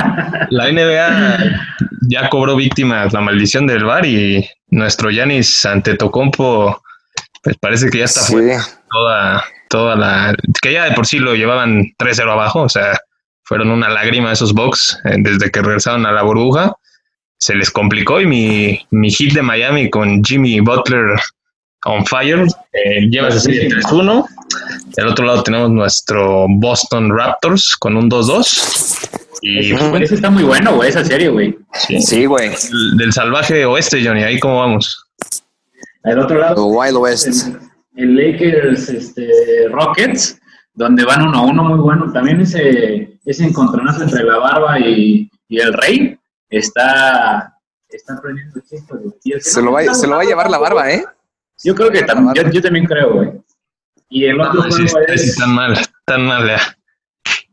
la, 0.49 0.73
NBA 0.73 1.39
ya 2.09 2.29
cobró 2.31 2.57
víctimas 2.57 3.13
la 3.13 3.21
maldición 3.21 3.67
del 3.67 3.85
VAR 3.85 4.07
y 4.07 4.49
nuestro 4.69 5.11
Yanis 5.11 5.65
Antetokounmpo 5.67 6.81
pues 7.43 7.57
parece 7.59 7.91
que 7.91 7.99
ya 7.99 8.05
está 8.07 8.21
Sí. 8.23 8.33
fuera 8.33 8.63
toda, 8.91 9.45
toda 9.75 9.97
la... 9.97 10.33
que 10.63 10.73
ya 10.73 10.85
de 10.85 10.93
por 10.93 11.05
sí 11.05 11.19
lo 11.19 11.35
llevaban 11.35 11.83
3-0 11.99 12.31
abajo, 12.31 12.63
o 12.63 12.69
sea, 12.69 12.97
fueron 13.43 13.71
una 13.73 13.89
lágrima 13.89 14.31
esos 14.31 14.53
Bucks 14.53 15.01
eh, 15.05 15.17
desde 15.19 15.51
que 15.51 15.63
regresaron 15.63 16.07
a 16.07 16.13
la 16.13 16.23
burbuja. 16.23 16.77
Se 17.39 17.57
les 17.57 17.73
complicó 17.73 18.21
y 18.21 18.27
mi, 18.27 18.87
mi 18.93 19.11
hit 19.11 19.33
de 19.35 19.43
Miami 19.43 19.91
con 19.91 20.23
Jimmy 20.23 20.61
Butler 20.61 21.19
on 21.87 22.07
fire 22.07 22.47
eh, 22.73 23.01
lleva 23.11 23.29
esa 23.31 23.41
serie 23.41 23.69
3-1. 23.69 24.25
Del 24.97 25.09
otro 25.09 25.27
lado 25.27 25.43
tenemos 25.43 25.71
nuestro 25.71 26.47
Boston 26.49 27.11
Raptors 27.11 27.75
con 27.77 27.97
un 27.97 28.09
2-2. 28.09 29.09
Y. 29.43 29.73
Ese 30.03 30.15
está 30.15 30.31
muy 30.31 30.45
bueno, 30.45 30.77
güey, 30.77 30.89
esa 30.91 31.05
serie, 31.05 31.29
güey. 31.31 31.59
sí, 31.75 32.01
Sí, 32.01 32.25
güey. 32.27 32.51
del- 32.51 32.97
del 32.97 33.13
salvaje 33.13 33.65
oeste, 33.67 34.03
Johnny, 34.07 34.23
ahí 34.23 34.39
cómo 34.39 34.61
vamos. 34.61 35.05
Al 36.05 36.21
otro 36.21 36.37
The 36.37 36.43
lado, 36.43 36.67
Wild 36.67 36.97
West. 36.97 37.49
El 37.95 38.17
Lakers 38.17 38.89
este, 38.89 39.69
Rockets, 39.71 40.41
donde 40.75 41.05
van 41.05 41.27
uno 41.27 41.39
a 41.39 41.43
uno 41.43 41.65
muy 41.65 41.79
bueno. 41.79 42.13
También 42.13 42.41
ese, 42.41 43.19
ese 43.25 43.45
encontronazo 43.45 44.03
entre 44.03 44.25
la 44.25 44.39
barba 44.39 44.79
y, 44.81 45.31
y 45.49 45.59
el 45.61 45.73
rey 45.73 46.19
está, 46.49 47.55
está 47.89 48.21
prendiendo 48.21 48.61
chispas, 48.61 49.01
Se 49.41 49.61
no 49.61 49.67
lo, 49.67 49.73
va, 49.73 49.83
está 49.83 49.95
se 49.95 50.07
lo 50.07 50.17
va 50.17 50.23
a 50.23 50.25
llevar 50.25 50.51
la 50.51 50.59
barba, 50.59 50.91
¿eh? 50.91 51.05
Yo 51.63 51.75
creo 51.75 51.91
que 51.91 52.03
también, 52.03 52.51
yo, 52.51 52.61
también 52.61 52.85
creo, 52.85 53.15
güey. 53.15 53.33
Y 54.09 54.25
el 54.25 54.41
otro 54.41 54.65
No, 54.65 54.71
sí, 54.71 54.87
juego 54.89 55.07
sí, 55.09 55.31
es, 55.31 55.37
tan 55.37 55.55
mal, 55.55 55.77
tan 56.05 56.27
mal 56.27 56.47
ya. 56.47 56.59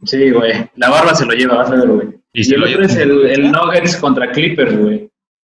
sí, 0.03 0.31
güey, 0.31 0.69
la 0.75 0.89
barba 0.89 1.13
se 1.13 1.25
lo 1.25 1.33
lleva, 1.33 1.57
vas 1.57 1.71
a 1.71 1.75
ver, 1.75 1.87
güey. 1.87 2.21
Y 2.33 2.53
el 2.53 2.63
otro 2.63 2.83
es 2.83 2.95
el, 2.95 3.25
el 3.27 3.51
Nuggets 3.51 3.97
contra 3.97 4.31
Clippers, 4.31 4.77
güey. 4.77 5.09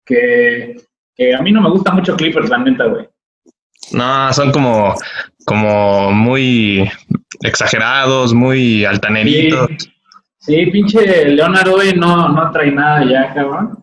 Que, 0.05 0.77
que 1.14 1.35
a 1.35 1.40
mí 1.40 1.53
no 1.53 1.62
me 1.62 1.70
gusta 1.70 1.92
mucho 1.92 2.16
Clippers, 2.16 2.51
la 2.51 2.59
neta, 2.59 2.85
güey. 2.85 3.09
No, 3.94 4.33
son 4.33 4.50
como, 4.52 4.94
como 5.46 6.11
muy 6.12 6.90
exagerados, 7.42 8.35
muy 8.35 8.85
altaneritos. 8.85 9.68
Sí, 9.78 9.88
sí, 10.38 10.66
pinche 10.70 11.26
Leonardo, 11.26 11.76
no, 11.96 12.28
no 12.28 12.50
trae 12.50 12.70
nada 12.70 13.04
ya, 13.04 13.33
cabrón. 13.35 13.83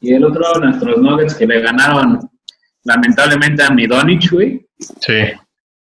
Y 0.00 0.14
el 0.14 0.24
otro, 0.24 0.42
nuestros 0.60 0.98
Nuggets 0.98 1.34
que 1.34 1.46
le 1.46 1.60
ganaron 1.60 2.28
lamentablemente 2.84 3.62
a 3.62 3.70
Midonich, 3.70 4.30
güey. 4.30 4.66
Sí. 5.00 5.14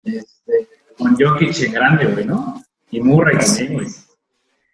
Este, 0.03 0.67
con 0.97 1.15
Jokic 1.15 1.59
en 1.63 1.73
grande, 1.73 2.05
güey, 2.05 2.25
¿no? 2.25 2.61
Y 2.91 3.01
Murray 3.01 3.37
también, 3.39 3.73
güey. 3.73 3.87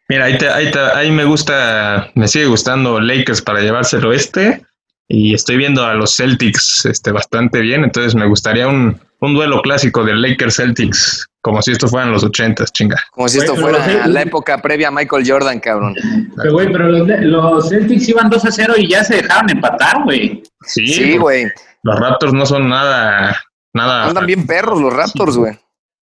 Mira, 0.09 0.25
ahí, 0.25 0.37
te- 0.37 0.49
ahí, 0.49 0.71
te- 0.71 0.79
ahí 0.79 1.11
me 1.11 1.23
gusta, 1.23 2.09
me 2.15 2.27
sigue 2.27 2.47
gustando 2.47 2.99
Lakers 2.99 3.41
para 3.41 3.61
llevarse 3.61 3.97
el 3.97 4.05
oeste. 4.07 4.65
Y 5.11 5.33
estoy 5.33 5.57
viendo 5.57 5.83
a 5.83 5.95
los 5.95 6.15
Celtics 6.15 6.85
este, 6.85 7.11
bastante 7.11 7.61
bien, 7.61 7.83
entonces 7.83 8.13
me 8.13 8.27
gustaría 8.27 8.67
un, 8.67 9.01
un 9.21 9.33
duelo 9.33 9.59
clásico 9.63 10.03
de 10.03 10.13
Lakers 10.13 10.57
Celtics, 10.57 11.27
como 11.41 11.61
si 11.63 11.71
esto 11.71 11.87
fueran 11.87 12.11
los 12.11 12.23
ochentas, 12.23 12.71
chinga. 12.71 12.95
Como 13.11 13.27
si 13.27 13.39
esto 13.39 13.53
pero 13.55 13.77
fuera 13.77 14.07
la 14.07 14.21
época 14.21 14.61
previa 14.61 14.89
a 14.89 14.91
Michael 14.91 15.23
Jordan, 15.27 15.59
cabrón. 15.59 15.95
Pero, 16.37 16.53
güey, 16.53 16.71
pero 16.71 16.89
los, 16.89 17.07
los 17.21 17.69
Celtics 17.69 18.07
iban 18.09 18.29
2 18.29 18.45
a 18.45 18.51
0 18.51 18.73
y 18.77 18.87
ya 18.87 19.03
se 19.03 19.15
dejaron 19.15 19.49
empatar, 19.49 20.03
güey. 20.03 20.43
Sí, 20.67 20.85
Sí, 20.87 20.99
porque 20.99 21.17
güey. 21.19 21.45
los 21.83 21.99
Raptors 21.99 22.33
no 22.33 22.45
son 22.45 22.69
nada, 22.69 23.35
nada. 23.73 24.05
Andan 24.05 24.27
bien 24.27 24.45
perros 24.45 24.79
los 24.79 24.93
Raptors, 24.93 25.37
güey. 25.37 25.57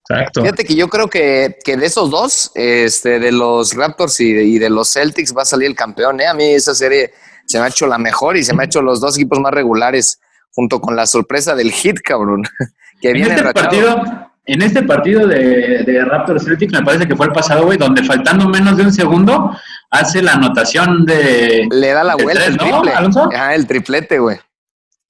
Exacto. 0.10 0.42
Fíjate 0.42 0.66
que 0.66 0.76
yo 0.76 0.88
creo 0.88 1.08
que, 1.10 1.58
que 1.64 1.78
de 1.78 1.86
esos 1.86 2.10
dos, 2.10 2.52
este, 2.56 3.20
de 3.20 3.32
los 3.32 3.74
Raptors 3.76 4.20
y 4.20 4.34
de, 4.34 4.44
y 4.46 4.58
de 4.58 4.70
los 4.72 4.92
Celtics, 4.92 5.36
va 5.36 5.44
a 5.44 5.46
salir 5.46 5.68
el 5.68 5.76
campeón, 5.76 6.20
¿eh? 6.22 6.28
A 6.28 6.34
mí 6.34 6.44
esa 6.54 6.74
serie 6.74 7.12
se 7.46 7.60
me 7.60 7.66
ha 7.66 7.68
hecho 7.70 7.88
la 7.88 7.98
mejor 7.98 8.38
y 8.38 8.44
se 8.44 8.54
me 8.54 8.64
ha 8.64 8.66
hecho 8.66 8.82
los 8.82 9.00
dos 9.02 9.18
equipos 9.18 9.40
más 9.40 9.54
regulares, 9.54 10.20
junto 10.52 10.80
con 10.82 10.96
la 10.96 11.06
sorpresa 11.06 11.56
del 11.56 11.72
hit, 11.72 12.00
cabrón. 12.02 12.44
Que 13.02 13.10
En 13.10 13.16
viene 13.16 13.30
este 13.32 13.42
enrachado. 13.42 13.70
partido, 13.70 14.32
en 14.46 14.62
este 14.62 14.82
partido 14.84 15.28
de, 15.28 15.84
de 15.84 16.06
Raptors 16.06 16.46
Celtics 16.46 16.72
me 16.72 16.82
parece 16.82 17.06
que 17.06 17.16
fue 17.16 17.26
el 17.26 17.34
pasado, 17.34 17.66
güey, 17.66 17.78
donde 17.78 18.04
faltando 18.06 18.48
menos 18.48 18.78
de 18.78 18.84
un 18.84 18.94
segundo 18.94 19.52
hace 19.92 20.22
la 20.22 20.32
anotación 20.34 21.06
de... 21.06 21.68
Le 21.70 21.88
da 21.92 22.06
la 22.06 22.16
vuelta, 22.16 22.46
tres, 22.46 22.48
el 22.48 22.56
¿no, 22.56 22.64
triple. 22.64 22.92
Alonso? 22.94 23.30
Ajá, 23.34 23.54
el 23.54 23.68
triplete, 23.68 24.18
güey. 24.20 24.38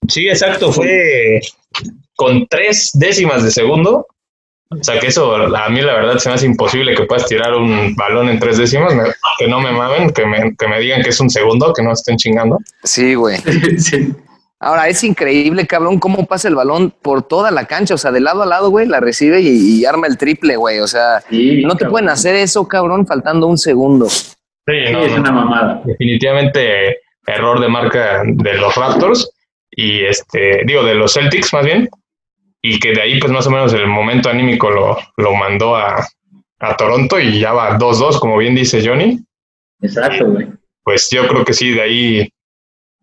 Sí, 0.08 0.28
exacto, 0.28 0.72
fue 0.72 1.40
con 2.16 2.48
tres 2.48 2.90
décimas 2.94 3.44
de 3.44 3.52
segundo. 3.52 4.08
O 4.80 4.84
sea 4.84 5.00
que 5.00 5.08
eso 5.08 5.36
a 5.36 5.70
mí 5.70 5.82
la 5.82 5.94
verdad 5.94 6.18
se 6.18 6.30
me 6.30 6.36
hace 6.36 6.46
imposible 6.46 6.96
que 6.96 7.04
puedas 7.04 7.28
tirar 7.28 7.54
un 7.56 7.96
balón 7.96 8.30
en 8.30 8.40
tres 8.40 8.58
décimas, 8.58 8.94
que 9.40 9.48
no 9.48 9.60
me 9.60 9.72
mamen, 9.72 10.12
que 10.12 10.26
me, 10.26 10.56
que 10.56 10.68
me 10.68 10.80
digan 10.80 11.02
que 11.02 11.10
es 11.10 11.20
un 11.20 11.30
segundo, 11.30 11.74
que 11.74 11.84
no 11.84 11.92
estén 11.94 12.18
chingando. 12.18 12.60
Sí, 12.84 13.16
güey. 13.16 13.38
Sí. 13.78 14.14
Ahora, 14.58 14.88
es 14.88 15.04
increíble, 15.04 15.68
cabrón, 15.68 16.00
cómo 16.00 16.26
pasa 16.26 16.48
el 16.48 16.56
balón 16.56 16.92
por 17.02 17.24
toda 17.24 17.52
la 17.52 17.66
cancha. 17.66 17.94
O 17.94 17.98
sea, 17.98 18.12
de 18.12 18.22
lado 18.22 18.42
a 18.42 18.46
lado, 18.46 18.70
güey, 18.70 18.88
la 18.88 19.00
recibe 19.00 19.42
y, 19.42 19.50
y 19.82 19.86
arma 19.86 20.08
el 20.08 20.18
triple, 20.18 20.56
güey. 20.56 20.80
O 20.80 20.88
sea, 20.88 21.22
Sí, 21.30 21.62
no 21.64 21.74
te 21.74 21.80
cabrón. 21.80 21.92
pueden 21.92 22.10
hacer 22.10 22.36
eso, 22.36 22.68
cabrón, 22.68 23.06
faltando 23.06 23.48
un 23.48 23.58
segundo. 23.58 24.08
Sí, 24.10 24.26
no, 24.92 25.00
es 25.02 25.12
no, 25.12 25.20
una 25.20 25.32
mamada. 25.32 25.82
definitivamente 25.86 27.00
error 27.28 27.60
de 27.60 27.68
marca 27.68 28.24
de 28.26 28.54
los 28.56 28.74
Raptors 28.76 29.30
y 29.70 30.06
este, 30.06 30.62
digo, 30.66 30.84
de 30.84 30.96
los 30.96 31.14
Celtics 31.14 31.54
más 31.54 31.66
bien, 31.66 31.90
y 32.68 32.80
que 32.80 32.94
de 32.94 33.02
ahí 33.02 33.20
pues 33.20 33.32
más 33.32 33.46
o 33.48 33.52
menos 33.52 33.74
el 33.74 33.88
momento 33.88 34.30
anímico 34.30 34.70
lo, 34.70 34.98
lo 35.18 35.36
mandó 35.36 35.76
a, 35.76 36.06
a 36.60 36.76
Toronto 36.78 37.20
y 37.20 37.40
ya 37.40 37.52
va 37.54 37.78
2-2, 37.78 38.20
como 38.20 38.38
bien 38.38 38.56
dice 38.56 38.86
Johnny. 38.86 39.20
Exacto, 39.82 40.26
güey. 40.32 40.48
Pues 40.84 41.10
yo 41.12 41.28
creo 41.28 41.44
que 41.46 41.54
sí, 41.54 41.72
de 41.72 41.82
ahí 41.82 42.30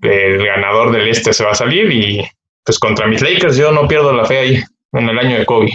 el 0.02 0.44
ganador 0.46 0.90
del 0.92 1.08
este 1.08 1.32
se 1.32 1.44
va 1.44 1.52
a 1.52 1.54
salir 1.54 1.90
y 1.92 2.24
pues 2.64 2.78
contra 2.78 3.06
mis 3.06 3.22
Lakers 3.22 3.56
yo 3.56 3.72
no 3.72 3.86
pierdo 3.86 4.12
la 4.12 4.24
fe 4.24 4.38
ahí 4.38 4.62
en 4.92 5.08
el 5.08 5.18
año 5.18 5.38
de 5.38 5.46
Kobe. 5.46 5.72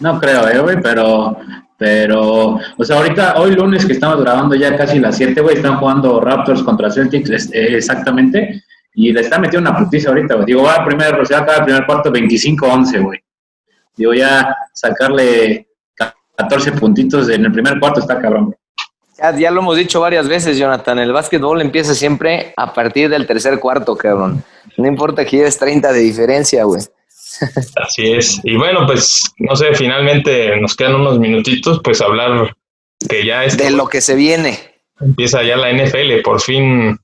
No 0.00 0.18
creo, 0.20 0.48
eh, 0.48 0.58
güey, 0.58 0.76
pero, 0.82 1.36
pero, 1.78 2.58
o 2.76 2.84
sea, 2.84 2.96
ahorita, 2.98 3.36
hoy 3.40 3.52
lunes 3.54 3.86
que 3.86 3.92
estamos 3.92 4.20
grabando 4.20 4.54
ya 4.56 4.76
casi 4.76 4.98
las 4.98 5.16
7, 5.16 5.40
güey, 5.40 5.56
están 5.56 5.76
jugando 5.76 6.20
Raptors 6.20 6.62
contra 6.62 6.90
Celtics 6.90 7.30
es- 7.30 7.52
eh, 7.52 7.76
exactamente, 7.76 8.62
y 8.94 9.12
le 9.12 9.20
está 9.20 9.38
metiendo 9.38 9.70
una 9.70 9.78
putiza 9.78 10.10
ahorita, 10.10 10.34
güey. 10.34 10.46
Digo, 10.46 10.62
va 10.62 10.84
primero, 10.84 11.22
o 11.22 11.24
sea, 11.24 11.38
acaba 11.38 11.58
el 11.58 11.64
primer 11.64 11.86
cuarto 11.86 12.12
25-11, 12.12 13.02
güey. 13.02 13.20
Digo, 13.96 14.14
ya 14.14 14.54
sacarle 14.72 15.68
14 16.36 16.72
puntitos 16.72 17.28
en 17.28 17.44
el 17.44 17.52
primer 17.52 17.78
cuarto 17.78 18.00
está 18.00 18.20
cabrón, 18.20 18.46
güey. 18.46 18.58
Ya, 19.18 19.36
ya 19.36 19.50
lo 19.50 19.60
hemos 19.60 19.76
dicho 19.76 20.00
varias 20.00 20.28
veces, 20.28 20.58
Jonathan. 20.58 20.98
El 20.98 21.12
básquetbol 21.12 21.60
empieza 21.60 21.94
siempre 21.94 22.52
a 22.56 22.72
partir 22.72 23.08
del 23.08 23.26
tercer 23.26 23.60
cuarto, 23.60 23.96
cabrón. 23.96 24.42
No 24.76 24.88
importa 24.88 25.24
que 25.24 25.36
lleves 25.36 25.58
30 25.58 25.92
de 25.92 26.00
diferencia, 26.00 26.64
güey. 26.64 26.82
Así 27.76 28.12
es. 28.12 28.40
Y 28.42 28.56
bueno, 28.56 28.86
pues 28.86 29.22
no 29.38 29.54
sé, 29.54 29.74
finalmente 29.74 30.56
nos 30.60 30.74
quedan 30.74 30.96
unos 30.96 31.18
minutitos, 31.18 31.80
pues 31.82 32.00
hablar 32.00 32.54
que 33.08 33.24
ya 33.24 33.44
esto 33.44 33.62
De 33.62 33.70
lo 33.70 33.86
que 33.86 34.00
se 34.00 34.14
viene. 34.14 34.58
empieza 35.00 35.42
ya 35.42 35.56
la 35.56 35.72
NFL, 35.72 36.22
por 36.24 36.40
fin 36.40 36.98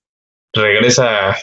regresa 0.52 1.36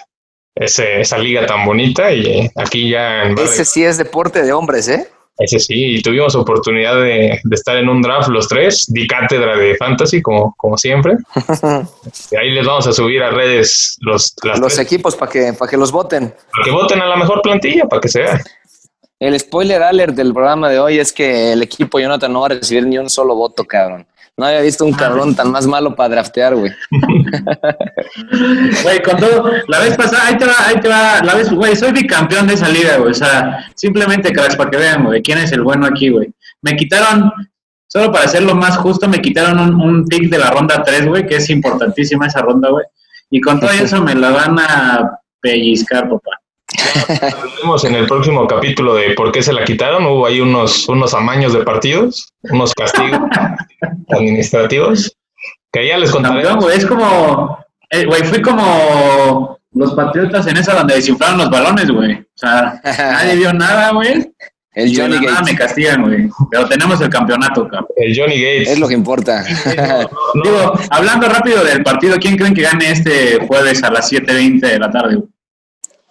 ese, 0.60 1.02
esa 1.02 1.18
liga 1.18 1.46
tan 1.46 1.66
bonita 1.66 2.12
y 2.12 2.26
eh, 2.26 2.52
aquí 2.56 2.90
ya 2.90 3.24
en 3.24 3.38
Ese 3.38 3.66
sí 3.66 3.84
es 3.84 3.98
deporte 3.98 4.42
de 4.44 4.54
hombres, 4.54 4.88
¿eh? 4.88 5.08
Ese 5.40 5.60
sí, 5.60 5.98
y 5.98 6.02
tuvimos 6.02 6.34
oportunidad 6.36 6.96
de, 6.96 7.40
de 7.44 7.56
estar 7.56 7.78
en 7.78 7.88
un 7.90 8.02
draft 8.02 8.28
los 8.30 8.48
tres, 8.48 8.86
di 8.88 9.06
cátedra 9.06 9.56
de 9.56 9.76
fantasy 9.76 10.20
como, 10.20 10.56
como 10.58 10.78
siempre. 10.78 11.16
Y 12.32 12.36
ahí 12.38 12.50
les 12.50 12.66
vamos 12.66 12.88
a 12.88 12.94
subir 12.94 13.22
a 13.22 13.30
redes 13.30 13.98
los, 14.02 14.34
las 14.44 14.60
Los 14.60 14.74
tres, 14.74 14.88
equipos 14.88 15.16
para 15.16 15.32
que, 15.32 15.54
para 15.54 15.70
que 15.70 15.78
los 15.78 15.92
voten. 15.92 16.34
para 16.52 16.64
que 16.64 16.72
voten 16.72 17.02
a 17.02 17.06
la 17.06 17.18
mejor 17.18 17.44
plantilla, 17.44 17.86
para 17.86 18.02
que 18.02 18.10
se 18.10 18.22
vea. 18.22 18.42
El 19.20 19.40
spoiler 19.40 19.84
alert 19.84 20.16
del 20.16 20.34
programa 20.34 20.70
de 20.70 20.80
hoy 20.80 20.98
es 20.98 21.14
que 21.14 21.54
el 21.54 21.62
equipo 21.62 22.00
Jonathan 22.00 22.34
no 22.34 22.42
va 22.42 22.48
a 22.48 22.50
recibir 22.50 22.88
ni 22.88 22.98
un 22.98 23.10
solo 23.10 23.36
voto, 23.36 23.64
cabrón. 23.64 24.08
No 24.38 24.46
había 24.46 24.62
visto 24.62 24.86
un 24.86 24.94
cabrón 24.94 25.36
tan 25.36 25.52
más 25.52 25.66
malo 25.66 25.96
para 25.96 26.10
draftear, 26.10 26.56
güey. 26.56 26.72
Güey, 28.84 29.02
con 29.02 29.18
todo, 29.18 29.52
la 29.68 29.80
vez 29.80 29.98
pasada, 29.98 30.28
ahí 30.28 30.38
te 30.38 30.46
va, 30.46 30.54
ahí 30.66 30.80
te 30.80 30.88
va, 30.88 31.22
la 31.24 31.36
vez, 31.36 31.52
güey, 31.52 31.76
soy 31.76 31.92
bicampeón 31.92 32.48
de 32.48 32.54
esa 32.54 32.70
liga, 32.70 32.98
güey, 32.98 33.12
o 33.12 33.14
sea, 33.14 33.66
simplemente, 33.76 34.32
cracks, 34.32 34.56
para 34.56 34.70
que 34.70 34.78
vean, 34.78 35.04
güey, 35.06 35.22
quién 35.22 35.40
es 35.40 35.52
el 35.52 35.62
bueno 35.62 35.86
aquí, 35.86 36.10
güey. 36.10 36.30
Me 36.62 36.76
quitaron, 36.76 37.32
solo 37.88 38.12
para 38.12 38.26
hacerlo 38.26 38.56
más 38.56 38.78
justo, 38.78 39.08
me 39.08 39.22
quitaron 39.22 39.60
un, 39.60 39.82
un 39.82 40.06
pick 40.06 40.30
de 40.30 40.38
la 40.38 40.52
ronda 40.52 40.84
3, 40.84 41.08
güey, 41.08 41.26
que 41.26 41.38
es 41.38 41.50
importantísima 41.50 42.28
esa 42.28 42.42
ronda, 42.42 42.70
güey, 42.70 42.86
y 43.30 43.42
con 43.42 43.60
todo 43.60 43.72
eso 43.82 44.02
me 44.02 44.16
la 44.16 44.30
van 44.30 44.60
a 44.60 45.20
pellizcar, 45.42 46.10
papá. 46.10 46.37
Vemos 47.62 47.84
en 47.86 47.96
el 47.96 48.08
próximo 48.08 48.46
capítulo 48.48 48.96
de 48.96 49.12
por 49.12 49.32
qué 49.32 49.42
se 49.42 49.54
la 49.54 49.64
quitaron. 49.64 50.06
Hubo 50.06 50.26
ahí 50.26 50.42
unos, 50.42 50.88
unos 50.90 51.14
amaños 51.14 51.54
de 51.54 51.64
partidos, 51.64 52.34
unos 52.44 52.74
castigos 52.74 53.22
administrativos, 54.10 55.16
que 55.72 55.88
ya 55.88 55.98
les 55.98 56.12
Campeón, 56.12 56.34
contaremos. 56.34 56.64
güey, 56.66 56.78
es 56.78 56.86
como, 56.86 57.58
eh, 57.90 58.06
güey, 58.06 58.24
fui 58.24 58.42
como 58.42 59.58
los 59.74 59.94
patriotas 59.94 60.48
en 60.48 60.58
esa 60.58 60.74
donde 60.74 60.96
desinflaron 60.96 61.38
los 61.38 61.50
balones, 61.50 61.90
güey. 61.90 62.14
O 62.16 62.26
sea, 62.36 62.82
nadie 62.84 63.36
vio 63.36 63.54
nada, 63.54 63.92
güey. 63.92 64.32
El 64.74 64.96
Johnny 64.96 65.16
nada 65.16 65.40
Gates. 65.40 65.52
me 65.54 65.58
castigan, 65.58 66.02
güey. 66.04 66.30
Pero 66.52 66.68
tenemos 66.68 67.02
el 67.02 67.10
campeonato, 67.10 67.68
cabrón. 67.68 67.88
El 67.96 68.16
Johnny 68.16 68.40
Gates. 68.40 68.70
Es 68.70 68.80
lo 68.80 68.88
que 68.88 68.94
importa. 68.94 69.44
No, 70.36 70.44
Digo, 70.44 70.74
hablando 70.92 71.28
rápido 71.30 71.64
del 71.64 71.82
partido, 71.82 72.18
¿quién 72.20 72.38
creen 72.38 72.54
que 72.54 72.62
gane 72.62 72.92
este 72.92 73.40
jueves 73.48 73.82
a 73.84 73.90
las 73.90 74.12
7.20 74.12 74.60
de 74.60 74.78
la 74.80 74.92
tarde? 74.92 75.16
güey? 75.16 75.28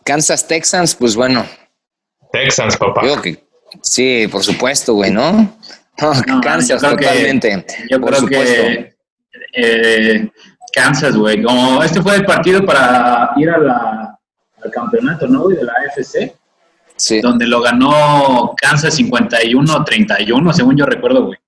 Kansas 0.07 0.47
Texans, 0.47 0.95
pues 0.95 1.15
bueno, 1.17 1.45
Texans, 2.33 2.77
papá. 2.77 3.03
digo 3.03 3.21
que 3.21 3.45
sí, 3.83 4.27
por 4.31 4.43
supuesto, 4.43 4.95
güey, 4.95 5.11
¿no? 5.11 5.59
No, 6.01 6.13
No, 6.27 6.41
Kansas, 6.43 6.69
yo 6.69 6.77
creo 6.79 6.97
que- 6.97 7.05
totalmente. 7.07 7.67
Yo 7.91 7.99
por 8.01 8.11
creo 8.11 8.21
supuesto. 8.21 8.63
que 8.63 8.97
eh, 9.55 10.29
Kansas, 10.75 11.17
güey. 11.17 11.43
Como 11.43 11.83
este 11.83 12.03
fue 12.03 12.17
el 12.17 12.27
partido 12.27 12.65
para 12.67 13.31
ir 13.37 13.49
a 13.49 13.57
la, 13.59 14.19
al 14.63 14.71
campeonato, 14.71 15.27
¿no? 15.27 15.45
güey? 15.45 15.57
De 15.57 15.65
la 15.65 15.73
AFC, 15.73 16.35
Sí. 16.97 17.21
donde 17.23 17.47
lo 17.47 17.63
ganó 17.63 18.55
Kansas 18.61 18.95
51-31, 18.99 20.53
según 20.53 20.77
yo 20.77 20.85
recuerdo, 20.87 21.27
güey. 21.27 21.39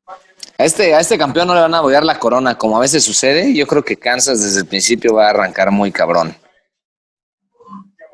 A 0.57 0.65
este, 0.65 0.95
a 0.95 1.01
este 1.01 1.17
campeón 1.19 1.47
no 1.49 1.55
le 1.55 1.61
van 1.61 1.75
a 1.75 1.81
bolear 1.83 2.05
la 2.05 2.19
corona, 2.19 2.57
como 2.57 2.77
a 2.79 2.81
veces 2.81 3.05
sucede. 3.05 3.55
Yo 3.55 3.67
creo 3.67 3.85
que 3.85 3.97
Kansas 3.97 4.43
desde 4.43 4.61
el 4.61 4.67
principio 4.67 5.15
va 5.15 5.27
a 5.27 5.31
arrancar 5.31 5.71
muy 5.71 5.93
cabrón. 5.93 6.35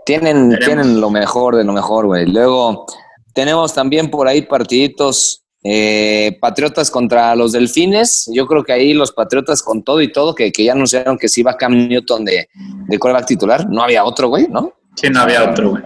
Tienen, 0.07 0.51
Veremos. 0.51 0.67
tienen 0.67 1.01
lo 1.01 1.11
mejor 1.11 1.57
de 1.57 1.65
lo 1.65 1.73
mejor, 1.73 2.07
güey. 2.07 2.27
Luego 2.27 2.87
tenemos 3.33 3.73
también 3.75 4.11
por 4.11 4.29
ahí 4.29 4.43
partiditos 4.43 5.43
eh, 5.63 6.37
Patriotas 6.41 6.91
contra 6.91 7.35
los 7.35 7.53
Delfines. 7.53 8.31
Yo 8.33 8.47
creo 8.47 8.63
que 8.63 8.73
ahí 8.73 8.93
los 8.95 9.13
Patriotas 9.13 9.63
con 9.63 9.83
todo 9.83 10.03
y 10.03 10.13
todo, 10.13 10.35
que, 10.35 10.53
que 10.53 10.65
ya 10.65 10.73
anunciaron 10.73 11.17
que 11.17 11.29
sí 11.29 11.43
va 11.43 11.57
Cam 11.57 11.73
Newton 11.89 12.25
de, 12.25 12.49
de 12.87 12.99
quarterback 12.99 13.27
titular. 13.27 13.67
No 13.71 13.83
había 13.83 14.05
otro, 14.05 14.29
güey, 14.29 14.47
¿no? 14.49 14.75
Sí, 14.95 15.09
no 15.11 15.21
había 15.21 15.51
otro, 15.51 15.71
güey. 15.71 15.83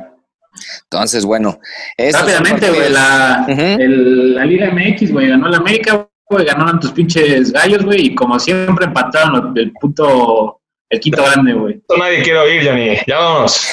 Entonces, 0.84 1.24
bueno. 1.24 1.58
Rápidamente, 1.96 2.70
güey, 2.70 2.90
la, 2.90 3.46
el- 3.48 4.34
la 4.34 4.44
Liga 4.44 4.70
MX, 4.72 5.12
güey, 5.12 5.28
ganó 5.28 5.48
la 5.48 5.58
América, 5.58 6.08
güey, 6.28 6.44
ganaron 6.44 6.80
tus 6.80 6.90
pinches 6.92 7.52
gallos, 7.52 7.84
güey, 7.84 8.06
y 8.06 8.14
como 8.14 8.38
siempre 8.40 8.86
empataron 8.86 9.32
los- 9.54 9.56
el 9.56 9.72
puto, 9.80 10.57
el 10.90 11.00
quinto 11.00 11.22
grande, 11.22 11.52
güey. 11.52 11.74
Esto 11.74 11.96
nadie 11.96 12.22
quiere 12.22 12.38
oír, 12.38 12.66
Johnny. 12.66 12.96
Ya 13.06 13.18
vámonos. 13.18 13.68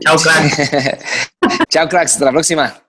Chao, 0.00 0.16
crack. 0.16 0.98
Chao, 1.68 1.88
cracks. 1.88 2.12
Hasta 2.12 2.24
la 2.24 2.32
próxima. 2.32 2.83